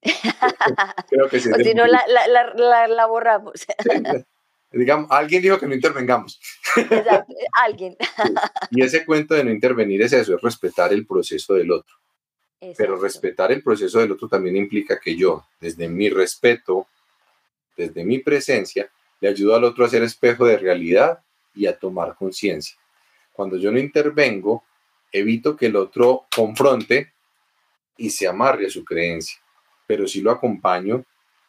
Creo 1.10 1.28
que 1.28 1.40
sí. 1.40 1.50
o 1.52 1.56
si 1.56 1.74
no, 1.74 1.86
la, 1.86 2.02
la, 2.08 2.54
la, 2.56 2.88
la, 2.88 3.06
borramos. 3.08 3.66
Digamos, 4.72 5.10
alguien 5.10 5.42
dijo 5.42 5.60
que 5.60 5.68
no 5.68 5.76
intervengamos. 5.76 6.40
Exacto, 6.76 7.34
alguien. 7.54 7.96
Y 8.72 8.82
ese 8.82 9.06
cuento 9.06 9.34
de 9.34 9.44
no 9.44 9.52
intervenir 9.52 10.02
es 10.02 10.14
eso, 10.14 10.36
es 10.36 10.42
respetar 10.42 10.94
el 10.94 11.06
proceso 11.06 11.54
del 11.54 11.72
otro. 11.72 11.96
Pero 12.76 13.00
respetar 13.00 13.52
el 13.52 13.62
proceso 13.62 14.00
del 14.00 14.12
otro 14.12 14.28
también 14.28 14.58
implica 14.58 15.00
que 15.00 15.16
yo, 15.16 15.46
desde 15.60 15.88
mi 15.88 16.10
respeto, 16.10 16.88
desde 17.76 18.04
mi 18.04 18.20
presencia, 18.20 18.90
le 19.20 19.30
ayudo 19.30 19.56
al 19.56 19.64
otro 19.64 19.86
a 19.86 19.90
ser 19.90 20.04
espejo 20.04 20.46
de 20.46 20.58
realidad 20.58 21.20
y 21.54 21.68
a 21.68 21.78
tomar 21.78 22.16
conciencia. 22.16 22.78
Cuando 23.32 23.58
yo 23.58 23.72
no 23.72 23.80
intervengo, 23.80 24.64
evito 25.12 25.56
que 25.56 25.68
el 25.68 25.76
otro 25.76 26.26
confronte 26.36 27.14
y 27.96 28.10
se 28.10 28.28
amarre 28.28 28.68
a 28.68 28.70
su 28.70 28.84
creencia, 28.84 29.40
pero 29.86 30.08
sí 30.08 30.22
lo 30.22 30.32
acompaño 30.32 31.06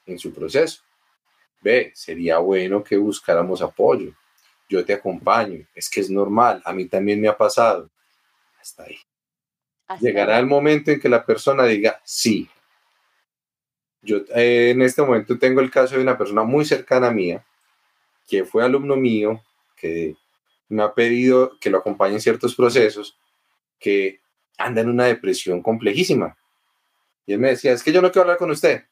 en 0.06 0.18
su 0.18 0.32
proceso. 0.32 0.82
Ve, 1.60 1.92
sería 1.94 2.38
bueno 2.38 2.82
que 2.82 2.96
buscáramos 2.96 3.62
apoyo. 3.62 4.12
Yo 4.68 4.84
te 4.84 4.92
acompaño. 4.92 5.66
Es 5.74 5.88
que 5.88 6.00
es 6.00 6.10
normal. 6.10 6.62
A 6.64 6.72
mí 6.72 6.86
también 6.86 7.20
me 7.20 7.28
ha 7.28 7.36
pasado. 7.36 7.90
Hasta 8.60 8.84
ahí. 8.84 8.98
Llegará 10.00 10.38
el 10.38 10.46
momento 10.46 10.90
en 10.90 11.00
que 11.00 11.08
la 11.08 11.24
persona 11.24 11.64
diga 11.64 12.00
sí. 12.04 12.48
Yo 14.02 14.18
eh, 14.34 14.70
en 14.70 14.82
este 14.82 15.02
momento 15.02 15.38
tengo 15.38 15.60
el 15.60 15.70
caso 15.70 15.96
de 15.96 16.02
una 16.02 16.18
persona 16.18 16.44
muy 16.44 16.64
cercana 16.64 17.08
a 17.08 17.12
mía, 17.12 17.44
que 18.26 18.44
fue 18.44 18.64
alumno 18.64 18.96
mío, 18.96 19.42
que 19.76 20.14
me 20.68 20.82
ha 20.82 20.92
pedido 20.92 21.58
que 21.58 21.70
lo 21.70 21.78
acompañe 21.78 22.14
en 22.14 22.20
ciertos 22.20 22.54
procesos, 22.54 23.18
que 23.78 24.20
anda 24.58 24.82
en 24.82 24.90
una 24.90 25.06
depresión 25.06 25.62
complejísima. 25.62 26.36
Y 27.26 27.32
él 27.32 27.40
me 27.40 27.48
decía, 27.48 27.72
es 27.72 27.82
que 27.82 27.92
yo 27.92 28.02
no 28.02 28.10
quiero 28.10 28.22
hablar 28.22 28.38
con 28.38 28.50
usted, 28.50 28.84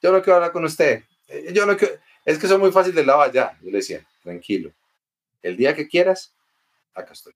yo 0.00 0.12
no 0.12 0.22
quiero 0.22 0.36
hablar 0.36 0.52
con 0.52 0.64
usted, 0.64 1.02
eh, 1.28 1.52
yo 1.52 1.66
no 1.66 1.76
quiero 1.76 1.94
es 2.24 2.38
que 2.38 2.48
son 2.48 2.60
muy 2.60 2.72
fácil 2.72 2.94
de 2.94 3.04
lado 3.04 3.20
allá. 3.20 3.58
Yo 3.60 3.70
le 3.70 3.78
decía, 3.78 4.06
tranquilo, 4.22 4.72
el 5.42 5.56
día 5.56 5.74
que 5.74 5.86
quieras, 5.86 6.34
acá 6.94 7.12
estoy. 7.12 7.34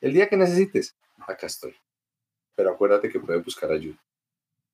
El 0.00 0.12
día 0.12 0.28
que 0.28 0.36
necesites, 0.36 0.96
acá 1.26 1.46
estoy. 1.46 1.74
Pero 2.54 2.70
acuérdate 2.70 3.08
que 3.08 3.20
puedes 3.20 3.44
buscar 3.44 3.70
ayuda. 3.70 3.98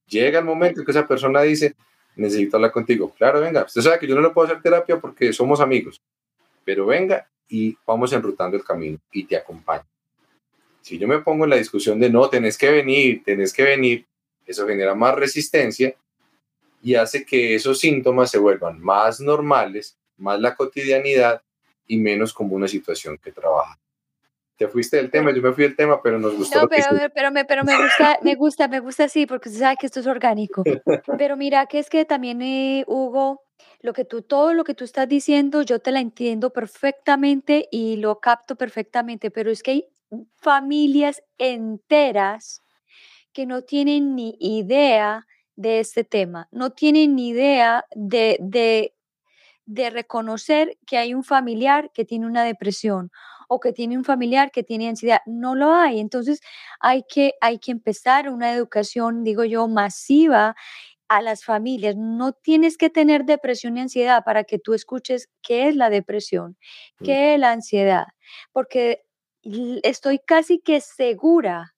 Llega 0.06 0.38
el 0.38 0.44
momento 0.44 0.80
en 0.80 0.86
que 0.86 0.90
esa 0.90 1.06
persona 1.06 1.42
dice, 1.42 1.76
necesito 2.16 2.56
hablar 2.56 2.72
contigo. 2.72 3.12
Claro, 3.16 3.40
venga, 3.40 3.64
usted 3.64 3.82
sabe 3.82 3.98
que 3.98 4.06
yo 4.06 4.14
no 4.14 4.22
le 4.22 4.30
puedo 4.30 4.46
hacer 4.46 4.62
terapia 4.62 4.98
porque 4.98 5.32
somos 5.32 5.60
amigos, 5.60 6.02
pero 6.64 6.86
venga 6.86 7.28
y 7.48 7.76
vamos 7.86 8.12
enrutando 8.12 8.56
el 8.56 8.64
camino 8.64 8.98
y 9.12 9.24
te 9.24 9.36
acompaño. 9.36 9.86
Si 10.80 10.98
yo 10.98 11.06
me 11.06 11.20
pongo 11.20 11.44
en 11.44 11.50
la 11.50 11.56
discusión 11.56 12.00
de 12.00 12.10
no, 12.10 12.28
tenés 12.28 12.56
que 12.56 12.70
venir, 12.70 13.22
tenés 13.22 13.52
que 13.52 13.62
venir, 13.62 14.06
eso 14.46 14.66
genera 14.66 14.94
más 14.94 15.14
resistencia 15.14 15.94
y 16.82 16.94
hace 16.94 17.24
que 17.24 17.54
esos 17.54 17.80
síntomas 17.80 18.30
se 18.30 18.38
vuelvan 18.38 18.80
más 18.80 19.20
normales, 19.20 19.98
más 20.16 20.40
la 20.40 20.54
cotidianidad 20.54 21.42
y 21.86 21.96
menos 21.96 22.32
como 22.32 22.54
una 22.54 22.68
situación 22.68 23.18
que 23.18 23.32
trabaja. 23.32 23.78
Te 24.56 24.66
fuiste 24.66 24.96
del 24.96 25.10
tema, 25.10 25.32
yo 25.32 25.40
me 25.40 25.52
fui 25.52 25.64
del 25.64 25.76
tema, 25.76 26.02
pero 26.02 26.18
nos 26.18 26.34
gustó. 26.36 26.62
No, 26.62 26.68
pero, 26.68 26.84
pero, 27.14 27.30
me, 27.30 27.44
pero 27.44 27.64
me 27.64 27.80
gusta, 27.80 28.18
me 28.22 28.34
gusta, 28.34 28.68
me 28.68 28.80
gusta 28.80 29.04
así, 29.04 29.24
porque 29.24 29.48
usted 29.48 29.60
sabe 29.60 29.76
que 29.76 29.86
esto 29.86 30.00
es 30.00 30.06
orgánico. 30.06 30.64
Pero 31.16 31.36
mira 31.36 31.66
que 31.66 31.78
es 31.78 31.88
que 31.88 32.04
también, 32.04 32.42
eh, 32.42 32.84
Hugo, 32.88 33.44
lo 33.80 33.92
que 33.92 34.04
tú, 34.04 34.22
todo 34.22 34.54
lo 34.54 34.64
que 34.64 34.74
tú 34.74 34.82
estás 34.82 35.08
diciendo, 35.08 35.62
yo 35.62 35.78
te 35.78 35.92
la 35.92 36.00
entiendo 36.00 36.50
perfectamente 36.50 37.68
y 37.70 37.96
lo 37.96 38.18
capto 38.18 38.56
perfectamente, 38.56 39.30
pero 39.30 39.52
es 39.52 39.62
que 39.62 39.70
hay 39.70 39.88
familias 40.40 41.22
enteras 41.38 42.62
que 43.32 43.46
no 43.46 43.62
tienen 43.62 44.16
ni 44.16 44.36
idea 44.40 45.27
de 45.58 45.80
este 45.80 46.04
tema, 46.04 46.48
no 46.52 46.70
tienen 46.70 47.16
ni 47.16 47.30
idea 47.30 47.84
de, 47.96 48.36
de, 48.40 48.94
de 49.66 49.90
reconocer 49.90 50.78
que 50.86 50.98
hay 50.98 51.14
un 51.14 51.24
familiar 51.24 51.90
que 51.92 52.04
tiene 52.04 52.26
una 52.26 52.44
depresión 52.44 53.10
o 53.48 53.58
que 53.58 53.72
tiene 53.72 53.98
un 53.98 54.04
familiar 54.04 54.52
que 54.52 54.62
tiene 54.62 54.88
ansiedad. 54.88 55.20
No 55.26 55.56
lo 55.56 55.74
hay. 55.74 55.98
Entonces 55.98 56.40
hay 56.78 57.02
que, 57.08 57.34
hay 57.40 57.58
que 57.58 57.72
empezar 57.72 58.30
una 58.30 58.52
educación, 58.52 59.24
digo 59.24 59.42
yo, 59.44 59.66
masiva 59.66 60.54
a 61.08 61.22
las 61.22 61.44
familias. 61.44 61.96
No 61.96 62.32
tienes 62.34 62.76
que 62.76 62.88
tener 62.88 63.24
depresión 63.24 63.76
y 63.76 63.80
ansiedad 63.80 64.22
para 64.24 64.44
que 64.44 64.60
tú 64.60 64.74
escuches 64.74 65.28
qué 65.42 65.66
es 65.68 65.74
la 65.74 65.90
depresión, 65.90 66.56
mm. 67.00 67.04
qué 67.04 67.34
es 67.34 67.40
la 67.40 67.50
ansiedad, 67.50 68.06
porque 68.52 69.02
estoy 69.82 70.20
casi 70.20 70.60
que 70.60 70.80
segura 70.80 71.74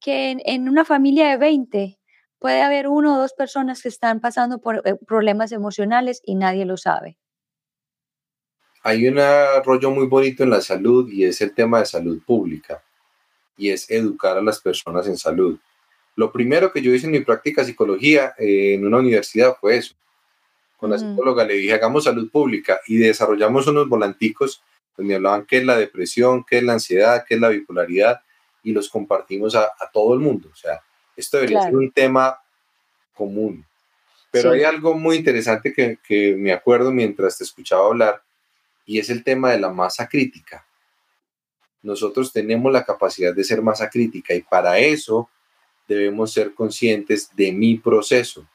que 0.00 0.30
en, 0.30 0.40
en 0.46 0.68
una 0.70 0.86
familia 0.86 1.28
de 1.28 1.36
20 1.36 1.98
puede 2.38 2.62
haber 2.62 2.88
uno 2.88 3.16
o 3.16 3.18
dos 3.18 3.32
personas 3.32 3.82
que 3.82 3.88
están 3.88 4.20
pasando 4.20 4.58
por 4.60 4.82
eh, 4.84 4.94
problemas 5.06 5.52
emocionales 5.52 6.20
y 6.24 6.34
nadie 6.34 6.64
lo 6.64 6.76
sabe. 6.76 7.18
Hay 8.82 9.06
un 9.06 9.18
rollo 9.64 9.90
muy 9.90 10.06
bonito 10.06 10.44
en 10.44 10.50
la 10.50 10.60
salud 10.60 11.10
y 11.10 11.24
es 11.24 11.40
el 11.40 11.52
tema 11.52 11.80
de 11.80 11.86
salud 11.86 12.22
pública 12.24 12.82
y 13.56 13.70
es 13.70 13.90
educar 13.90 14.38
a 14.38 14.42
las 14.42 14.60
personas 14.60 15.06
en 15.08 15.16
salud. 15.16 15.58
Lo 16.14 16.32
primero 16.32 16.72
que 16.72 16.80
yo 16.80 16.94
hice 16.94 17.06
en 17.06 17.12
mi 17.12 17.20
práctica 17.20 17.60
de 17.60 17.66
psicología 17.66 18.34
eh, 18.38 18.74
en 18.74 18.86
una 18.86 18.98
universidad 18.98 19.56
fue 19.60 19.76
eso. 19.76 19.94
Con 20.76 20.90
la 20.90 20.98
psicóloga 20.98 21.44
le 21.44 21.54
dije, 21.54 21.74
hagamos 21.74 22.04
salud 22.04 22.30
pública 22.30 22.80
y 22.86 22.98
desarrollamos 22.98 23.66
unos 23.66 23.88
volanticos 23.88 24.62
donde 24.96 25.16
hablaban 25.16 25.44
qué 25.44 25.58
es 25.58 25.64
la 25.64 25.76
depresión, 25.76 26.44
qué 26.48 26.58
es 26.58 26.62
la 26.62 26.74
ansiedad, 26.74 27.24
qué 27.28 27.34
es 27.34 27.40
la 27.40 27.48
bipolaridad 27.48 28.20
y 28.62 28.72
los 28.72 28.88
compartimos 28.88 29.56
a, 29.56 29.64
a 29.64 29.90
todo 29.92 30.14
el 30.14 30.20
mundo. 30.20 30.48
O 30.52 30.56
sea, 30.56 30.80
esto 31.18 31.36
debería 31.38 31.62
ser 31.62 31.76
un 31.76 31.90
tema 31.90 32.40
común. 33.12 33.66
Pero 34.30 34.52
hay 34.52 34.62
algo 34.62 34.94
muy 34.94 35.16
interesante 35.16 35.72
que, 35.72 35.98
que 36.06 36.36
me 36.36 36.52
acuerdo 36.52 36.92
mientras 36.92 37.36
te 37.36 37.44
escuchaba 37.44 37.86
hablar 37.86 38.22
y 38.86 38.98
es 38.98 39.10
el 39.10 39.24
tema 39.24 39.50
de 39.50 39.58
la 39.58 39.70
masa 39.70 40.08
crítica. 40.08 40.64
Nosotros 41.82 42.32
tenemos 42.32 42.72
la 42.72 42.84
capacidad 42.84 43.34
de 43.34 43.42
ser 43.42 43.62
masa 43.62 43.90
crítica 43.90 44.34
y 44.34 44.42
para 44.42 44.78
eso 44.78 45.28
debemos 45.88 46.32
ser 46.32 46.54
conscientes 46.54 47.30
de 47.34 47.50
mi 47.50 47.78
proceso. 47.78 48.46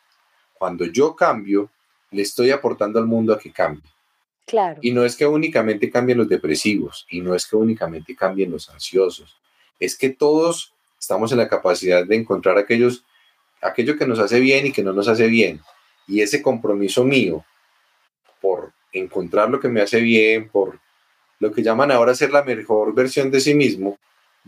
Cuando 0.54 0.86
yo 0.86 1.16
cambio, 1.16 1.70
le 2.12 2.22
estoy 2.22 2.52
aportando 2.52 3.00
al 3.00 3.06
mundo 3.06 3.34
a 3.34 3.40
que 3.40 3.52
cambie. 3.52 3.92
Claro. 4.46 4.80
Y 4.82 4.92
no 4.92 5.04
es 5.04 5.18
que 5.18 5.26
únicamente 5.26 5.90
cambien 5.90 6.20
los 6.20 6.30
depresivos 6.30 7.06
y 7.10 7.20
no 7.20 7.36
es 7.36 7.46
que 7.46 7.56
únicamente 7.56 8.16
cambien 8.16 8.52
los 8.52 8.70
ansiosos, 8.70 9.38
es 9.80 9.98
que 9.98 10.10
todos 10.10 10.73
estamos 11.04 11.34
en 11.34 11.38
la 11.38 11.50
capacidad 11.50 12.06
de 12.06 12.16
encontrar 12.16 12.58
aquellos, 12.58 13.04
aquello 13.62 13.98
que 13.98 14.08
nos 14.08 14.20
hace 14.20 14.40
bien 14.40 14.68
y 14.68 14.72
que 14.72 14.84
no 14.84 14.94
nos 14.94 15.10
hace 15.10 15.28
bien. 15.28 15.60
Y 16.08 16.22
ese 16.22 16.42
compromiso 16.42 17.04
mío 17.04 17.44
por 18.40 18.72
encontrar 18.94 19.50
lo 19.50 19.60
que 19.60 19.68
me 19.68 19.82
hace 19.82 20.00
bien, 20.00 20.48
por 20.48 20.80
lo 21.40 21.52
que 21.52 21.62
llaman 21.62 21.92
ahora 21.92 22.16
ser 22.16 22.32
la 22.32 22.42
mejor 22.44 22.94
versión 22.94 23.30
de 23.32 23.42
sí 23.42 23.54
mismo, 23.54 24.00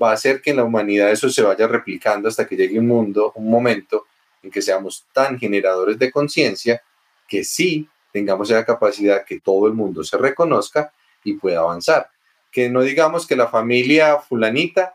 va 0.01 0.11
a 0.11 0.13
hacer 0.13 0.41
que 0.41 0.51
en 0.51 0.57
la 0.57 0.63
humanidad 0.63 1.11
eso 1.11 1.29
se 1.29 1.41
vaya 1.41 1.67
replicando 1.67 2.29
hasta 2.29 2.47
que 2.47 2.55
llegue 2.55 2.79
un 2.79 2.87
mundo, 2.87 3.33
un 3.35 3.49
momento 3.49 4.05
en 4.41 4.49
que 4.49 4.61
seamos 4.61 5.05
tan 5.11 5.37
generadores 5.37 5.99
de 5.99 6.09
conciencia 6.09 6.81
que 7.27 7.43
sí 7.43 7.89
tengamos 8.13 8.49
esa 8.49 8.65
capacidad 8.65 9.25
que 9.25 9.41
todo 9.41 9.67
el 9.67 9.73
mundo 9.73 10.05
se 10.05 10.17
reconozca 10.17 10.93
y 11.21 11.33
pueda 11.33 11.59
avanzar. 11.59 12.09
Que 12.49 12.69
no 12.69 12.81
digamos 12.81 13.27
que 13.27 13.35
la 13.35 13.47
familia 13.47 14.19
fulanita 14.19 14.94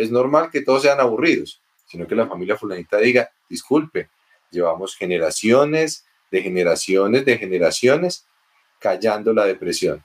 es 0.00 0.10
normal 0.10 0.50
que 0.50 0.62
todos 0.62 0.82
sean 0.82 1.00
aburridos, 1.00 1.60
sino 1.86 2.06
que 2.06 2.14
la 2.14 2.26
familia 2.26 2.56
fulanita 2.56 2.98
diga, 2.98 3.30
disculpe, 3.48 4.08
llevamos 4.50 4.96
generaciones 4.96 6.06
de 6.30 6.42
generaciones 6.42 7.24
de 7.24 7.38
generaciones 7.38 8.26
callando 8.78 9.32
la 9.32 9.44
depresión. 9.44 10.02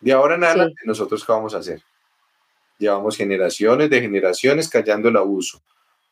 De 0.00 0.12
ahora 0.12 0.34
en 0.36 0.44
adelante, 0.44 0.82
nosotros 0.84 1.24
qué 1.24 1.32
vamos 1.32 1.54
a 1.54 1.58
hacer? 1.58 1.82
Llevamos 2.78 3.16
generaciones 3.16 3.88
de 3.88 4.00
generaciones 4.00 4.68
callando 4.68 5.08
el 5.08 5.16
abuso. 5.16 5.62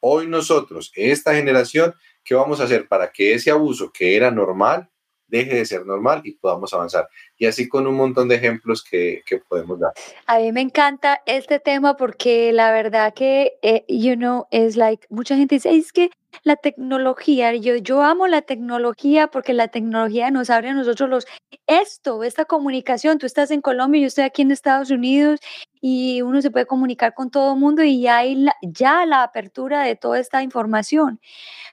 Hoy 0.00 0.26
nosotros, 0.26 0.90
esta 0.94 1.34
generación, 1.34 1.94
¿qué 2.24 2.34
vamos 2.34 2.60
a 2.60 2.64
hacer 2.64 2.88
para 2.88 3.12
que 3.12 3.34
ese 3.34 3.50
abuso 3.50 3.92
que 3.92 4.16
era 4.16 4.30
normal 4.30 4.88
deje 5.26 5.56
de 5.56 5.66
ser 5.66 5.86
normal 5.86 6.22
y 6.24 6.32
podamos 6.32 6.72
avanzar. 6.74 7.08
Y 7.36 7.46
así 7.46 7.68
con 7.68 7.86
un 7.86 7.94
montón 7.94 8.28
de 8.28 8.36
ejemplos 8.36 8.84
que, 8.84 9.22
que 9.26 9.38
podemos 9.38 9.78
dar. 9.80 9.92
A 10.26 10.38
mí 10.38 10.52
me 10.52 10.60
encanta 10.60 11.20
este 11.26 11.58
tema 11.58 11.96
porque 11.96 12.52
la 12.52 12.70
verdad 12.72 13.14
que, 13.14 13.58
eh, 13.62 13.84
you 13.88 14.14
know, 14.14 14.46
es 14.50 14.76
like, 14.76 15.06
mucha 15.10 15.36
gente 15.36 15.56
dice, 15.56 15.74
es 15.74 15.92
que 15.92 16.10
la 16.42 16.56
tecnología, 16.56 17.54
yo, 17.54 17.76
yo 17.76 18.02
amo 18.02 18.26
la 18.26 18.42
tecnología 18.42 19.28
porque 19.28 19.52
la 19.52 19.68
tecnología 19.68 20.30
nos 20.30 20.50
abre 20.50 20.70
a 20.70 20.74
nosotros 20.74 21.08
los, 21.08 21.26
esto, 21.66 22.24
esta 22.24 22.44
comunicación, 22.44 23.18
tú 23.18 23.26
estás 23.26 23.50
en 23.50 23.60
Colombia, 23.60 24.00
yo 24.00 24.08
estoy 24.08 24.24
aquí 24.24 24.42
en 24.42 24.50
Estados 24.50 24.90
Unidos 24.90 25.40
y 25.86 26.22
uno 26.22 26.40
se 26.40 26.50
puede 26.50 26.64
comunicar 26.64 27.12
con 27.12 27.30
todo 27.30 27.52
el 27.52 27.60
mundo 27.60 27.82
y 27.82 28.06
hay 28.06 28.46
ya 28.62 29.04
la 29.04 29.22
apertura 29.22 29.82
de 29.82 29.96
toda 29.96 30.18
esta 30.18 30.42
información. 30.42 31.20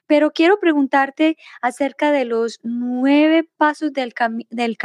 Pero 0.06 0.32
quiero 0.32 0.60
preguntarte 0.60 1.38
acerca 1.62 2.12
de 2.12 2.26
los 2.26 2.60
nueve 2.62 3.48
pasos 3.56 3.90
del, 3.94 4.12
del 4.50 4.76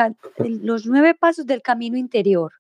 los 0.62 0.86
nueve 0.86 1.14
pasos 1.14 1.46
del 1.46 1.62
camino 1.62 1.98
interior. 1.98 2.54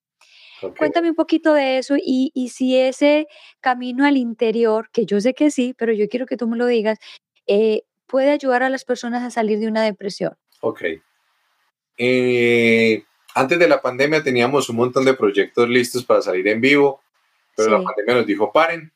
Cuéntame 0.77 1.11
un 1.11 1.15
poquito 1.15 1.53
de 1.53 1.77
eso 1.77 1.95
y, 1.95 2.31
y, 2.33 2.49
si 2.49 2.75
ese 2.75 3.27
camino 3.61 4.05
al 4.05 4.17
interior, 4.17 4.89
que 4.91 5.05
yo 5.05 5.21
sé 5.21 5.33
que 5.33 5.51
sí, 5.51 5.73
pero 5.77 5.93
yo 5.93 6.09
quiero 6.09 6.25
que 6.25 6.35
tú 6.35 6.49
me 6.49 6.57
lo 6.57 6.65
digas, 6.65 6.99
eh, 7.45 7.83
puede 8.07 8.31
ayudar 8.31 8.63
a 8.63 8.69
las 8.69 8.83
personas 8.83 9.23
a 9.23 9.31
salir 9.31 9.59
de 9.59 9.69
una 9.69 9.83
depresión. 9.83 10.33
Ok. 10.59 10.81
Eh, 11.97 13.03
Antes 13.37 13.59
de 13.59 13.67
la 13.67 13.79
pandemia 13.79 14.23
teníamos 14.23 14.67
un 14.67 14.77
montón 14.77 15.05
de 15.05 15.13
proyectos 15.13 15.69
listos 15.69 16.03
para 16.03 16.23
salir 16.23 16.47
en 16.47 16.59
vivo, 16.59 17.01
pero 17.55 17.77
la 17.77 17.83
pandemia 17.83 18.15
nos 18.15 18.25
dijo 18.25 18.51
paren. 18.51 18.91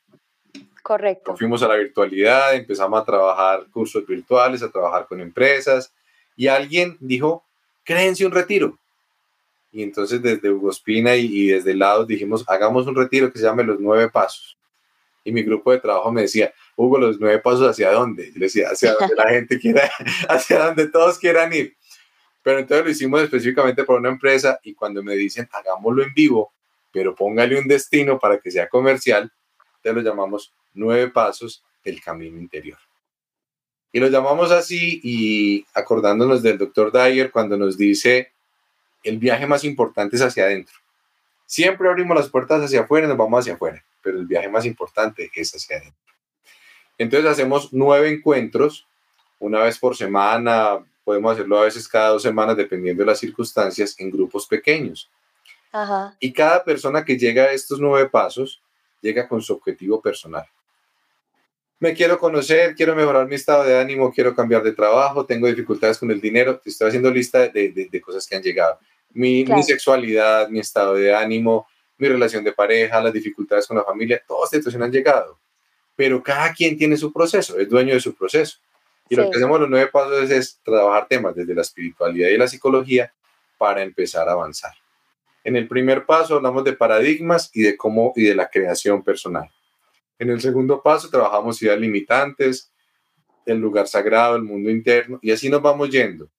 Correcto. 0.82 1.38
fuimos 1.38 1.62
a 1.62 1.68
la 1.68 1.76
virtualidad, 1.76 2.56
empezamos 2.56 3.00
a 3.00 3.06
trabajar 3.06 3.68
cursos 3.72 4.04
virtuales, 4.08 4.64
a 4.64 4.72
trabajar 4.72 5.06
con 5.06 5.22
empresas 5.22 5.94
y 6.36 6.48
alguien 6.48 6.98
dijo, 7.00 7.46
créense 7.84 8.26
un 8.26 8.32
retiro. 8.32 8.80
Y 9.72 9.84
entonces 9.84 10.20
desde 10.24 10.50
Hugo 10.50 10.72
Espina 10.72 11.16
y, 11.16 11.28
y 11.28 11.48
desde 11.50 11.74
el 11.74 11.80
lado 11.80 12.04
dijimos, 12.04 12.44
hagamos 12.48 12.88
un 12.88 12.96
retiro 12.96 13.32
que 13.32 13.38
se 13.38 13.46
llame 13.46 13.64
Los 13.64 13.80
Nueve 13.80 14.10
Pasos. 14.10 14.58
Y 15.24 15.32
mi 15.32 15.44
grupo 15.44 15.72
de 15.72 15.80
trabajo 15.80 16.12
me 16.12 16.22
decía, 16.22 16.52
Hugo, 16.76 16.98
los 16.98 17.20
nueve 17.20 17.38
pasos 17.38 17.70
hacia 17.70 17.92
dónde? 17.92 18.32
Yo 18.32 18.40
le 18.40 18.46
decía, 18.48 18.70
hacia 18.70 18.96
donde 18.96 19.16
la 19.16 19.30
gente 19.30 19.60
quiera, 19.60 19.88
hacia 20.30 20.66
donde 20.66 20.88
todos 20.88 21.20
quieran 21.20 21.54
ir. 21.54 21.76
Pero 22.44 22.60
entonces 22.60 22.86
lo 22.86 22.92
hicimos 22.92 23.22
específicamente 23.22 23.84
para 23.84 24.00
una 24.00 24.10
empresa 24.10 24.60
y 24.64 24.74
cuando 24.74 25.04
me 25.04 25.16
dicen, 25.16 25.48
hagámoslo 25.52 26.04
en 26.04 26.14
vivo, 26.14 26.52
pero 26.92 27.16
póngale 27.16 27.60
un 27.60 27.68
destino 27.68 28.20
para 28.20 28.40
que 28.40 28.52
sea 28.52 28.68
comercial, 28.68 29.32
te 29.82 29.94
lo 29.94 30.02
llamamos 30.02 30.54
nueve 30.74 31.10
pasos 31.10 31.64
del 31.84 32.02
camino 32.02 32.38
interior. 32.38 32.80
Y 33.92 34.00
lo 34.00 34.08
llamamos 34.08 34.52
así 34.52 35.02
y 35.04 35.66
acordándonos 35.74 36.42
del 36.42 36.58
doctor 36.58 36.92
Dyer 36.92 37.32
cuando 37.32 37.58
nos 37.58 37.78
dice, 37.78 38.32
el 39.04 39.18
viaje 39.18 39.46
más 39.48 39.64
importante 39.64 40.16
es 40.16 40.22
hacia 40.22 40.46
adentro. 40.46 40.76
Siempre 41.46 41.90
abrimos 41.90 42.16
las 42.16 42.30
puertas 42.30 42.64
hacia 42.64 42.82
afuera 42.82 43.06
y 43.06 43.10
nos 43.10 43.18
vamos 43.18 43.42
hacia 43.42 43.56
afuera, 43.56 43.84
pero 44.02 44.18
el 44.18 44.26
viaje 44.26 44.48
más 44.48 44.66
importante 44.66 45.30
es 45.36 45.54
hacia 45.54 45.78
adentro. 45.78 46.02
Entonces 46.98 47.30
hacemos 47.30 47.74
nueve 47.74 48.10
encuentros, 48.10 48.88
una 49.40 49.60
vez 49.60 49.78
por 49.78 49.98
semana, 49.98 50.86
podemos 51.04 51.34
hacerlo 51.34 51.60
a 51.60 51.66
veces 51.66 51.88
cada 51.88 52.10
dos 52.10 52.24
semanas, 52.24 52.58
dependiendo 52.58 53.02
de 53.04 53.08
las 53.08 53.20
circunstancias, 53.20 53.96
en 54.00 54.12
grupos 54.12 54.48
pequeños. 54.48 55.10
Y 56.20 56.34
cada 56.34 56.64
persona 56.64 57.04
que 57.06 57.18
llega 57.18 57.44
a 57.44 57.52
estos 57.52 57.80
nueve 57.80 58.10
pasos 58.10 58.62
llega 59.02 59.28
con 59.28 59.42
su 59.42 59.54
objetivo 59.54 60.02
personal. 60.02 60.46
Me 61.80 61.94
quiero 61.94 62.20
conocer, 62.20 62.76
quiero 62.76 62.96
mejorar 62.96 63.28
mi 63.28 63.36
estado 63.36 63.64
de 63.64 63.80
ánimo, 63.80 64.12
quiero 64.14 64.36
cambiar 64.36 64.62
de 64.62 64.74
trabajo, 64.74 65.26
tengo 65.26 65.48
dificultades 65.48 65.98
con 65.98 66.12
el 66.12 66.22
dinero, 66.22 66.60
te 66.60 66.70
estoy 66.70 66.90
haciendo 66.90 67.10
lista 67.10 67.48
de, 67.48 68.02
cosas 68.06 68.28
que 68.28 68.36
han 68.36 68.44
llegado. 68.44 68.78
Mi, 69.14 69.44
mi, 69.46 69.64
sexualidad, 69.64 70.48
mi 70.50 70.60
estado 70.60 70.94
de 70.94 71.16
ánimo, 71.16 71.68
mi 71.98 72.08
relación 72.08 72.44
de 72.44 72.52
pareja, 72.52 73.02
las 73.02 73.14
dificultades 73.14 73.66
con 73.66 73.78
la 73.78 73.84
familia, 73.84 74.22
todas 74.28 74.54
estas 74.54 74.76
han 74.76 74.92
llegado. 74.92 75.40
Pero 75.96 76.22
cada 76.22 76.54
quien 76.54 76.78
tiene 76.78 76.98
su 76.98 77.12
proceso, 77.12 77.58
es 77.60 77.68
dueño 77.68 77.94
de 77.94 78.00
su 78.00 78.14
proceso. 78.14 78.60
Y 79.12 79.16
lo 79.18 79.30
que 79.30 79.36
hacemos 79.36 79.60
los 79.60 79.70
nueve 79.70 79.88
pasos 79.88 80.32
es, 80.32 80.62
trabajar 80.64 81.06
temas 81.10 81.36
desde 81.36 81.54
la 81.54 81.64
espiritualidad 81.64 82.30
y 82.30 82.38
la 82.38 82.48
psicología 82.48 83.14
para 83.58 83.84
empezar 83.84 84.30
a 84.30 84.32
avanzar. 84.32 84.72
En 85.44 85.58
el 85.58 85.68
primer 85.68 86.06
paso 86.06 86.38
hablamos 86.38 86.64
de 86.64 86.72
paradigmas 86.72 87.50
y 87.54 87.62
de 87.62 87.76
cómo 87.76 88.14
y 88.16 88.24
de 88.24 88.36
la 88.36 88.50
creación 88.50 89.04
personal. 89.04 89.52
En 90.18 90.30
el 90.30 90.40
segundo 90.40 90.82
paso 90.82 91.10
trabajamos 91.10 91.62
ideas 91.62 91.78
limitantes, 91.78 92.72
el 93.46 93.58
lugar 93.58 93.86
sagrado, 93.90 94.38
el 94.38 94.44
mundo 94.44 94.70
interno 94.70 95.20
y 95.22 95.32
así 95.32 95.50
nos 95.50 95.62
vamos 95.62 95.90
yendo. 95.90 96.30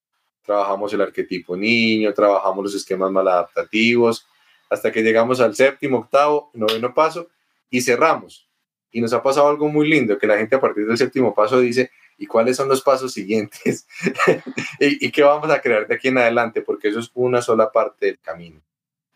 Trabajamos 0.42 0.94
el 0.94 1.02
arquetipo 1.02 1.54
niño, 1.54 2.14
trabajamos 2.14 2.64
los 2.64 2.74
esquemas 2.74 3.12
maladaptativos, 3.12 4.26
hasta 4.70 4.90
que 4.90 5.02
llegamos 5.02 5.40
al 5.40 5.54
séptimo, 5.54 5.98
octavo, 5.98 6.50
noveno 6.54 6.94
paso 6.94 7.28
y 7.68 7.82
cerramos. 7.82 8.48
Y 8.90 9.02
nos 9.02 9.12
ha 9.12 9.22
pasado 9.22 9.48
algo 9.48 9.68
muy 9.68 9.90
lindo, 9.90 10.16
que 10.16 10.26
la 10.26 10.38
gente 10.38 10.56
a 10.56 10.60
partir 10.60 10.86
del 10.86 10.96
séptimo 10.96 11.34
paso 11.34 11.60
dice, 11.60 11.90
y 12.18 12.26
cuáles 12.26 12.56
son 12.56 12.68
los 12.68 12.82
pasos 12.82 13.12
siguientes 13.12 13.86
¿Y, 14.78 15.10
qué 15.10 15.22
vamos 15.22 15.50
a 15.50 15.60
crear 15.60 15.86
de 15.86 15.94
aquí 15.94 16.08
en 16.08 16.18
adelante, 16.18 16.62
porque 16.62 16.88
eso 16.88 17.00
es 17.00 17.10
una 17.14 17.42
sola 17.42 17.70
parte 17.70 18.06
del 18.06 18.18
camino. 18.18 18.60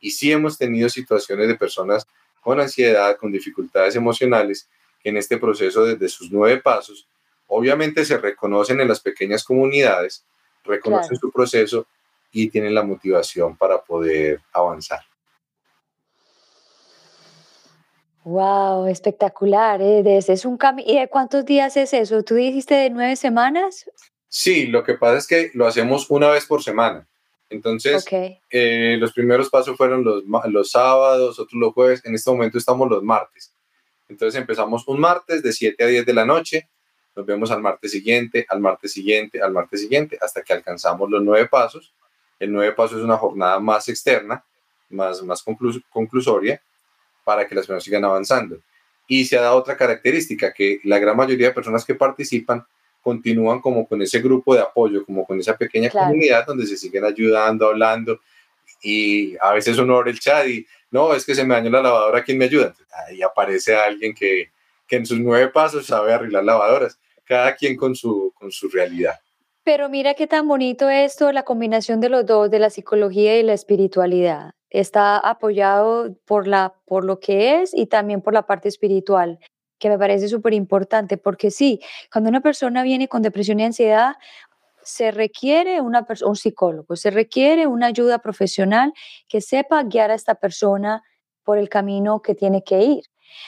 Y 0.00 0.10
sí 0.10 0.30
hemos 0.30 0.58
tenido 0.58 0.88
situaciones 0.88 1.48
de 1.48 1.54
personas 1.54 2.06
con 2.40 2.60
ansiedad, 2.60 3.16
con 3.16 3.32
dificultades 3.32 3.96
emocionales, 3.96 4.68
que 5.02 5.08
en 5.08 5.16
este 5.16 5.38
proceso 5.38 5.84
desde 5.84 6.08
sus 6.08 6.30
nueve 6.30 6.60
pasos, 6.60 7.08
obviamente 7.48 8.04
se 8.04 8.18
reconocen 8.18 8.80
en 8.80 8.88
las 8.88 9.00
pequeñas 9.00 9.44
comunidades, 9.44 10.24
reconocen 10.64 11.16
su 11.16 11.30
proceso 11.30 11.86
y 12.30 12.48
tienen 12.48 12.74
la 12.74 12.82
motivación 12.82 13.56
para 13.56 13.82
poder 13.82 14.40
avanzar. 14.52 15.00
Wow, 18.26 18.88
espectacular. 18.88 19.80
¿eh? 19.80 20.02
Es 20.18 20.44
un 20.44 20.58
¿Y 20.84 20.98
de 20.98 21.06
cuántos 21.06 21.44
días 21.44 21.76
es 21.76 21.92
eso? 21.92 22.24
¿Tú 22.24 22.34
dijiste 22.34 22.74
de 22.74 22.90
nueve 22.90 23.14
semanas? 23.14 23.88
Sí, 24.28 24.66
lo 24.66 24.82
que 24.82 24.94
pasa 24.94 25.18
es 25.18 25.28
que 25.28 25.52
lo 25.54 25.64
hacemos 25.64 26.10
una 26.10 26.28
vez 26.30 26.44
por 26.44 26.60
semana. 26.60 27.06
Entonces, 27.50 28.04
eh, 28.50 28.96
los 28.98 29.12
primeros 29.12 29.48
pasos 29.48 29.76
fueron 29.76 30.02
los, 30.02 30.24
los 30.46 30.72
sábados, 30.72 31.38
otros 31.38 31.56
los 31.60 31.72
jueves. 31.72 32.04
En 32.04 32.16
este 32.16 32.28
momento 32.28 32.58
estamos 32.58 32.90
los 32.90 33.00
martes. 33.04 33.54
Entonces 34.08 34.40
empezamos 34.40 34.88
un 34.88 34.98
martes 34.98 35.40
de 35.44 35.52
7 35.52 35.84
a 35.84 35.86
10 35.86 36.04
de 36.04 36.12
la 36.12 36.24
noche. 36.24 36.68
Nos 37.14 37.26
vemos 37.26 37.52
al 37.52 37.62
martes 37.62 37.92
siguiente, 37.92 38.44
al 38.48 38.58
martes 38.58 38.92
siguiente, 38.92 39.40
al 39.40 39.52
martes 39.52 39.82
siguiente, 39.82 40.18
hasta 40.20 40.42
que 40.42 40.52
alcanzamos 40.52 41.08
los 41.08 41.22
nueve 41.22 41.46
pasos. 41.46 41.94
El 42.40 42.52
nueve 42.52 42.72
pasos 42.72 42.98
es 42.98 43.04
una 43.04 43.18
jornada 43.18 43.60
más 43.60 43.88
externa, 43.88 44.44
más, 44.88 45.22
más 45.22 45.44
conclusoria 45.90 46.60
para 47.26 47.48
que 47.48 47.56
las 47.56 47.66
personas 47.66 47.82
sigan 47.82 48.04
avanzando. 48.04 48.60
Y 49.08 49.24
se 49.24 49.36
ha 49.36 49.40
dado 49.40 49.56
otra 49.56 49.76
característica, 49.76 50.52
que 50.52 50.78
la 50.84 51.00
gran 51.00 51.16
mayoría 51.16 51.48
de 51.48 51.54
personas 51.54 51.84
que 51.84 51.96
participan 51.96 52.64
continúan 53.02 53.60
como 53.60 53.84
con 53.86 54.00
ese 54.00 54.20
grupo 54.20 54.54
de 54.54 54.60
apoyo, 54.60 55.04
como 55.04 55.26
con 55.26 55.40
esa 55.40 55.56
pequeña 55.56 55.90
comunidad 55.90 56.46
donde 56.46 56.66
se 56.66 56.76
siguen 56.76 57.04
ayudando, 57.04 57.66
hablando, 57.66 58.20
y 58.80 59.36
a 59.40 59.52
veces 59.52 59.76
uno 59.78 59.96
abre 59.96 60.12
el 60.12 60.20
chat 60.20 60.46
y, 60.46 60.64
no, 60.92 61.14
es 61.14 61.26
que 61.26 61.34
se 61.34 61.44
me 61.44 61.54
dañó 61.54 61.68
la 61.70 61.82
lavadora, 61.82 62.22
¿quién 62.22 62.38
me 62.38 62.44
ayuda? 62.44 62.72
ahí 63.08 63.22
aparece 63.22 63.74
alguien 63.74 64.14
que, 64.14 64.52
que 64.86 64.96
en 64.96 65.06
sus 65.06 65.18
nueve 65.18 65.48
pasos 65.48 65.86
sabe 65.86 66.12
arreglar 66.12 66.44
lavadoras, 66.44 66.98
cada 67.24 67.56
quien 67.56 67.76
con 67.76 67.96
su, 67.96 68.32
con 68.38 68.52
su 68.52 68.68
realidad. 68.68 69.18
Pero 69.64 69.88
mira 69.88 70.14
qué 70.14 70.28
tan 70.28 70.46
bonito 70.46 70.88
esto, 70.88 71.32
la 71.32 71.42
combinación 71.42 72.00
de 72.00 72.08
los 72.08 72.24
dos, 72.24 72.52
de 72.52 72.60
la 72.60 72.70
psicología 72.70 73.36
y 73.36 73.42
la 73.42 73.54
espiritualidad 73.54 74.55
está 74.70 75.18
apoyado 75.18 76.16
por, 76.24 76.46
la, 76.46 76.74
por 76.86 77.04
lo 77.04 77.20
que 77.20 77.62
es 77.62 77.72
y 77.74 77.86
también 77.86 78.20
por 78.20 78.34
la 78.34 78.46
parte 78.46 78.68
espiritual, 78.68 79.38
que 79.78 79.88
me 79.88 79.98
parece 79.98 80.28
súper 80.28 80.54
importante, 80.54 81.18
porque 81.18 81.50
sí, 81.50 81.80
cuando 82.12 82.30
una 82.30 82.40
persona 82.40 82.82
viene 82.82 83.08
con 83.08 83.22
depresión 83.22 83.60
y 83.60 83.64
ansiedad, 83.64 84.16
se 84.82 85.10
requiere 85.10 85.80
una 85.80 86.06
un 86.24 86.36
psicólogo, 86.36 86.94
se 86.94 87.10
requiere 87.10 87.66
una 87.66 87.86
ayuda 87.86 88.20
profesional 88.20 88.92
que 89.28 89.40
sepa 89.40 89.82
guiar 89.82 90.12
a 90.12 90.14
esta 90.14 90.36
persona 90.36 91.02
por 91.42 91.58
el 91.58 91.68
camino 91.68 92.22
que 92.22 92.34
tiene 92.34 92.62
que 92.62 92.82
ir. 92.82 93.04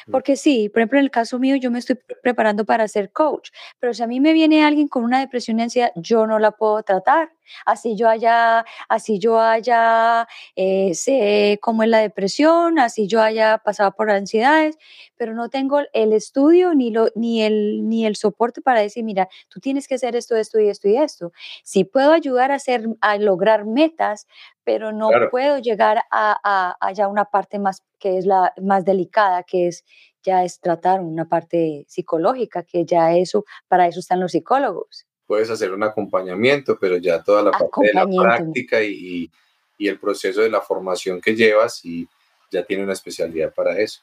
Mm. 0.06 0.10
Porque 0.10 0.36
sí, 0.36 0.68
por 0.68 0.80
ejemplo, 0.80 0.98
en 0.98 1.04
el 1.04 1.10
caso 1.10 1.38
mío, 1.38 1.56
yo 1.56 1.70
me 1.70 1.78
estoy 1.78 1.98
preparando 2.22 2.64
para 2.64 2.88
ser 2.88 3.12
coach, 3.12 3.50
pero 3.78 3.94
si 3.94 4.02
a 4.02 4.06
mí 4.06 4.20
me 4.20 4.32
viene 4.32 4.64
alguien 4.64 4.88
con 4.88 5.04
una 5.04 5.20
depresión 5.20 5.58
y 5.58 5.62
ansiedad, 5.62 5.92
yo 5.94 6.26
no 6.26 6.38
la 6.38 6.52
puedo 6.52 6.82
tratar. 6.82 7.30
Así 7.66 7.96
yo 7.96 8.08
haya, 8.08 8.64
así 8.88 9.18
yo 9.18 9.40
haya, 9.40 10.26
eh, 10.56 10.94
sé 10.94 11.58
cómo 11.62 11.82
es 11.82 11.88
la 11.88 11.98
depresión, 11.98 12.78
así 12.78 13.06
yo 13.06 13.22
haya 13.22 13.58
pasado 13.58 13.92
por 13.92 14.10
ansiedades, 14.10 14.76
pero 15.16 15.34
no 15.34 15.48
tengo 15.48 15.80
el 15.92 16.12
estudio 16.12 16.74
ni, 16.74 16.90
lo, 16.90 17.08
ni, 17.14 17.42
el, 17.42 17.88
ni 17.88 18.06
el 18.06 18.16
soporte 18.16 18.62
para 18.62 18.80
decir, 18.80 19.04
mira, 19.04 19.28
tú 19.48 19.60
tienes 19.60 19.88
que 19.88 19.96
hacer 19.96 20.16
esto, 20.16 20.36
esto 20.36 20.60
y 20.60 20.68
esto 20.68 20.88
y 20.88 20.96
esto. 20.96 21.32
Sí 21.64 21.84
puedo 21.84 22.12
ayudar 22.12 22.52
a, 22.52 22.56
hacer, 22.56 22.86
a 23.00 23.16
lograr 23.18 23.64
metas, 23.64 24.26
pero 24.64 24.92
no 24.92 25.08
puedo 25.30 25.58
llegar 25.58 26.02
a, 26.10 26.76
a, 26.80 26.92
ya 26.92 27.08
una 27.08 27.24
parte 27.24 27.58
más 27.58 27.82
que 27.98 28.18
es 28.18 28.26
la 28.26 28.52
más 28.60 28.84
delicada, 28.84 29.42
que 29.42 29.68
es 29.68 29.84
ya 30.22 30.44
es 30.44 30.60
tratar 30.60 31.00
una 31.00 31.26
parte 31.26 31.84
psicológica, 31.88 32.62
que 32.62 32.84
ya 32.84 33.16
eso, 33.16 33.44
para 33.66 33.86
eso 33.86 34.00
están 34.00 34.20
los 34.20 34.32
psicólogos. 34.32 35.07
Puedes 35.28 35.48
hacer 35.50 35.72
un 35.72 35.84
acompañamiento, 35.84 36.76
pero 36.80 36.96
ya 36.96 37.22
toda 37.22 37.42
la 37.42 37.52
parte 37.52 37.86
de 37.86 37.92
la 37.92 38.06
práctica 38.06 38.82
y, 38.82 39.30
y, 39.78 39.86
el 39.86 40.00
proceso 40.00 40.40
de 40.40 40.50
la 40.50 40.60
formación 40.60 41.20
que 41.20 41.36
llevas 41.36 41.84
y 41.84 42.08
ya 42.50 42.64
tiene 42.64 42.82
una 42.82 42.94
especialidad 42.94 43.54
para 43.54 43.78
eso. 43.78 44.00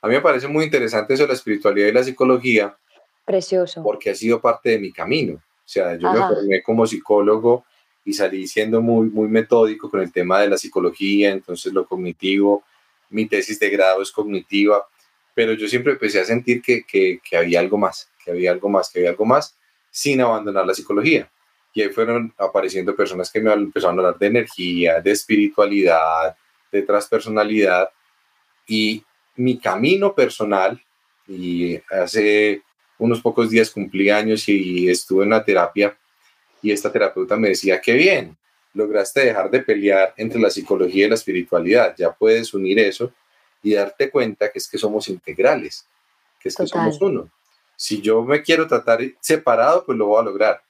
A 0.00 0.08
mí 0.08 0.14
me 0.14 0.20
parece 0.20 0.48
muy 0.48 0.64
interesante 0.64 1.14
eso 1.14 1.24
de 1.24 1.28
la 1.28 1.34
espiritualidad 1.34 1.88
y 1.88 1.92
la 1.92 2.04
psicología. 2.04 2.76
Precioso. 3.24 3.82
Porque 3.82 4.10
ha 4.10 4.14
sido 4.14 4.40
parte 4.40 4.70
de 4.70 4.78
mi 4.78 4.92
camino. 4.92 5.34
O 5.34 5.70
sea, 5.70 5.96
yo 5.96 6.10
me 6.12 6.20
formé 6.20 6.62
como 6.62 6.86
psicólogo 6.86 7.64
y 8.04 8.14
salí 8.14 8.46
siendo 8.46 8.80
muy, 8.80 9.10
muy 9.10 9.28
metódico 9.28 9.90
con 9.90 10.00
el 10.00 10.12
tema 10.12 10.40
de 10.40 10.48
la 10.48 10.56
psicología, 10.56 11.30
entonces 11.30 11.74
lo 11.74 11.86
cognitivo, 11.86 12.62
mi 13.10 13.26
tesis 13.26 13.58
de 13.58 13.68
grado 13.68 14.00
es 14.00 14.10
cognitiva, 14.10 14.86
pero 15.34 15.52
yo 15.52 15.68
siempre 15.68 15.92
empecé 15.92 16.20
a 16.20 16.24
sentir 16.24 16.62
que, 16.62 16.84
que, 16.84 17.20
que 17.22 17.36
había 17.36 17.60
algo 17.60 17.76
más, 17.76 18.08
que 18.24 18.30
había 18.30 18.50
algo 18.50 18.68
más, 18.68 18.90
que 18.90 19.00
había 19.00 19.10
algo 19.10 19.26
más, 19.26 19.57
sin 19.90 20.20
abandonar 20.20 20.66
la 20.66 20.74
psicología. 20.74 21.30
Y 21.74 21.82
ahí 21.82 21.88
fueron 21.90 22.32
apareciendo 22.38 22.96
personas 22.96 23.30
que 23.30 23.40
me 23.40 23.52
empezaron 23.52 23.98
a 23.98 24.02
hablar 24.02 24.18
de 24.18 24.26
energía, 24.26 25.00
de 25.00 25.10
espiritualidad, 25.10 26.36
de 26.72 26.82
transpersonalidad. 26.82 27.90
Y 28.66 29.04
mi 29.36 29.58
camino 29.58 30.14
personal, 30.14 30.80
y 31.26 31.78
hace 31.90 32.62
unos 32.98 33.20
pocos 33.20 33.50
días 33.50 33.70
cumplí 33.70 34.10
años 34.10 34.48
y 34.48 34.88
estuve 34.88 35.22
en 35.22 35.28
una 35.28 35.44
terapia 35.44 35.96
y 36.62 36.72
esta 36.72 36.90
terapeuta 36.90 37.36
me 37.36 37.50
decía, 37.50 37.80
qué 37.80 37.92
bien, 37.94 38.36
lograste 38.74 39.20
dejar 39.20 39.50
de 39.50 39.60
pelear 39.60 40.14
entre 40.16 40.40
la 40.40 40.50
psicología 40.50 41.06
y 41.06 41.08
la 41.08 41.14
espiritualidad. 41.14 41.94
Ya 41.96 42.12
puedes 42.12 42.52
unir 42.52 42.78
eso 42.78 43.12
y 43.62 43.74
darte 43.74 44.10
cuenta 44.10 44.50
que 44.50 44.58
es 44.58 44.68
que 44.68 44.78
somos 44.78 45.08
integrales, 45.08 45.86
que 46.40 46.48
es 46.48 46.56
que 46.56 46.66
somos 46.66 47.00
uno. 47.00 47.30
Si 47.80 48.02
yo 48.02 48.24
me 48.24 48.42
quiero 48.42 48.66
tratar 48.66 48.98
separado, 49.20 49.84
pues 49.86 49.96
lo 49.96 50.06
voy 50.06 50.20
a 50.20 50.24
lograr. 50.24 50.60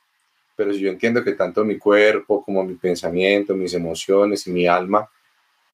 Pero 0.54 0.74
si 0.74 0.80
yo 0.80 0.90
entiendo 0.90 1.24
que 1.24 1.32
tanto 1.32 1.64
mi 1.64 1.78
cuerpo 1.78 2.44
como 2.44 2.62
mi 2.62 2.74
pensamiento, 2.74 3.54
mis 3.54 3.72
emociones 3.72 4.46
y 4.46 4.50
mi 4.50 4.66
alma 4.66 5.08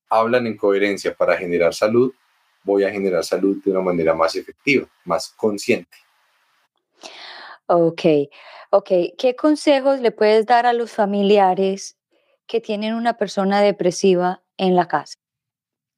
hablan 0.09 0.47
en 0.47 0.57
coherencia 0.57 1.13
para 1.13 1.37
generar 1.37 1.75
salud, 1.75 2.15
voy 2.63 2.85
a 2.85 2.91
generar 2.93 3.25
salud 3.25 3.61
de 3.65 3.73
una 3.73 3.81
manera 3.81 4.15
más 4.15 4.37
efectiva, 4.37 4.87
más 5.05 5.31
consciente. 5.31 5.97
Ok, 7.67 8.03
ok. 8.71 8.91
¿Qué 9.19 9.35
consejos 9.37 9.99
le 9.99 10.13
puedes 10.13 10.47
dar 10.47 10.67
a 10.67 10.73
los 10.73 10.93
familiares 10.93 11.99
que 12.47 12.61
tienen 12.61 12.95
una 12.95 13.17
persona 13.17 13.61
depresiva 13.61 14.45
en 14.57 14.77
la 14.77 14.87
casa? 14.87 15.17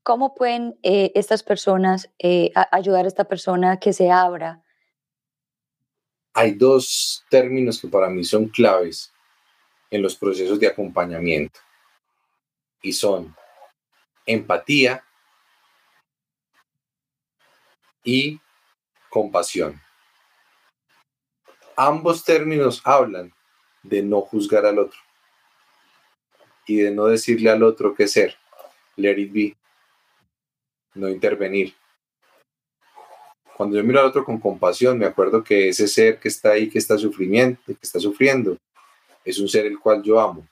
¿Cómo 0.02 0.34
pueden 0.34 0.78
eh, 0.82 1.12
estas 1.14 1.42
personas 1.42 2.08
eh, 2.18 2.52
ayudar 2.72 3.04
a 3.04 3.08
esta 3.08 3.24
persona 3.24 3.78
que 3.78 3.92
se 3.92 4.10
abra? 4.10 4.62
Hay 6.38 6.52
dos 6.52 7.24
términos 7.30 7.80
que 7.80 7.88
para 7.88 8.10
mí 8.10 8.22
son 8.22 8.48
claves 8.48 9.10
en 9.90 10.02
los 10.02 10.14
procesos 10.14 10.60
de 10.60 10.66
acompañamiento 10.66 11.60
y 12.82 12.92
son 12.92 13.34
empatía 14.26 15.02
y 18.04 18.38
compasión. 19.08 19.80
Ambos 21.74 22.22
términos 22.22 22.82
hablan 22.84 23.32
de 23.82 24.02
no 24.02 24.20
juzgar 24.20 24.66
al 24.66 24.78
otro 24.78 25.00
y 26.66 26.76
de 26.76 26.90
no 26.90 27.06
decirle 27.06 27.48
al 27.48 27.62
otro 27.62 27.94
qué 27.94 28.06
ser, 28.06 28.36
let 28.96 29.18
it 29.18 29.32
be, 29.32 29.56
no 30.92 31.08
intervenir. 31.08 31.74
Cuando 33.56 33.76
yo 33.76 33.84
miro 33.84 34.00
al 34.00 34.06
otro 34.06 34.24
con 34.24 34.38
compasión, 34.38 34.98
me 34.98 35.06
acuerdo 35.06 35.42
que 35.42 35.68
ese 35.68 35.88
ser 35.88 36.18
que 36.18 36.28
está 36.28 36.50
ahí, 36.50 36.68
que 36.68 36.78
está 36.78 36.98
sufriendo, 36.98 37.58
que 37.66 37.76
está 37.80 37.98
sufriendo, 37.98 38.58
es 39.24 39.38
un 39.38 39.48
ser 39.48 39.66
el 39.66 39.78
cual 39.78 40.02
yo 40.02 40.20
amo. 40.20 40.46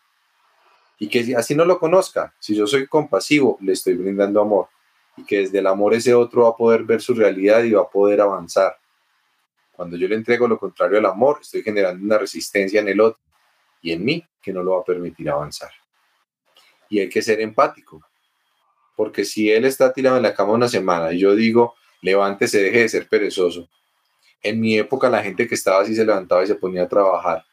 Y 0.98 1.08
que 1.08 1.34
así 1.36 1.54
no 1.54 1.64
lo 1.64 1.78
conozca, 1.78 2.32
si 2.38 2.54
yo 2.54 2.66
soy 2.66 2.86
compasivo, 2.86 3.58
le 3.60 3.72
estoy 3.72 3.94
brindando 3.94 4.40
amor. 4.40 4.68
Y 5.16 5.24
que 5.24 5.40
desde 5.40 5.58
el 5.58 5.66
amor 5.66 5.94
ese 5.94 6.14
otro 6.14 6.44
va 6.44 6.50
a 6.50 6.56
poder 6.56 6.84
ver 6.84 7.00
su 7.00 7.14
realidad 7.14 7.62
y 7.62 7.72
va 7.72 7.82
a 7.82 7.88
poder 7.88 8.20
avanzar. 8.20 8.76
Cuando 9.72 9.96
yo 9.96 10.08
le 10.08 10.14
entrego 10.14 10.48
lo 10.48 10.58
contrario 10.58 10.98
al 10.98 11.06
amor, 11.06 11.38
estoy 11.42 11.62
generando 11.62 12.04
una 12.04 12.18
resistencia 12.18 12.80
en 12.80 12.88
el 12.88 13.00
otro 13.00 13.20
y 13.82 13.92
en 13.92 14.04
mí 14.04 14.24
que 14.40 14.52
no 14.52 14.62
lo 14.62 14.72
va 14.72 14.80
a 14.80 14.84
permitir 14.84 15.28
avanzar 15.28 15.70
y 16.94 17.00
hay 17.00 17.08
que 17.08 17.22
ser 17.22 17.40
empático. 17.40 18.00
Porque 18.96 19.24
si 19.24 19.50
él 19.50 19.64
está 19.64 19.92
tirado 19.92 20.16
en 20.16 20.22
la 20.22 20.34
cama 20.34 20.52
una 20.52 20.68
semana 20.68 21.12
y 21.12 21.18
yo 21.18 21.34
digo, 21.34 21.74
levántese, 22.04 22.60
deje 22.60 22.80
de 22.80 22.88
ser 22.88 23.08
perezoso. 23.08 23.66
En 24.42 24.60
mi 24.60 24.78
época 24.78 25.08
la 25.08 25.22
gente 25.22 25.48
que 25.48 25.54
estaba 25.54 25.80
así 25.80 25.94
se 25.94 26.04
levantaba 26.04 26.44
y 26.44 26.46
se 26.46 26.54
ponía 26.54 26.82
a 26.82 26.88
trabajar. 26.88 27.44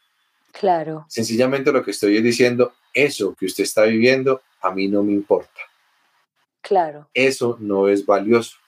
Claro. 0.52 1.06
Sencillamente 1.08 1.72
lo 1.72 1.82
que 1.82 1.92
estoy 1.92 2.20
diciendo, 2.20 2.74
eso 2.92 3.34
que 3.34 3.46
usted 3.46 3.64
está 3.64 3.84
viviendo, 3.84 4.42
a 4.60 4.70
mí 4.70 4.88
no 4.88 5.02
me 5.02 5.12
importa. 5.12 5.60
Claro. 6.60 7.08
Eso 7.14 7.56
no 7.60 7.88
es 7.88 8.04
valioso. 8.04 8.58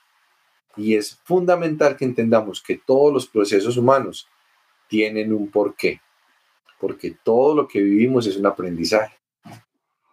Y 0.75 0.97
es 0.97 1.17
fundamental 1.23 1.97
que 1.97 2.07
entendamos 2.07 2.63
que 2.63 2.81
todos 2.85 3.13
los 3.13 3.27
procesos 3.27 3.77
humanos 3.77 4.27
tienen 4.89 5.35
un 5.35 5.51
porqué. 5.51 6.01
Porque 6.81 7.15
todo 7.23 7.55
lo 7.55 7.69
que 7.69 7.81
vivimos 7.81 8.27
es 8.27 8.39
un 8.39 8.47
aprendizaje. 8.47 9.17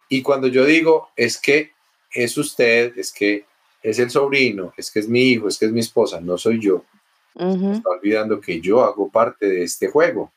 Y 0.09 0.21
cuando 0.21 0.47
yo 0.47 0.65
digo, 0.65 1.09
es 1.15 1.39
que 1.39 1.71
es 2.13 2.37
usted, 2.37 2.97
es 2.97 3.13
que 3.13 3.45
es 3.81 3.99
el 3.99 4.09
sobrino, 4.09 4.73
es 4.77 4.91
que 4.91 4.99
es 4.99 5.07
mi 5.07 5.31
hijo, 5.31 5.47
es 5.47 5.57
que 5.57 5.65
es 5.65 5.71
mi 5.71 5.79
esposa, 5.79 6.21
no 6.21 6.37
soy 6.37 6.59
yo, 6.59 6.83
está 7.35 7.89
olvidando 7.89 8.39
que 8.39 8.59
yo 8.59 8.83
hago 8.83 9.09
parte 9.09 9.47
de 9.47 9.63
este 9.63 9.87
juego. 9.87 10.31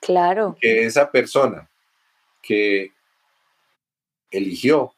Claro. 0.00 0.56
Que 0.60 0.84
esa 0.84 1.10
persona 1.10 1.68
que 2.40 2.92
eligió 4.30 4.92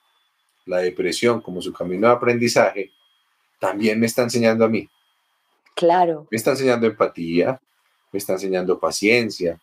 la 0.66 0.78
depresión 0.78 1.40
como 1.40 1.62
su 1.62 1.72
camino 1.72 2.06
de 2.06 2.12
aprendizaje, 2.12 2.90
también 3.58 3.98
me 3.98 4.06
está 4.06 4.22
enseñando 4.22 4.64
a 4.64 4.68
mí. 4.68 4.88
Claro. 5.74 6.26
Me 6.30 6.36
está 6.36 6.50
enseñando 6.50 6.86
empatía, 6.86 7.60
me 8.12 8.18
está 8.18 8.34
enseñando 8.34 8.78
paciencia, 8.78 9.58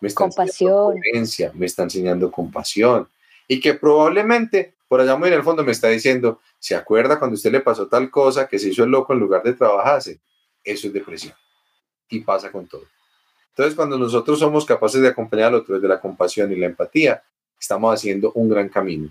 me 0.00 0.08
está 0.08 0.18
compasión. 0.18 0.98
enseñando 1.14 1.58
me 1.58 1.66
está 1.66 1.82
enseñando 1.84 2.30
compasión, 2.30 3.08
y 3.48 3.60
que 3.60 3.74
probablemente 3.74 4.74
por 4.92 5.00
allá 5.00 5.16
muy 5.16 5.28
en 5.28 5.34
el 5.36 5.42
fondo 5.42 5.64
me 5.64 5.72
está 5.72 5.88
diciendo, 5.88 6.42
¿se 6.58 6.76
acuerda 6.76 7.18
cuando 7.18 7.36
usted 7.36 7.50
le 7.50 7.60
pasó 7.60 7.88
tal 7.88 8.10
cosa 8.10 8.46
que 8.46 8.58
se 8.58 8.68
hizo 8.68 8.84
el 8.84 8.90
loco 8.90 9.14
en 9.14 9.20
lugar 9.20 9.42
de 9.42 9.54
trabajarse? 9.54 10.20
Eso 10.62 10.88
es 10.88 10.92
depresión. 10.92 11.34
Y 12.10 12.20
pasa 12.20 12.52
con 12.52 12.66
todo. 12.66 12.84
Entonces, 13.48 13.74
cuando 13.74 13.96
nosotros 13.96 14.38
somos 14.38 14.66
capaces 14.66 15.00
de 15.00 15.08
acompañar 15.08 15.46
al 15.46 15.54
otro 15.54 15.76
desde 15.76 15.88
la 15.88 15.98
compasión 15.98 16.52
y 16.52 16.56
la 16.56 16.66
empatía, 16.66 17.22
estamos 17.58 17.94
haciendo 17.94 18.32
un 18.34 18.50
gran 18.50 18.68
camino. 18.68 19.08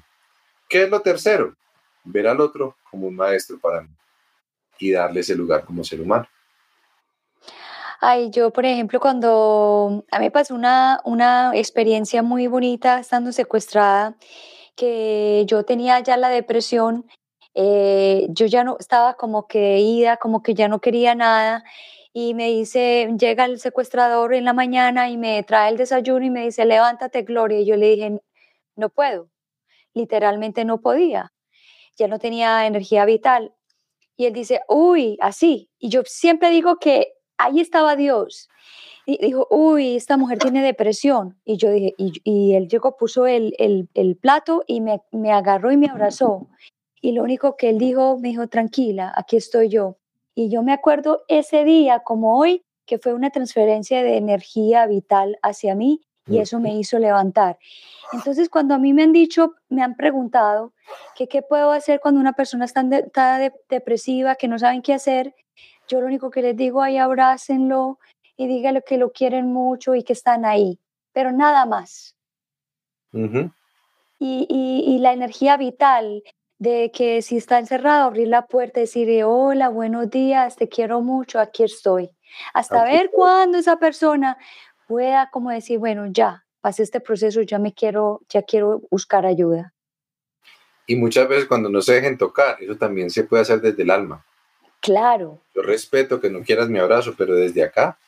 ¿Qué 0.69 0.83
es 0.83 0.89
lo 0.91 1.01
tercero? 1.01 1.55
Ver 2.03 2.27
al 2.27 2.39
otro 2.41 2.77
como 2.91 3.07
un 3.07 3.15
maestro 3.15 3.57
para 3.59 3.81
mí 3.81 3.89
y 4.77 4.91
darle 4.91 5.21
ese 5.21 5.33
lugar 5.33 5.65
como 5.65 5.83
ser 5.83 5.99
humano. 5.99 6.27
Ay, 7.99 8.29
yo, 8.29 8.51
por 8.53 8.67
ejemplo, 8.67 8.99
cuando 8.99 10.05
a 10.11 10.19
mí 10.19 10.29
pasó 10.29 10.53
una, 10.53 11.01
una 11.05 11.55
experiencia 11.55 12.21
muy 12.21 12.45
bonita 12.45 12.99
estando 12.99 13.31
secuestrada, 13.31 14.15
que 14.75 15.43
yo 15.47 15.63
tenía 15.65 15.99
ya 15.99 16.17
la 16.17 16.29
depresión, 16.29 17.05
eh, 17.53 18.27
yo 18.29 18.45
ya 18.45 18.63
no 18.63 18.77
estaba 18.79 19.15
como 19.15 19.47
que 19.47 19.79
ida, 19.79 20.17
como 20.17 20.41
que 20.43 20.53
ya 20.53 20.67
no 20.67 20.79
quería 20.81 21.15
nada. 21.15 21.63
Y 22.13 22.33
me 22.33 22.47
dice, 22.49 23.09
llega 23.17 23.45
el 23.45 23.59
secuestrador 23.59 24.33
en 24.33 24.45
la 24.45 24.53
mañana 24.53 25.09
y 25.09 25.17
me 25.17 25.43
trae 25.43 25.71
el 25.71 25.77
desayuno 25.77 26.25
y 26.25 26.29
me 26.29 26.43
dice, 26.43 26.65
levántate, 26.65 27.23
Gloria. 27.23 27.59
Y 27.59 27.65
yo 27.65 27.75
le 27.77 27.89
dije, 27.91 28.21
no 28.75 28.89
puedo. 28.89 29.29
Literalmente 29.93 30.65
no 30.65 30.81
podía. 30.81 31.33
Ya 31.97 32.07
no 32.07 32.19
tenía 32.19 32.65
energía 32.67 33.05
vital. 33.05 33.53
Y 34.17 34.25
él 34.27 34.33
dice, 34.33 34.61
uy, 34.67 35.17
así. 35.21 35.69
Y 35.79 35.89
yo 35.89 36.03
siempre 36.05 36.51
digo 36.51 36.77
que 36.77 37.13
ahí 37.37 37.59
estaba 37.61 37.95
Dios. 37.95 38.49
Y 39.19 39.25
dijo, 39.25 39.45
uy, 39.49 39.97
esta 39.97 40.15
mujer 40.15 40.37
tiene 40.37 40.63
depresión. 40.63 41.37
Y 41.43 41.57
yo 41.57 41.69
dije, 41.69 41.93
y, 41.97 42.53
él 42.53 42.69
llegó, 42.69 42.95
puso 42.95 43.27
el, 43.27 43.55
el, 43.59 44.15
plato 44.15 44.63
y 44.67 44.79
me, 44.79 45.01
me, 45.11 45.33
agarró 45.33 45.71
y 45.71 45.77
me 45.77 45.87
abrazó. 45.87 46.47
Y 47.01 47.11
lo 47.11 47.23
único 47.23 47.57
que 47.57 47.69
él 47.69 47.77
dijo, 47.77 48.17
me 48.19 48.29
dijo, 48.29 48.47
tranquila, 48.47 49.11
aquí 49.15 49.35
estoy 49.35 49.67
yo. 49.67 49.97
Y 50.33 50.49
yo 50.49 50.63
me 50.63 50.71
acuerdo 50.71 51.23
ese 51.27 51.65
día, 51.65 51.99
como 51.99 52.39
hoy, 52.39 52.63
que 52.85 52.99
fue 52.99 53.13
una 53.13 53.31
transferencia 53.31 54.01
de 54.01 54.15
energía 54.15 54.85
vital 54.87 55.37
hacia 55.41 55.75
mí 55.75 56.01
y 56.27 56.37
eso 56.37 56.61
me 56.61 56.73
hizo 56.75 56.97
levantar. 56.97 57.59
Entonces, 58.13 58.47
cuando 58.47 58.75
a 58.75 58.77
mí 58.77 58.93
me 58.93 59.03
han 59.03 59.11
dicho, 59.11 59.55
me 59.67 59.81
han 59.81 59.95
preguntado 59.95 60.73
que 61.15 61.27
qué 61.27 61.41
puedo 61.41 61.71
hacer 61.71 61.99
cuando 61.99 62.21
una 62.21 62.33
persona 62.33 62.63
está, 62.63 62.81
está 62.81 63.51
depresiva, 63.67 64.35
que 64.35 64.47
no 64.47 64.57
saben 64.57 64.81
qué 64.81 64.93
hacer, 64.93 65.35
yo 65.87 65.99
lo 65.99 66.07
único 66.07 66.29
que 66.29 66.41
les 66.41 66.55
digo 66.55 66.81
ahí 66.81 66.97
abrácenlo 66.97 67.99
y 68.41 68.47
díganle 68.47 68.81
que 68.81 68.97
lo 68.97 69.11
quieren 69.11 69.53
mucho 69.53 69.93
y 69.93 70.01
que 70.01 70.13
están 70.13 70.45
ahí, 70.45 70.79
pero 71.13 71.31
nada 71.31 71.67
más. 71.67 72.15
y, 74.17 74.97
la 74.99 75.13
energía 75.13 75.57
vital 75.57 76.23
de 76.57 76.91
que 76.91 77.21
si 77.21 77.37
está 77.37 77.59
encerrado, 77.59 78.05
abrir 78.05 78.29
la 78.29 78.47
puerta 78.47 78.79
y 78.79 78.83
decirle, 78.83 79.23
hola, 79.23 79.69
buenos 79.69 80.09
días, 80.09 80.55
te 80.55 80.67
quiero 80.67 81.01
mucho, 81.01 81.39
aquí 81.39 81.63
estoy. 81.63 82.09
Hasta 82.53 82.83
ver 82.83 83.11
cuándo 83.11 83.59
esa 83.59 83.77
persona 83.77 84.39
pueda 84.87 85.29
como 85.31 85.51
decir, 85.51 85.77
bueno, 85.77 86.07
ya, 86.07 86.43
pasé 86.61 86.81
este 86.81 86.99
proceso, 86.99 87.43
ya 87.43 87.59
me 87.59 87.73
quiero, 87.73 88.21
ya 88.27 88.41
quiero 88.41 88.81
buscar 88.89 89.27
ayuda. 89.27 89.71
Y 90.87 90.95
muchas 90.95 91.27
veces 91.27 91.45
cuando 91.45 91.69
no 91.69 91.81
se 91.83 91.93
dejen 91.93 92.17
tocar, 92.17 92.57
eso 92.59 92.75
también 92.75 93.11
se 93.11 93.23
puede 93.23 93.43
hacer 93.43 93.61
desde 93.61 93.83
el 93.83 93.91
alma. 93.91 94.25
Claro. 94.79 95.41
Yo 95.53 95.61
respeto 95.61 96.19
que 96.19 96.31
no 96.31 96.41
quieras 96.41 96.69
mi 96.69 96.79
abrazo, 96.79 97.13
pero 97.15 97.35
desde 97.35 97.63
acá 97.63 97.99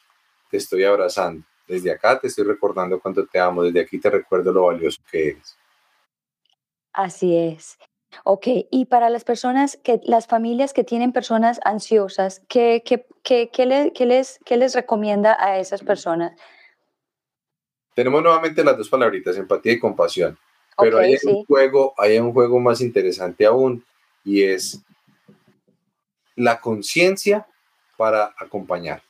te 0.54 0.58
estoy 0.58 0.84
abrazando. 0.84 1.44
Desde 1.68 1.90
acá 1.90 2.20
te 2.20 2.28
estoy 2.28 2.46
recordando 2.46 3.00
cuánto 3.00 3.26
te 3.26 3.40
amo. 3.40 3.64
Desde 3.64 3.82
aquí 3.82 3.98
te 3.98 4.08
recuerdo 4.08 4.54
lo 4.54 4.68
valioso 4.68 5.02
que 5.10 5.30
eres. 5.30 5.58
Así 6.92 7.36
es. 7.36 7.80
Ok, 8.24 8.46
y 8.70 8.86
para 8.86 9.10
las 9.10 9.24
personas, 9.24 9.80
que 9.84 10.00
las 10.04 10.28
familias 10.28 10.72
que 10.72 10.84
tienen 10.84 11.12
personas 11.12 11.60
ansiosas, 11.66 12.44
¿qué, 12.48 12.84
qué, 12.86 13.08
qué, 13.24 13.50
qué 13.52 14.06
les, 14.06 14.38
qué 14.46 14.58
les 14.58 14.76
recomienda 14.76 15.36
a 15.40 15.58
esas 15.58 15.82
personas? 15.82 16.40
Tenemos 17.96 18.22
nuevamente 18.22 18.64
las 18.64 18.78
dos 18.78 18.90
palabritas, 18.90 19.36
empatía 19.36 19.74
y 19.74 19.80
compasión. 19.80 20.38
Pero 20.78 21.00
hay, 21.00 21.18
un 21.24 21.46
juego, 21.46 21.96
hay 21.98 22.20
un 22.20 22.32
juego 22.32 22.60
más 22.60 22.80
interesante 22.80 23.44
aún 23.44 23.84
y 24.24 24.44
es 24.44 24.84
la 26.36 26.62
conciencia 26.62 27.48
para 27.98 28.36
acompañar. 28.38 29.02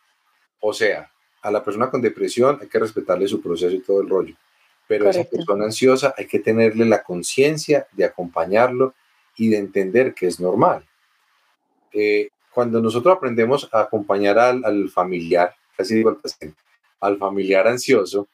O 0.62 0.72
sea, 0.72 1.10
a 1.44 1.52
la 1.52 1.64
persona 1.64 1.92
con 1.92 2.02
depresión 2.02 2.58
hay 2.62 2.68
que 2.68 2.80
respetarle 2.80 3.28
su 3.28 3.42
proceso 3.42 3.76
y 3.76 3.82
todo 3.82 4.02
el 4.02 4.10
rollo, 4.10 4.34
pero 4.88 5.08
a 5.08 5.12
esa 5.12 5.26
persona 5.26 5.66
ansiosa 5.66 6.16
hay 6.18 6.26
que 6.26 6.40
tenerle 6.40 6.86
la 6.86 7.04
conciencia 7.04 7.86
de 7.92 8.06
acompañarlo 8.06 8.96
y 9.36 9.50
de 9.50 9.58
entender 9.58 10.14
que 10.14 10.28
es 10.28 10.40
normal. 10.40 10.86
Eh, 11.92 12.30
cuando 12.52 12.82
nosotros 12.82 13.16
aprendemos 13.16 13.70
a 13.72 13.82
acompañar 13.82 14.40
al, 14.40 14.64
al 14.64 14.90
familiar, 14.90 15.54
casi 15.76 15.96
digo 15.96 16.10
al 16.10 16.18
paciente, 16.18 16.58
al 17.02 17.18
familiar 17.18 17.68
ansioso, 17.68 18.28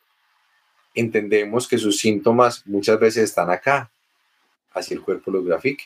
entendemos 0.94 1.68
que 1.68 1.78
sus 1.78 1.98
síntomas 1.98 2.66
muchas 2.68 3.00
veces 3.00 3.24
están 3.24 3.50
acá, 3.50 3.90
así 4.74 4.94
el 4.94 5.02
cuerpo 5.02 5.32
lo 5.32 5.44
grafique. 5.44 5.86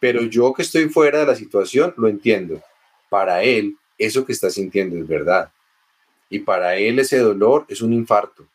Pero 0.00 0.22
yo 0.22 0.54
que 0.54 0.62
estoy 0.62 0.88
fuera 0.88 1.20
de 1.20 1.26
la 1.26 1.34
situación 1.34 1.92
lo 1.96 2.08
entiendo. 2.08 2.62
Para 3.10 3.42
él, 3.42 3.76
eso 3.98 4.24
que 4.24 4.32
está 4.32 4.50
sintiendo 4.50 4.96
es 4.96 5.06
verdad. 5.06 5.50
Y 6.28 6.40
para 6.40 6.76
él 6.76 6.98
ese 6.98 7.18
dolor 7.18 7.66
es 7.68 7.82
un 7.82 7.92
infarto, 7.92 8.46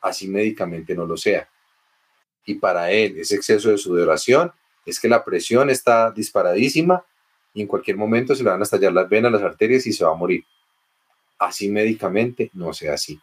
así 0.00 0.28
médicamente 0.28 0.94
no 0.94 1.06
lo 1.06 1.16
sea. 1.16 1.48
Y 2.44 2.54
para 2.54 2.90
él 2.90 3.18
ese 3.18 3.36
exceso 3.36 3.70
de 3.70 3.78
sudoración 3.78 4.52
es 4.86 4.98
que 4.98 5.08
la 5.08 5.24
presión 5.24 5.70
está 5.70 6.10
disparadísima 6.10 7.04
y 7.54 7.62
en 7.62 7.66
cualquier 7.66 7.96
momento 7.96 8.34
se 8.34 8.42
le 8.42 8.50
van 8.50 8.60
a 8.60 8.64
estallar 8.64 8.92
las 8.92 9.08
venas, 9.08 9.32
las 9.32 9.42
arterias 9.42 9.86
y 9.86 9.92
se 9.92 10.04
va 10.04 10.12
a 10.12 10.14
morir. 10.14 10.44
Así 11.38 11.68
médicamente 11.68 12.50
no 12.54 12.72
sea 12.72 12.94
así. 12.94 13.18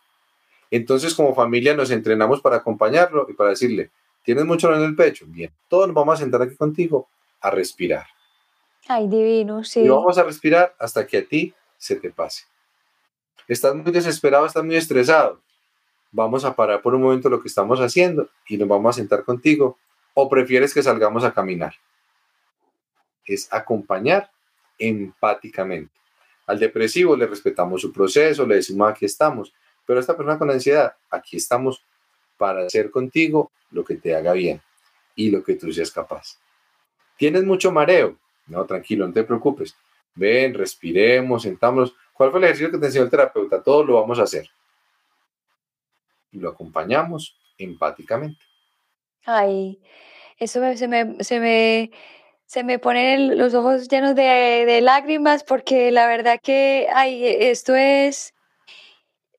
Entonces, 0.69 1.13
como 1.13 1.33
familia, 1.33 1.73
nos 1.73 1.91
entrenamos 1.91 2.41
para 2.41 2.57
acompañarlo 2.57 3.27
y 3.29 3.33
para 3.33 3.51
decirle, 3.51 3.91
¿tienes 4.23 4.45
mucho 4.45 4.67
dolor 4.67 4.83
en 4.83 4.89
el 4.89 4.95
pecho? 4.95 5.25
Bien, 5.27 5.51
todos 5.69 5.87
nos 5.87 5.95
vamos 5.95 6.15
a 6.15 6.23
sentar 6.23 6.41
aquí 6.41 6.55
contigo 6.55 7.07
a 7.39 7.49
respirar. 7.51 8.05
Ay, 8.87 9.07
divino, 9.07 9.63
sí. 9.63 9.81
Y 9.81 9.87
vamos 9.87 10.17
a 10.17 10.23
respirar 10.23 10.75
hasta 10.79 11.05
que 11.05 11.17
a 11.17 11.25
ti 11.25 11.53
se 11.77 11.95
te 11.95 12.09
pase. 12.09 12.43
Estás 13.47 13.75
muy 13.75 13.91
desesperado, 13.91 14.45
estás 14.45 14.63
muy 14.63 14.75
estresado. 14.75 15.41
Vamos 16.11 16.45
a 16.45 16.55
parar 16.55 16.81
por 16.81 16.95
un 16.95 17.01
momento 17.01 17.29
lo 17.29 17.41
que 17.41 17.47
estamos 17.47 17.79
haciendo 17.79 18.29
y 18.47 18.57
nos 18.57 18.67
vamos 18.67 18.95
a 18.95 18.99
sentar 18.99 19.23
contigo. 19.23 19.77
¿O 20.13 20.29
prefieres 20.29 20.73
que 20.73 20.81
salgamos 20.81 21.23
a 21.23 21.33
caminar? 21.33 21.75
Es 23.25 23.51
acompañar 23.51 24.31
empáticamente. 24.79 25.93
Al 26.45 26.59
depresivo 26.59 27.15
le 27.15 27.27
respetamos 27.27 27.81
su 27.81 27.91
proceso, 27.91 28.45
le 28.45 28.55
decimos 28.55 28.89
aquí 28.89 29.05
estamos 29.05 29.53
pero 29.87 30.01
esta 30.01 30.15
persona 30.15 30.37
con 30.37 30.51
ansiedad, 30.51 30.93
aquí 31.09 31.37
estamos 31.37 31.81
para 32.37 32.65
hacer 32.65 32.91
contigo 32.91 33.51
lo 33.71 33.85
que 33.85 33.95
te 33.95 34.13
haga 34.13 34.33
bien 34.33 34.61
y 35.15 35.31
lo 35.31 35.41
que 35.43 35.55
tú 35.55 35.71
seas 35.71 35.91
capaz. 35.91 36.37
¿Tienes 37.15 37.45
mucho 37.45 37.71
mareo? 37.71 38.17
No, 38.47 38.65
tranquilo, 38.65 39.07
no 39.07 39.13
te 39.13 39.23
preocupes. 39.23 39.75
Ven, 40.13 40.53
respiremos, 40.53 41.43
sentamos. 41.43 41.95
¿Cuál 42.17 42.31
fue 42.31 42.39
el 42.39 42.45
ejercicio 42.45 42.71
que 42.71 42.79
te 42.79 42.87
enseñó 42.87 43.03
el 43.05 43.11
terapeuta? 43.11 43.61
Todo 43.61 43.83
lo 43.83 44.01
vamos 44.01 44.17
a 44.19 44.23
hacer. 44.23 44.49
Y 46.31 46.39
lo 46.39 46.49
acompañamos 46.49 47.37
empáticamente. 47.59 48.39
Ay, 49.23 49.79
eso 50.39 50.59
se 50.75 50.87
me, 50.87 51.23
se 51.23 51.39
me, 51.39 51.91
se 52.45 52.63
me 52.63 52.79
ponen 52.79 53.37
los 53.37 53.53
ojos 53.53 53.87
llenos 53.87 54.15
de, 54.15 54.23
de 54.65 54.81
lágrimas 54.81 55.43
porque 55.43 55.91
la 55.91 56.07
verdad 56.07 56.39
que, 56.41 56.87
ay, 56.91 57.23
esto 57.23 57.75
es 57.75 58.33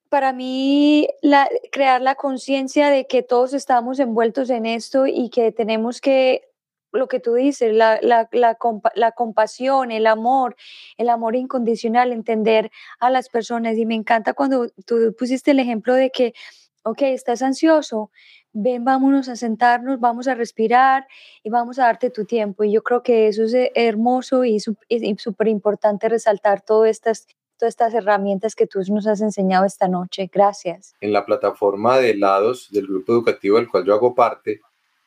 para 0.08 0.32
mí 0.32 1.08
la, 1.20 1.48
crear 1.72 2.00
la 2.00 2.14
conciencia 2.14 2.90
de 2.90 3.06
que 3.06 3.22
todos 3.22 3.54
estamos 3.54 3.98
envueltos 3.98 4.50
en 4.50 4.66
esto 4.66 5.06
y 5.06 5.30
que 5.30 5.52
tenemos 5.52 6.00
que, 6.00 6.47
lo 6.92 7.08
que 7.08 7.20
tú 7.20 7.34
dices, 7.34 7.74
la, 7.74 7.98
la, 8.02 8.28
la, 8.32 9.12
compasión, 9.12 9.90
el 9.90 10.06
amor, 10.06 10.56
el 10.96 11.08
amor 11.08 11.36
incondicional, 11.36 12.12
entender 12.12 12.70
a 12.98 13.10
las 13.10 13.28
personas. 13.28 13.76
Y 13.76 13.86
me 13.86 13.94
encanta 13.94 14.32
cuando 14.32 14.68
tú 14.86 15.14
pusiste 15.18 15.50
el 15.52 15.60
ejemplo 15.60 15.94
de 15.94 16.10
que, 16.10 16.34
ok, 16.82 17.02
estás 17.02 17.42
ansioso, 17.42 18.10
ven, 18.52 18.84
vámonos 18.84 19.28
a 19.28 19.36
sentarnos, 19.36 20.00
vamos 20.00 20.28
a 20.28 20.34
respirar 20.34 21.06
y 21.42 21.50
vamos 21.50 21.78
a 21.78 21.84
darte 21.84 22.10
tu 22.10 22.24
tiempo. 22.24 22.64
Y 22.64 22.72
yo 22.72 22.82
creo 22.82 23.02
que 23.02 23.28
eso 23.28 23.44
es 23.44 23.54
hermoso 23.74 24.44
y 24.44 24.60
súper 24.60 25.48
importante 25.48 26.08
resaltar 26.08 26.62
todas 26.62 26.90
estas 26.90 27.26
todas 27.58 27.72
estas 27.72 27.92
herramientas 27.92 28.54
que 28.54 28.66
tú 28.66 28.80
nos 28.88 29.06
has 29.06 29.20
enseñado 29.20 29.66
esta 29.66 29.88
noche. 29.88 30.30
Gracias. 30.32 30.94
En 31.00 31.12
la 31.12 31.26
plataforma 31.26 31.98
de 31.98 32.10
helados 32.10 32.70
del 32.70 32.86
grupo 32.86 33.12
educativo 33.12 33.56
del 33.56 33.68
cual 33.68 33.84
yo 33.84 33.94
hago 33.94 34.14
parte, 34.14 34.60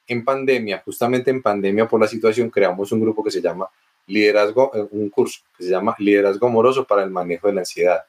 en 0.07 0.25
pandemia, 0.25 0.81
justamente 0.83 1.31
en 1.31 1.41
pandemia 1.41 1.87
por 1.87 1.99
la 1.99 2.07
situación, 2.07 2.49
creamos 2.49 2.91
un 2.91 3.01
grupo 3.01 3.23
que 3.23 3.31
se 3.31 3.41
llama 3.41 3.69
Liderazgo, 4.07 4.71
eh, 4.73 4.87
un 4.91 5.09
curso 5.09 5.41
que 5.57 5.63
se 5.63 5.69
llama 5.69 5.95
Liderazgo 5.99 6.47
Amoroso 6.47 6.85
para 6.85 7.03
el 7.03 7.11
Manejo 7.11 7.47
de 7.47 7.53
la 7.53 7.61
Ansiedad. 7.61 8.03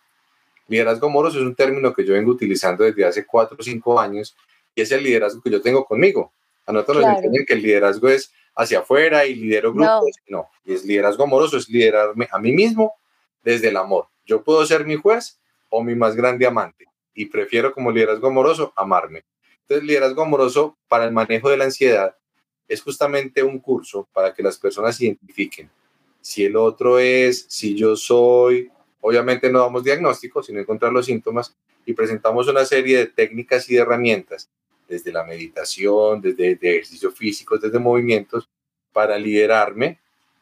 Liderazgo 0.68 1.06
amoroso 1.06 1.38
es 1.38 1.44
un 1.44 1.54
término 1.54 1.92
que 1.92 2.04
yo 2.04 2.14
vengo 2.14 2.30
utilizando 2.30 2.84
desde 2.84 3.04
hace 3.04 3.26
cuatro 3.26 3.56
o 3.60 3.62
cinco 3.62 4.00
años 4.00 4.34
y 4.74 4.80
es 4.80 4.90
el 4.92 5.02
liderazgo 5.02 5.42
que 5.42 5.50
yo 5.50 5.60
tengo 5.60 5.84
conmigo. 5.84 6.32
A 6.66 6.72
nosotros 6.72 7.04
nos 7.04 7.16
enseñan 7.16 7.44
que 7.44 7.54
el 7.54 7.62
liderazgo 7.62 8.08
es 8.08 8.32
hacia 8.54 8.78
afuera 8.78 9.26
y 9.26 9.34
lidero 9.34 9.72
grupos. 9.72 10.16
No. 10.28 10.38
no, 10.38 10.48
y 10.64 10.74
es 10.74 10.84
liderazgo 10.84 11.24
amoroso, 11.24 11.56
es 11.56 11.68
liderarme 11.68 12.28
a 12.30 12.38
mí 12.38 12.52
mismo 12.52 12.94
desde 13.42 13.68
el 13.68 13.76
amor. 13.76 14.06
Yo 14.24 14.42
puedo 14.42 14.64
ser 14.64 14.86
mi 14.86 14.96
juez 14.96 15.40
o 15.68 15.82
mi 15.82 15.94
más 15.94 16.14
grande 16.16 16.46
amante 16.46 16.86
y 17.14 17.26
prefiero 17.26 17.74
como 17.74 17.90
liderazgo 17.90 18.28
amoroso 18.28 18.72
amarme. 18.76 19.24
Entonces, 19.72 19.88
liderazgo 19.88 20.22
amoroso 20.22 20.76
para 20.86 21.04
el 21.06 21.12
manejo 21.12 21.48
de 21.48 21.56
la 21.56 21.64
ansiedad 21.64 22.14
es 22.68 22.82
justamente 22.82 23.42
un 23.42 23.58
curso 23.58 24.06
para 24.12 24.34
que 24.34 24.42
las 24.42 24.58
personas 24.58 25.00
identifiquen 25.00 25.70
si 26.20 26.44
el 26.44 26.56
otro 26.56 26.98
es, 26.98 27.46
si 27.48 27.74
yo 27.74 27.96
soy, 27.96 28.70
obviamente 29.00 29.50
no 29.50 29.60
damos 29.60 29.82
diagnóstico, 29.82 30.42
sino 30.42 30.60
encontrar 30.60 30.92
los 30.92 31.06
síntomas 31.06 31.56
y 31.84 31.94
presentamos 31.94 32.48
una 32.48 32.64
serie 32.64 32.98
de 32.98 33.06
técnicas 33.06 33.68
y 33.68 33.74
de 33.74 33.80
herramientas, 33.80 34.48
desde 34.88 35.10
la 35.10 35.24
meditación, 35.24 36.20
desde, 36.20 36.50
desde 36.50 36.70
ejercicios 36.70 37.14
físicos, 37.14 37.60
desde 37.60 37.78
movimientos, 37.78 38.48
para 38.92 39.18
liderarme 39.18 39.98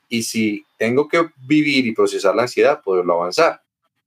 y 0.09 0.25
si 0.25 0.67
tengo 0.77 1.09
que 1.09 1.31
vivir 1.47 1.87
y 1.87 1.93
procesar 1.93 2.35
la 2.35 2.43
ansiedad, 2.43 2.83
poderlo 2.83 3.15
avanzar. 3.15 3.63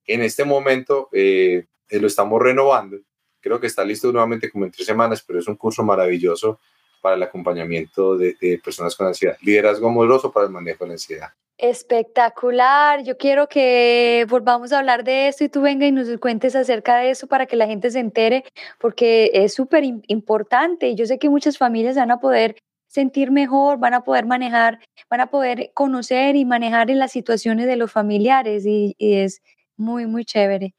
En 0.06 0.22
este 0.22 0.44
momento 0.44 1.08
eh, 1.14 1.66
eh, 1.90 2.00
lo 2.00 2.08
estamos 2.08 2.42
renovando. 2.42 3.00
Creo 3.44 3.60
que 3.60 3.68
está 3.68 3.84
listo 3.84 4.10
nuevamente 4.10 4.50
como 4.50 4.64
en 4.64 4.72
tres 4.72 4.88
semanas, 4.88 5.22
pero 5.22 5.38
es 5.38 5.48
un 5.50 5.58
curso 5.58 5.84
maravilloso 5.84 6.62
para 7.02 7.18
el 7.18 7.24
acompañamiento 7.24 8.18
de, 8.18 8.62
personas 8.64 8.96
con 8.96 9.08
ansiedad. 9.08 9.36
Liderazgo 9.42 9.90
amoroso 9.90 10.32
para 10.32 10.46
el 10.46 10.52
manejo 10.54 10.86
de 10.86 10.88
la 10.88 10.94
ansiedad. 10.94 11.28
Espectacular. 11.58 13.04
Yo 13.04 13.18
quiero 13.18 13.50
que 13.50 14.26
volvamos 14.30 14.72
a 14.72 14.80
hablar 14.80 15.04
de 15.04 15.28
esto 15.28 15.44
y 15.44 15.50
tú 15.50 15.62
venga 15.62 15.86
y 15.86 15.92
nos 15.92 16.08
cuentes 16.20 16.56
acerca 16.56 16.96
de 16.96 17.10
eso 17.10 17.28
para 17.28 17.46
que 17.46 17.58
la 17.58 17.68
gente 17.68 17.92
se 17.92 18.00
entere, 18.00 18.46
porque 18.80 19.32
es 19.34 19.54
súper 19.54 19.84
importante. 19.84 20.88
Y 20.88 20.96
yo 20.96 21.06
sé 21.06 21.20
que 21.20 21.30
muchas 21.30 21.58
familias 21.58 21.98
van 21.98 22.12
a 22.12 22.22
poder 22.22 22.56
sentir 22.88 23.30
mejor, 23.30 23.78
van 23.80 23.96
a 23.96 24.06
poder 24.06 24.26
manejar, 24.26 24.80
van 25.10 25.20
a 25.20 25.28
poder 25.28 25.72
conocer 25.74 26.38
y 26.38 26.46
manejar 26.46 26.90
en 26.90 27.00
las 27.00 27.12
situaciones 27.12 27.68
de 27.68 27.76
los 27.76 27.92
familiares 27.92 28.66
y, 28.66 28.96
y 28.98 29.16
es 29.16 29.42
muy, 29.76 30.06
muy 30.06 30.24
chévere. 30.24 30.74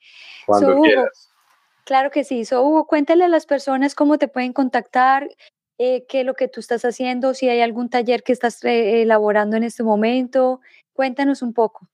Cuando 0.46 0.80
quieras. 0.80 1.33
Claro 1.84 2.10
que 2.10 2.24
sí. 2.24 2.44
So, 2.44 2.62
Hugo, 2.62 2.86
cuéntale 2.86 3.24
a 3.24 3.28
las 3.28 3.46
personas 3.46 3.94
cómo 3.94 4.18
te 4.18 4.28
pueden 4.28 4.52
contactar, 4.52 5.28
eh, 5.78 6.04
qué 6.08 6.20
es 6.20 6.26
lo 6.26 6.34
que 6.34 6.48
tú 6.48 6.60
estás 6.60 6.84
haciendo, 6.84 7.34
si 7.34 7.48
hay 7.48 7.60
algún 7.60 7.90
taller 7.90 8.22
que 8.22 8.32
estás 8.32 8.62
eh, 8.64 9.02
elaborando 9.02 9.56
en 9.56 9.64
este 9.64 9.82
momento. 9.82 10.60
Cuéntanos 10.92 11.42
un 11.42 11.52
poco. 11.52 11.88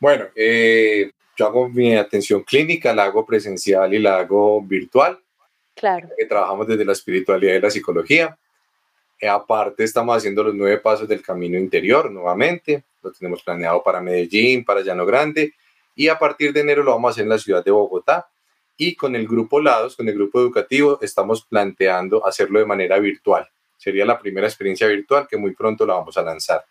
Bueno, 0.00 0.26
eh, 0.36 1.10
yo 1.36 1.46
hago 1.46 1.68
mi 1.68 1.94
atención 1.94 2.42
clínica, 2.42 2.94
la 2.94 3.04
hago 3.04 3.24
presencial 3.26 3.92
y 3.94 3.98
la 3.98 4.18
hago 4.18 4.62
virtual. 4.62 5.18
Claro. 5.74 6.08
trabajamos 6.28 6.68
desde 6.68 6.84
la 6.84 6.92
espiritualidad 6.92 7.54
y 7.54 7.60
la 7.60 7.70
psicología. 7.70 8.38
aparte, 9.28 9.82
estamos 9.82 10.16
haciendo 10.16 10.44
los 10.44 10.54
nueve 10.54 10.78
pasos 10.78 11.08
del 11.08 11.20
camino 11.20 11.58
interior 11.58 12.10
nuevamente. 12.10 12.84
Lo 13.02 13.10
tenemos 13.10 13.42
planeado 13.42 13.82
para 13.82 14.00
Medellín, 14.00 14.64
para 14.64 14.82
Llano 14.82 15.04
Grande 15.04 15.54
y 15.94 16.08
a 16.08 16.18
partir 16.18 16.52
de 16.52 16.60
enero 16.60 16.82
lo 16.82 16.92
vamos 16.92 17.08
a 17.08 17.12
hacer 17.12 17.24
en 17.24 17.30
la 17.30 17.38
ciudad 17.38 17.64
de 17.64 17.70
Bogotá. 17.70 18.28
Y 18.76 18.96
con 18.96 19.14
el 19.14 19.28
grupo 19.28 19.60
Lados, 19.60 19.96
con 19.96 20.08
el 20.08 20.14
grupo 20.14 20.40
educativo, 20.40 20.98
estamos 21.00 21.44
planteando 21.44 22.26
hacerlo 22.26 22.58
de 22.58 22.66
manera 22.66 22.98
virtual. 22.98 23.48
Sería 23.76 24.04
la 24.04 24.18
primera 24.18 24.46
experiencia 24.46 24.86
virtual 24.86 25.28
que 25.28 25.36
muy 25.36 25.54
pronto 25.54 25.86
la 25.86 25.94
vamos 25.94 26.16
a 26.16 26.22
lanzar. 26.22 26.64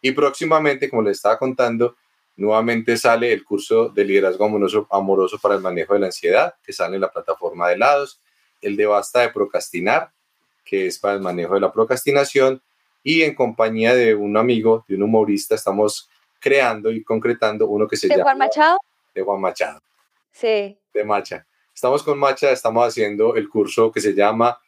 Y 0.00 0.12
próximamente, 0.12 0.88
como 0.88 1.02
les 1.02 1.16
estaba 1.16 1.38
contando, 1.38 1.96
nuevamente 2.36 2.96
sale 2.96 3.32
el 3.32 3.44
curso 3.44 3.88
de 3.88 4.04
liderazgo 4.04 4.44
amoroso, 4.44 4.86
amoroso 4.90 5.38
para 5.38 5.54
el 5.54 5.60
manejo 5.60 5.94
de 5.94 6.00
la 6.00 6.06
ansiedad, 6.06 6.54
que 6.62 6.72
sale 6.72 6.96
en 6.96 7.00
la 7.00 7.10
plataforma 7.10 7.68
de 7.68 7.78
Lados, 7.78 8.20
el 8.60 8.76
de 8.76 8.86
basta 8.86 9.20
de 9.20 9.30
procrastinar, 9.30 10.10
que 10.64 10.86
es 10.86 10.98
para 10.98 11.14
el 11.14 11.20
manejo 11.20 11.54
de 11.54 11.60
la 11.60 11.72
procrastinación, 11.72 12.62
y 13.02 13.22
en 13.22 13.34
compañía 13.34 13.94
de 13.94 14.14
un 14.14 14.36
amigo, 14.36 14.84
de 14.88 14.96
un 14.96 15.04
humorista, 15.04 15.54
estamos 15.54 16.08
creando 16.40 16.90
y 16.90 17.02
concretando 17.02 17.66
uno 17.68 17.86
que 17.86 17.96
se 17.96 18.08
llama... 18.08 18.18
¿De 18.18 18.22
Juan 18.22 18.38
Machado? 18.38 18.78
De 19.14 19.22
Juan 19.22 19.40
Machado. 19.40 19.80
Sí. 20.36 20.78
De 20.92 21.02
Macha. 21.02 21.46
Estamos 21.74 22.02
con 22.02 22.18
Macha, 22.18 22.50
estamos 22.50 22.86
haciendo 22.86 23.36
el 23.36 23.48
curso 23.48 23.90
que 23.90 24.02
se 24.02 24.12
llama 24.12 24.58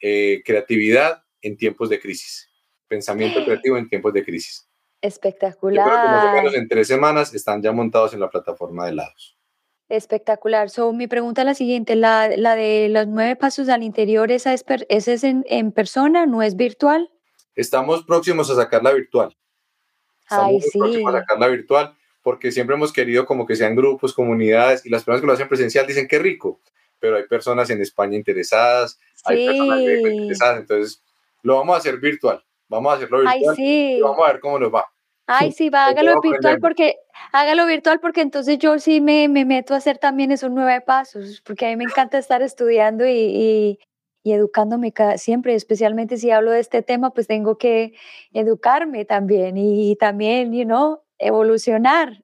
eh, 0.00 0.42
Creatividad 0.44 1.22
en 1.40 1.56
tiempos 1.56 1.88
de 1.90 2.00
crisis. 2.00 2.50
Pensamiento 2.88 3.44
creativo 3.44 3.76
en 3.76 3.88
tiempos 3.88 4.12
de 4.12 4.24
crisis. 4.24 4.68
Espectacular. 5.00 6.44
en 6.52 6.68
tres 6.68 6.88
semanas 6.88 7.32
están 7.34 7.62
ya 7.62 7.70
montados 7.70 8.14
en 8.14 8.20
la 8.20 8.30
plataforma 8.30 8.86
de 8.86 8.94
lados. 8.94 9.38
Espectacular. 9.88 10.70
So, 10.70 10.92
mi 10.92 11.06
pregunta 11.06 11.42
es 11.42 11.46
la 11.46 11.54
siguiente, 11.54 11.94
la, 11.94 12.28
la 12.36 12.56
de 12.56 12.88
los 12.88 13.06
nueve 13.06 13.36
pasos 13.36 13.68
al 13.68 13.84
interior, 13.84 14.32
¿esa 14.32 14.52
es, 14.52 14.64
esa 14.88 15.12
es 15.12 15.22
en, 15.22 15.44
en, 15.48 15.70
persona, 15.70 16.26
no 16.26 16.42
es 16.42 16.56
virtual? 16.56 17.10
Estamos 17.54 18.02
próximos 18.04 18.50
a 18.50 18.56
sacarla 18.56 18.92
virtual. 18.92 19.36
Estamos 20.22 20.50
Ay, 20.50 20.60
sí. 20.62 20.78
próximos 20.78 21.14
a 21.14 21.18
sacarla 21.20 21.46
virtual 21.46 21.96
porque 22.22 22.52
siempre 22.52 22.76
hemos 22.76 22.92
querido 22.92 23.26
como 23.26 23.46
que 23.46 23.56
sean 23.56 23.74
grupos, 23.74 24.14
comunidades, 24.14 24.86
y 24.86 24.90
las 24.90 25.04
personas 25.04 25.20
que 25.20 25.26
lo 25.26 25.32
hacen 25.32 25.48
presencial 25.48 25.86
dicen 25.86 26.08
que 26.08 26.18
rico, 26.18 26.60
pero 26.98 27.16
hay 27.16 27.24
personas 27.24 27.68
en 27.70 27.80
España 27.80 28.16
interesadas, 28.16 28.98
hay 29.24 29.46
personas 29.46 29.80
interesadas, 29.80 30.60
entonces 30.60 31.02
lo 31.42 31.56
vamos 31.56 31.74
a 31.74 31.78
hacer 31.78 31.98
virtual, 31.98 32.44
vamos 32.68 32.92
a 32.92 32.96
hacerlo 32.96 33.18
virtual 33.18 33.36
Ay, 33.50 33.56
sí. 33.56 33.96
y 33.98 34.00
vamos 34.00 34.26
a 34.26 34.32
ver 34.32 34.40
cómo 34.40 34.58
nos 34.58 34.72
va. 34.72 34.86
Ay, 35.26 35.52
sí, 35.52 35.70
va, 35.70 35.86
hágalo 35.86 36.20
virtual 36.20 36.58
porque, 36.60 36.96
hágalo 37.32 37.66
virtual 37.66 38.00
porque 38.00 38.20
entonces 38.20 38.58
yo 38.58 38.78
sí 38.78 39.00
me, 39.00 39.28
me, 39.28 39.44
meto 39.44 39.72
a 39.74 39.78
hacer 39.78 39.98
también 39.98 40.32
esos 40.32 40.50
nueve 40.50 40.80
pasos, 40.80 41.42
porque 41.44 41.66
a 41.66 41.68
mí 41.70 41.76
me 41.76 41.84
encanta 41.84 42.18
estar 42.18 42.42
estudiando 42.42 43.06
y, 43.06 43.12
y, 43.12 43.78
y 44.24 44.32
educándome 44.32 44.92
siempre, 45.16 45.54
especialmente 45.54 46.16
si 46.16 46.30
hablo 46.30 46.52
de 46.52 46.60
este 46.60 46.82
tema, 46.82 47.10
pues 47.10 47.26
tengo 47.26 47.58
que 47.58 47.94
educarme 48.32 49.04
también 49.04 49.56
y, 49.56 49.96
también, 49.96 50.52
you 50.52 50.64
know, 50.64 51.01
evolucionar. 51.22 52.22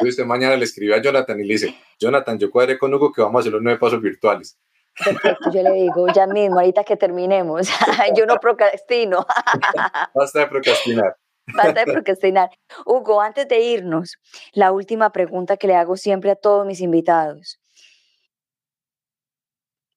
Y 0.00 0.08
usted 0.08 0.24
mañana 0.24 0.56
le 0.56 0.64
escribe 0.64 0.94
a 0.94 1.02
Jonathan 1.02 1.38
y 1.40 1.44
le 1.44 1.54
dice, 1.54 1.74
Jonathan, 1.98 2.38
yo 2.38 2.50
cuadré 2.50 2.78
con 2.78 2.92
Hugo 2.94 3.12
que 3.12 3.22
vamos 3.22 3.36
a 3.36 3.40
hacer 3.40 3.52
los 3.52 3.62
nueve 3.62 3.78
pasos 3.78 4.00
virtuales. 4.00 4.58
Perfecto, 5.04 5.50
yo 5.52 5.62
le 5.62 5.72
digo, 5.72 6.06
ya 6.12 6.26
mismo, 6.26 6.58
ahorita 6.58 6.84
que 6.84 6.96
terminemos, 6.96 7.68
yo 8.16 8.26
no 8.26 8.36
procrastino. 8.36 9.26
Basta 10.14 10.40
de 10.40 10.46
procrastinar. 10.46 11.16
Basta 11.54 11.84
de 11.84 11.92
procrastinar. 11.92 12.50
Hugo, 12.84 13.20
antes 13.20 13.48
de 13.48 13.60
irnos, 13.60 14.18
la 14.52 14.72
última 14.72 15.12
pregunta 15.12 15.56
que 15.56 15.66
le 15.66 15.76
hago 15.76 15.96
siempre 15.96 16.30
a 16.30 16.36
todos 16.36 16.66
mis 16.66 16.80
invitados. 16.80 17.60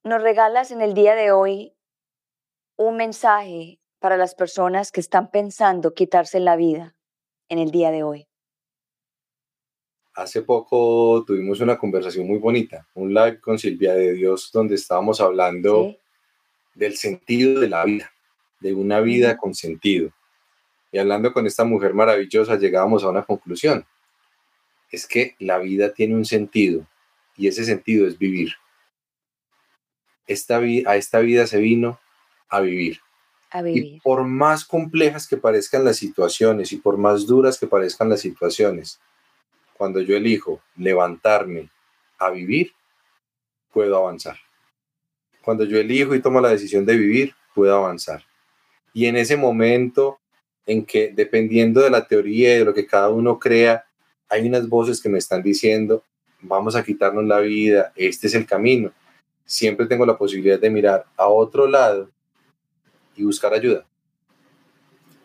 ¿Nos 0.04 0.22
regalas 0.22 0.72
en 0.72 0.82
el 0.82 0.94
día 0.94 1.16
de 1.16 1.32
hoy 1.32 1.76
un 2.78 2.98
mensaje 2.98 3.80
para 4.00 4.18
las 4.18 4.34
personas 4.34 4.92
que 4.92 5.00
están 5.00 5.30
pensando 5.30 5.94
quitarse 5.94 6.40
la 6.40 6.56
vida 6.56 6.96
en 7.50 7.60
el 7.60 7.70
día 7.72 7.92
de 7.92 8.04
hoy? 8.04 8.31
Hace 10.22 10.44
poco 10.44 11.24
tuvimos 11.26 11.62
una 11.62 11.80
conversación 11.80 12.28
muy 12.28 12.38
bonita, 12.38 12.86
un 12.94 13.12
live 13.12 13.40
con 13.42 13.58
Silvia 13.58 13.96
de 13.96 14.14
Dios, 14.14 14.52
donde 14.54 14.76
estábamos 14.76 15.20
hablando 15.20 15.86
¿Sí? 15.86 15.98
del 16.76 16.96
sentido 16.96 17.60
de 17.60 17.68
la 17.68 17.84
vida, 17.86 18.12
de 18.60 18.76
una 18.76 19.00
vida 19.00 19.36
con 19.36 19.56
sentido. 19.56 20.12
Y 20.92 21.00
hablando 21.00 21.34
con 21.34 21.48
esta 21.48 21.64
mujer 21.64 21.96
maravillosa, 21.96 22.56
llegábamos 22.60 23.04
a 23.04 23.10
una 23.10 23.24
conclusión. 23.24 23.84
Es 24.92 25.08
que 25.08 25.36
la 25.40 25.58
vida 25.58 25.92
tiene 25.92 26.14
un 26.14 26.26
sentido 26.26 26.86
y 27.36 27.48
ese 27.48 27.64
sentido 27.66 28.06
es 28.06 28.20
vivir. 28.20 28.54
Esta 30.28 30.58
a 30.58 30.98
esta 30.98 31.20
vida 31.22 31.48
se 31.48 31.58
vino 31.58 32.00
a 32.48 32.60
vivir. 32.60 33.00
A 33.50 33.64
vivir. 33.64 33.86
Y 33.86 34.00
por 34.02 34.24
más 34.26 34.66
complejas 34.66 35.28
que 35.28 35.38
parezcan 35.38 35.84
las 35.84 35.98
situaciones 35.98 36.72
y 36.74 36.78
por 36.78 37.00
más 37.00 37.26
duras 37.26 37.58
que 37.58 37.66
parezcan 37.66 38.08
las 38.08 38.20
situaciones, 38.20 39.02
cuando 39.82 40.00
yo 40.00 40.16
elijo 40.16 40.62
levantarme 40.78 41.72
a 42.20 42.30
vivir, 42.30 42.72
puedo 43.74 43.98
avanzar. 43.98 44.38
Cuando 45.44 45.64
yo 45.64 45.80
elijo 45.80 46.14
y 46.14 46.22
tomo 46.22 46.40
la 46.40 46.50
decisión 46.50 46.86
de 46.86 46.96
vivir, 46.96 47.34
puedo 47.56 47.76
avanzar. 47.76 48.24
Y 48.94 49.08
en 49.08 49.16
ese 49.16 49.38
momento 49.38 50.20
en 50.68 50.86
que, 50.86 51.12
dependiendo 51.12 51.82
de 51.82 51.90
la 51.90 52.06
teoría 52.06 52.54
y 52.54 52.60
de 52.60 52.66
lo 52.66 52.76
que 52.76 52.86
cada 52.86 53.10
uno 53.10 53.40
crea, 53.40 53.84
hay 54.30 54.48
unas 54.48 54.70
voces 54.70 55.02
que 55.02 55.10
me 55.10 55.18
están 55.18 55.42
diciendo, 55.42 56.04
vamos 56.42 56.76
a 56.76 56.84
quitarnos 56.84 57.26
la 57.26 57.40
vida, 57.40 57.92
este 57.96 58.28
es 58.28 58.36
el 58.36 58.46
camino. 58.46 58.94
Siempre 59.46 59.88
tengo 59.88 60.06
la 60.06 60.16
posibilidad 60.16 60.60
de 60.60 60.70
mirar 60.70 61.08
a 61.18 61.28
otro 61.28 61.66
lado 61.66 62.08
y 63.16 63.24
buscar 63.24 63.52
ayuda. 63.52 63.84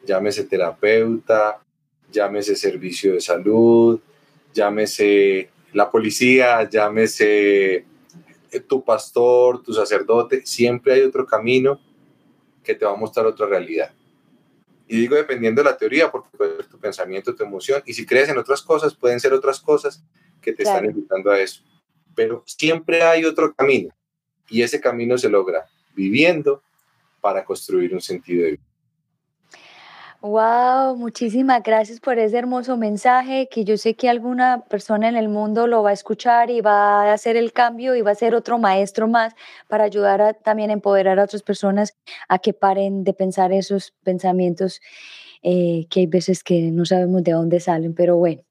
Llámese 0.07 0.45
terapeuta, 0.45 1.61
llámese 2.11 2.57
servicio 2.57 3.13
de 3.13 3.21
salud, 3.21 4.01
llámese 4.57 5.51
la 5.73 5.91
policía, 5.91 6.69
llámese 6.69 7.85
tu 8.67 8.83
pastor, 8.83 9.63
tu 9.63 9.75
sacerdote, 9.75 10.45
siempre 10.47 10.95
hay 10.95 11.03
otro 11.03 11.27
camino 11.27 11.79
que 12.65 12.75
te 12.75 12.87
va 12.87 12.93
a 12.93 12.97
mostrar 12.97 13.27
otra 13.27 13.47
realidad. 13.47 13.93
Y 14.89 14.97
digo 14.99 15.15
dependiendo 15.15 15.63
de 15.63 15.71
la 15.71 15.77
teoría, 15.77 16.11
porque 16.11 16.31
puede 16.37 16.57
ser 16.57 16.67
tu 16.67 16.79
pensamiento, 16.79 17.35
tu 17.35 17.45
emoción, 17.45 17.83
y 17.85 17.93
si 17.93 18.07
crees 18.07 18.29
en 18.31 18.39
otras 18.39 18.63
cosas, 18.63 18.95
pueden 18.95 19.21
ser 19.21 19.35
otras 19.35 19.61
cosas 19.61 20.03
que 20.41 20.53
te 20.53 20.63
claro. 20.63 20.79
están 20.79 20.91
invitando 20.91 21.31
a 21.31 21.41
eso. 21.41 21.63
Pero 22.15 22.43
siempre 22.47 23.03
hay 23.03 23.25
otro 23.25 23.53
camino, 23.55 23.95
y 24.49 24.63
ese 24.63 24.81
camino 24.81 25.19
se 25.19 25.29
logra 25.29 25.67
viviendo 25.95 26.63
para 27.21 27.45
construir 27.45 27.93
un 27.93 28.01
sentido 28.01 28.45
de 28.45 28.51
vida. 28.53 28.63
Wow, 30.27 30.97
muchísimas 30.97 31.63
gracias 31.63 32.01
por 32.01 32.19
ese 32.19 32.37
hermoso 32.37 32.77
mensaje 32.77 33.49
que 33.49 33.65
yo 33.65 33.77
sé 33.77 33.95
que 33.95 34.09
alguna 34.09 34.65
persona 34.69 35.09
en 35.09 35.15
el 35.15 35.29
mundo 35.29 35.69
lo 35.69 35.85
va 35.85 35.91
a 35.91 35.93
escuchar 35.93 36.51
y 36.51 36.61
va 36.61 37.05
a 37.05 37.13
hacer 37.13 37.37
el 37.37 37.53
cambio 37.53 37.95
y 37.95 38.03
va 38.03 38.11
a 38.11 38.17
ser 38.17 38.35
otro 38.35 38.59
maestro 38.59 39.07
más 39.07 39.35
para 39.69 39.85
ayudar 39.85 40.21
a 40.21 40.33
también 40.35 40.73
empoderar 40.73 41.21
a 41.21 41.25
otras 41.25 41.45
personas 41.45 41.97
a 42.29 42.41
que 42.41 42.53
paren 42.53 43.05
de 43.05 43.13
pensar 43.13 43.53
esos 43.53 43.95
pensamientos 44.03 44.81
eh, 45.45 45.87
que 45.91 46.01
hay 46.01 46.07
veces 46.07 46.43
que 46.43 46.73
no 46.73 46.85
sabemos 46.87 47.23
de 47.23 47.31
dónde 47.31 47.61
salen, 47.61 47.95
pero 47.95 48.17
bueno. 48.17 48.43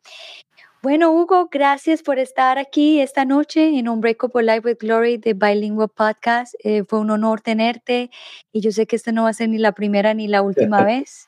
Bueno, 0.82 1.11
Hugo, 1.11 1.49
gracias 1.51 2.03
por 2.03 2.19
estar 2.19 2.57
aquí 2.57 3.01
esta 3.01 3.26
noche 3.26 3.78
en 3.78 3.89
Unbreakable 3.89 4.43
Life 4.43 4.65
with 4.65 4.78
Glory 4.80 5.17
de 5.17 5.34
Bilingual 5.34 5.89
Podcast. 5.89 6.53
Eh, 6.63 6.86
fue 6.86 6.99
un 6.99 7.09
honor 7.09 7.41
tenerte 7.41 8.11
y 8.53 8.61
yo 8.61 8.71
sé 8.71 8.86
que 8.88 8.95
esta 8.95 9.11
no 9.11 9.23
va 9.23 9.30
a 9.30 9.34
ser 9.34 9.49
ni 9.49 9.57
la 9.57 9.73
primera 9.73 10.13
ni 10.13 10.30
la 10.30 10.41
última 10.43 10.86
vez 10.86 11.28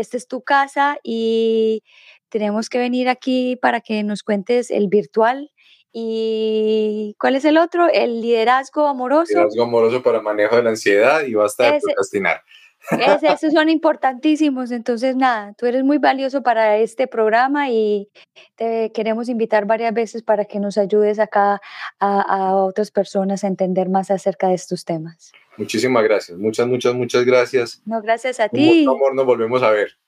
esta 0.00 0.16
es 0.16 0.28
tu 0.28 0.42
casa 0.42 0.98
y 1.02 1.82
tenemos 2.28 2.68
que 2.68 2.78
venir 2.78 3.08
aquí 3.08 3.56
para 3.56 3.80
que 3.80 4.02
nos 4.02 4.22
cuentes 4.22 4.70
el 4.70 4.88
virtual. 4.88 5.50
¿Y 5.92 7.16
cuál 7.18 7.36
es 7.36 7.44
el 7.44 7.56
otro? 7.56 7.88
El 7.88 8.20
liderazgo 8.20 8.86
amoroso. 8.86 9.32
Liderazgo 9.32 9.62
amoroso 9.62 10.02
para 10.02 10.20
manejo 10.20 10.56
de 10.56 10.62
la 10.62 10.70
ansiedad 10.70 11.22
y 11.24 11.34
basta 11.34 11.72
de 11.72 11.80
procrastinar. 11.80 12.42
Ese, 12.90 13.26
esos 13.26 13.52
son 13.52 13.68
importantísimos. 13.68 14.70
Entonces, 14.70 15.16
nada, 15.16 15.52
tú 15.54 15.66
eres 15.66 15.84
muy 15.84 15.98
valioso 15.98 16.42
para 16.42 16.78
este 16.78 17.06
programa 17.06 17.70
y 17.70 18.08
te 18.56 18.92
queremos 18.92 19.28
invitar 19.28 19.66
varias 19.66 19.92
veces 19.92 20.22
para 20.22 20.44
que 20.44 20.58
nos 20.58 20.78
ayudes 20.78 21.18
acá 21.18 21.60
a, 21.98 22.20
a 22.20 22.56
otras 22.56 22.90
personas 22.90 23.44
a 23.44 23.48
entender 23.48 23.88
más 23.88 24.10
acerca 24.10 24.48
de 24.48 24.54
estos 24.54 24.84
temas. 24.84 25.32
Muchísimas 25.56 26.04
gracias, 26.04 26.38
muchas, 26.38 26.66
muchas, 26.66 26.94
muchas 26.94 27.24
gracias. 27.24 27.82
No, 27.84 28.00
gracias 28.00 28.38
a 28.40 28.48
ti. 28.48 28.84
Con 28.84 28.96
amor, 28.96 29.14
nos 29.14 29.26
volvemos 29.26 29.62
a 29.62 29.70
ver. 29.70 29.98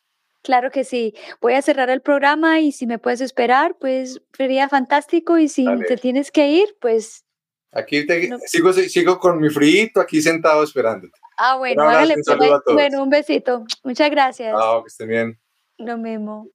Claro 0.42 0.70
que 0.70 0.84
sí. 0.84 1.14
Voy 1.40 1.54
a 1.54 1.62
cerrar 1.62 1.90
el 1.90 2.00
programa 2.00 2.60
y 2.60 2.72
si 2.72 2.86
me 2.86 2.98
puedes 2.98 3.20
esperar, 3.20 3.76
pues 3.78 4.22
sería 4.36 4.68
fantástico. 4.68 5.38
Y 5.38 5.48
si 5.48 5.66
te 5.86 5.96
tienes 5.96 6.30
que 6.30 6.48
ir, 6.48 6.76
pues. 6.80 7.24
Aquí 7.72 8.06
te, 8.06 8.28
no. 8.28 8.38
sigo, 8.46 8.72
sigo 8.72 9.18
con 9.18 9.38
mi 9.38 9.50
frito 9.50 10.00
aquí 10.00 10.22
sentado 10.22 10.64
esperándote. 10.64 11.18
Ah, 11.42 11.56
bueno, 11.56 11.84
un 11.84 11.88
hágale, 11.88 12.16
un 12.16 12.36
pues, 12.36 12.60
bueno, 12.66 13.02
un 13.02 13.08
besito. 13.08 13.64
Muchas 13.82 14.10
gracias. 14.10 14.54
Chao, 14.54 14.82
que 14.82 14.88
estén 14.88 15.08
bien. 15.08 15.40
Lo 15.78 15.96
mismo. 15.96 16.48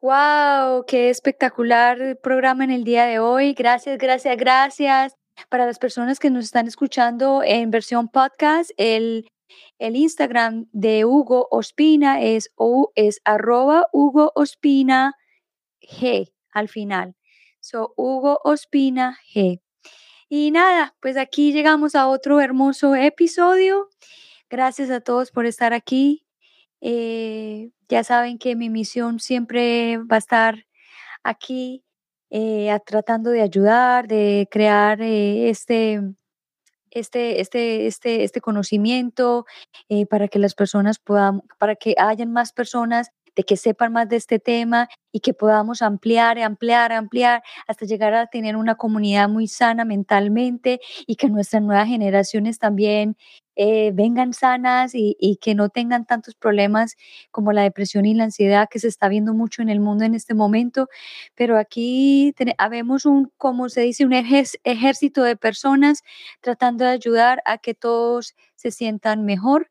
Wow, 0.00 0.84
qué 0.84 1.10
espectacular 1.10 2.18
programa 2.20 2.64
en 2.64 2.72
el 2.72 2.82
día 2.82 3.06
de 3.06 3.20
hoy. 3.20 3.54
Gracias, 3.54 3.98
gracias, 3.98 4.36
gracias. 4.36 5.14
Para 5.48 5.64
las 5.64 5.78
personas 5.78 6.18
que 6.18 6.28
nos 6.28 6.44
están 6.44 6.66
escuchando 6.66 7.42
en 7.44 7.70
versión 7.70 8.08
podcast, 8.08 8.72
el, 8.78 9.30
el 9.78 9.94
Instagram 9.94 10.66
de 10.72 11.04
Hugo 11.04 11.46
Ospina 11.52 12.20
es, 12.20 12.50
o, 12.56 12.90
es 12.96 13.20
arroba 13.24 13.86
Hugo 13.92 14.32
Ospina 14.34 15.14
G 15.80 16.32
al 16.50 16.68
final. 16.68 17.14
So, 17.60 17.94
Hugo 17.96 18.40
Ospina 18.42 19.16
G. 19.32 19.60
Y 20.36 20.50
nada, 20.50 20.96
pues 21.00 21.16
aquí 21.16 21.52
llegamos 21.52 21.94
a 21.94 22.08
otro 22.08 22.40
hermoso 22.40 22.96
episodio. 22.96 23.88
Gracias 24.50 24.90
a 24.90 25.00
todos 25.00 25.30
por 25.30 25.46
estar 25.46 25.72
aquí. 25.72 26.26
Eh, 26.80 27.70
ya 27.88 28.02
saben 28.02 28.38
que 28.38 28.56
mi 28.56 28.68
misión 28.68 29.20
siempre 29.20 29.98
va 29.98 30.16
a 30.16 30.18
estar 30.18 30.66
aquí 31.22 31.84
eh, 32.30 32.76
tratando 32.84 33.30
de 33.30 33.42
ayudar, 33.42 34.08
de 34.08 34.48
crear 34.50 35.00
eh, 35.02 35.50
este, 35.50 36.00
este, 36.90 37.40
este, 37.40 37.86
este, 37.86 38.24
este 38.24 38.40
conocimiento 38.40 39.46
eh, 39.88 40.04
para 40.04 40.26
que 40.26 40.40
las 40.40 40.56
personas 40.56 40.98
puedan, 40.98 41.42
para 41.60 41.76
que 41.76 41.94
hayan 41.96 42.32
más 42.32 42.52
personas 42.52 43.12
de 43.36 43.44
que 43.44 43.56
sepan 43.56 43.92
más 43.92 44.08
de 44.08 44.16
este 44.16 44.38
tema 44.38 44.88
y 45.12 45.20
que 45.20 45.34
podamos 45.34 45.82
ampliar, 45.82 46.38
ampliar, 46.38 46.92
ampliar 46.92 47.42
hasta 47.66 47.86
llegar 47.86 48.14
a 48.14 48.26
tener 48.26 48.56
una 48.56 48.74
comunidad 48.76 49.28
muy 49.28 49.48
sana 49.48 49.84
mentalmente 49.84 50.80
y 51.06 51.16
que 51.16 51.28
nuestras 51.28 51.62
nuevas 51.62 51.88
generaciones 51.88 52.58
también 52.58 53.16
eh, 53.56 53.92
vengan 53.94 54.32
sanas 54.32 54.92
y, 54.94 55.38
que 55.40 55.54
no 55.54 55.68
tengan 55.68 56.06
tantos 56.06 56.34
problemas 56.34 56.96
como 57.30 57.52
la 57.52 57.62
depresión 57.62 58.04
y 58.06 58.14
la 58.14 58.24
ansiedad 58.24 58.68
que 58.68 58.80
se 58.80 58.88
está 58.88 59.08
viendo 59.08 59.32
mucho 59.34 59.62
en 59.62 59.68
el 59.68 59.80
mundo 59.80 60.04
en 60.04 60.14
este 60.14 60.34
momento. 60.34 60.88
Pero 61.34 61.58
aquí 61.58 62.34
habemos 62.58 63.06
un, 63.06 63.30
como 63.36 63.68
se 63.68 63.82
dice, 63.82 64.04
un 64.04 64.12
ejército 64.12 65.22
de 65.22 65.36
personas 65.36 66.02
tratando 66.40 66.84
de 66.84 66.90
ayudar 66.90 67.42
a 67.44 67.58
que 67.58 67.74
todos 67.74 68.34
se 68.56 68.70
sientan 68.70 69.24
mejor 69.24 69.70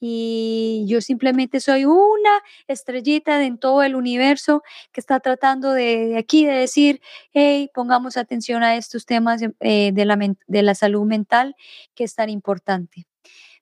y 0.00 0.86
yo 0.88 1.02
simplemente 1.02 1.60
soy 1.60 1.84
una 1.84 2.42
estrellita 2.66 3.44
en 3.44 3.58
todo 3.58 3.82
el 3.82 3.94
universo 3.94 4.62
que 4.92 5.00
está 5.00 5.20
tratando 5.20 5.72
de, 5.72 6.16
aquí 6.16 6.46
de 6.46 6.54
decir, 6.54 7.02
hey, 7.32 7.70
pongamos 7.74 8.16
atención 8.16 8.62
a 8.62 8.76
estos 8.76 9.04
temas 9.04 9.42
eh, 9.60 9.92
de, 9.92 10.04
la, 10.06 10.18
de 10.46 10.62
la 10.62 10.74
salud 10.74 11.04
mental 11.04 11.54
que 11.94 12.04
es 12.04 12.14
tan 12.14 12.30
importante. 12.30 13.06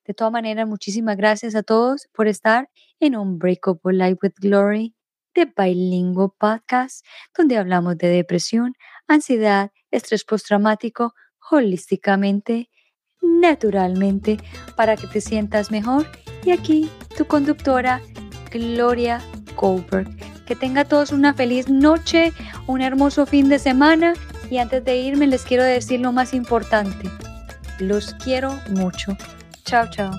De 0.05 0.13
todas 0.13 0.31
maneras, 0.31 0.67
muchísimas 0.67 1.17
gracias 1.17 1.55
a 1.55 1.61
todos 1.61 2.07
por 2.13 2.27
estar 2.27 2.69
en 2.99 3.15
Unbreakable 3.15 3.93
Life 3.93 4.19
with 4.23 4.33
Glory 4.39 4.95
de 5.35 5.45
Bilingual 5.45 6.31
Podcast, 6.37 7.05
donde 7.37 7.57
hablamos 7.57 7.97
de 7.97 8.07
depresión, 8.07 8.73
ansiedad, 9.07 9.71
estrés 9.91 10.23
postraumático, 10.23 11.13
holísticamente, 11.51 12.69
naturalmente, 13.21 14.37
para 14.75 14.95
que 14.95 15.07
te 15.07 15.21
sientas 15.21 15.71
mejor. 15.71 16.07
Y 16.45 16.51
aquí 16.51 16.89
tu 17.17 17.25
conductora, 17.25 18.01
Gloria 18.51 19.21
Goldberg. 19.55 20.09
Que 20.45 20.55
tenga 20.55 20.85
todos 20.85 21.11
una 21.11 21.33
feliz 21.33 21.69
noche, 21.69 22.33
un 22.67 22.81
hermoso 22.81 23.25
fin 23.25 23.49
de 23.49 23.59
semana. 23.59 24.13
Y 24.49 24.57
antes 24.57 24.83
de 24.83 24.97
irme 24.97 25.27
les 25.27 25.43
quiero 25.43 25.63
decir 25.63 25.99
lo 25.99 26.11
más 26.11 26.33
importante. 26.33 27.09
Los 27.79 28.13
quiero 28.15 28.59
mucho. 28.69 29.15
Chao, 29.65 29.87
chao. 29.91 30.11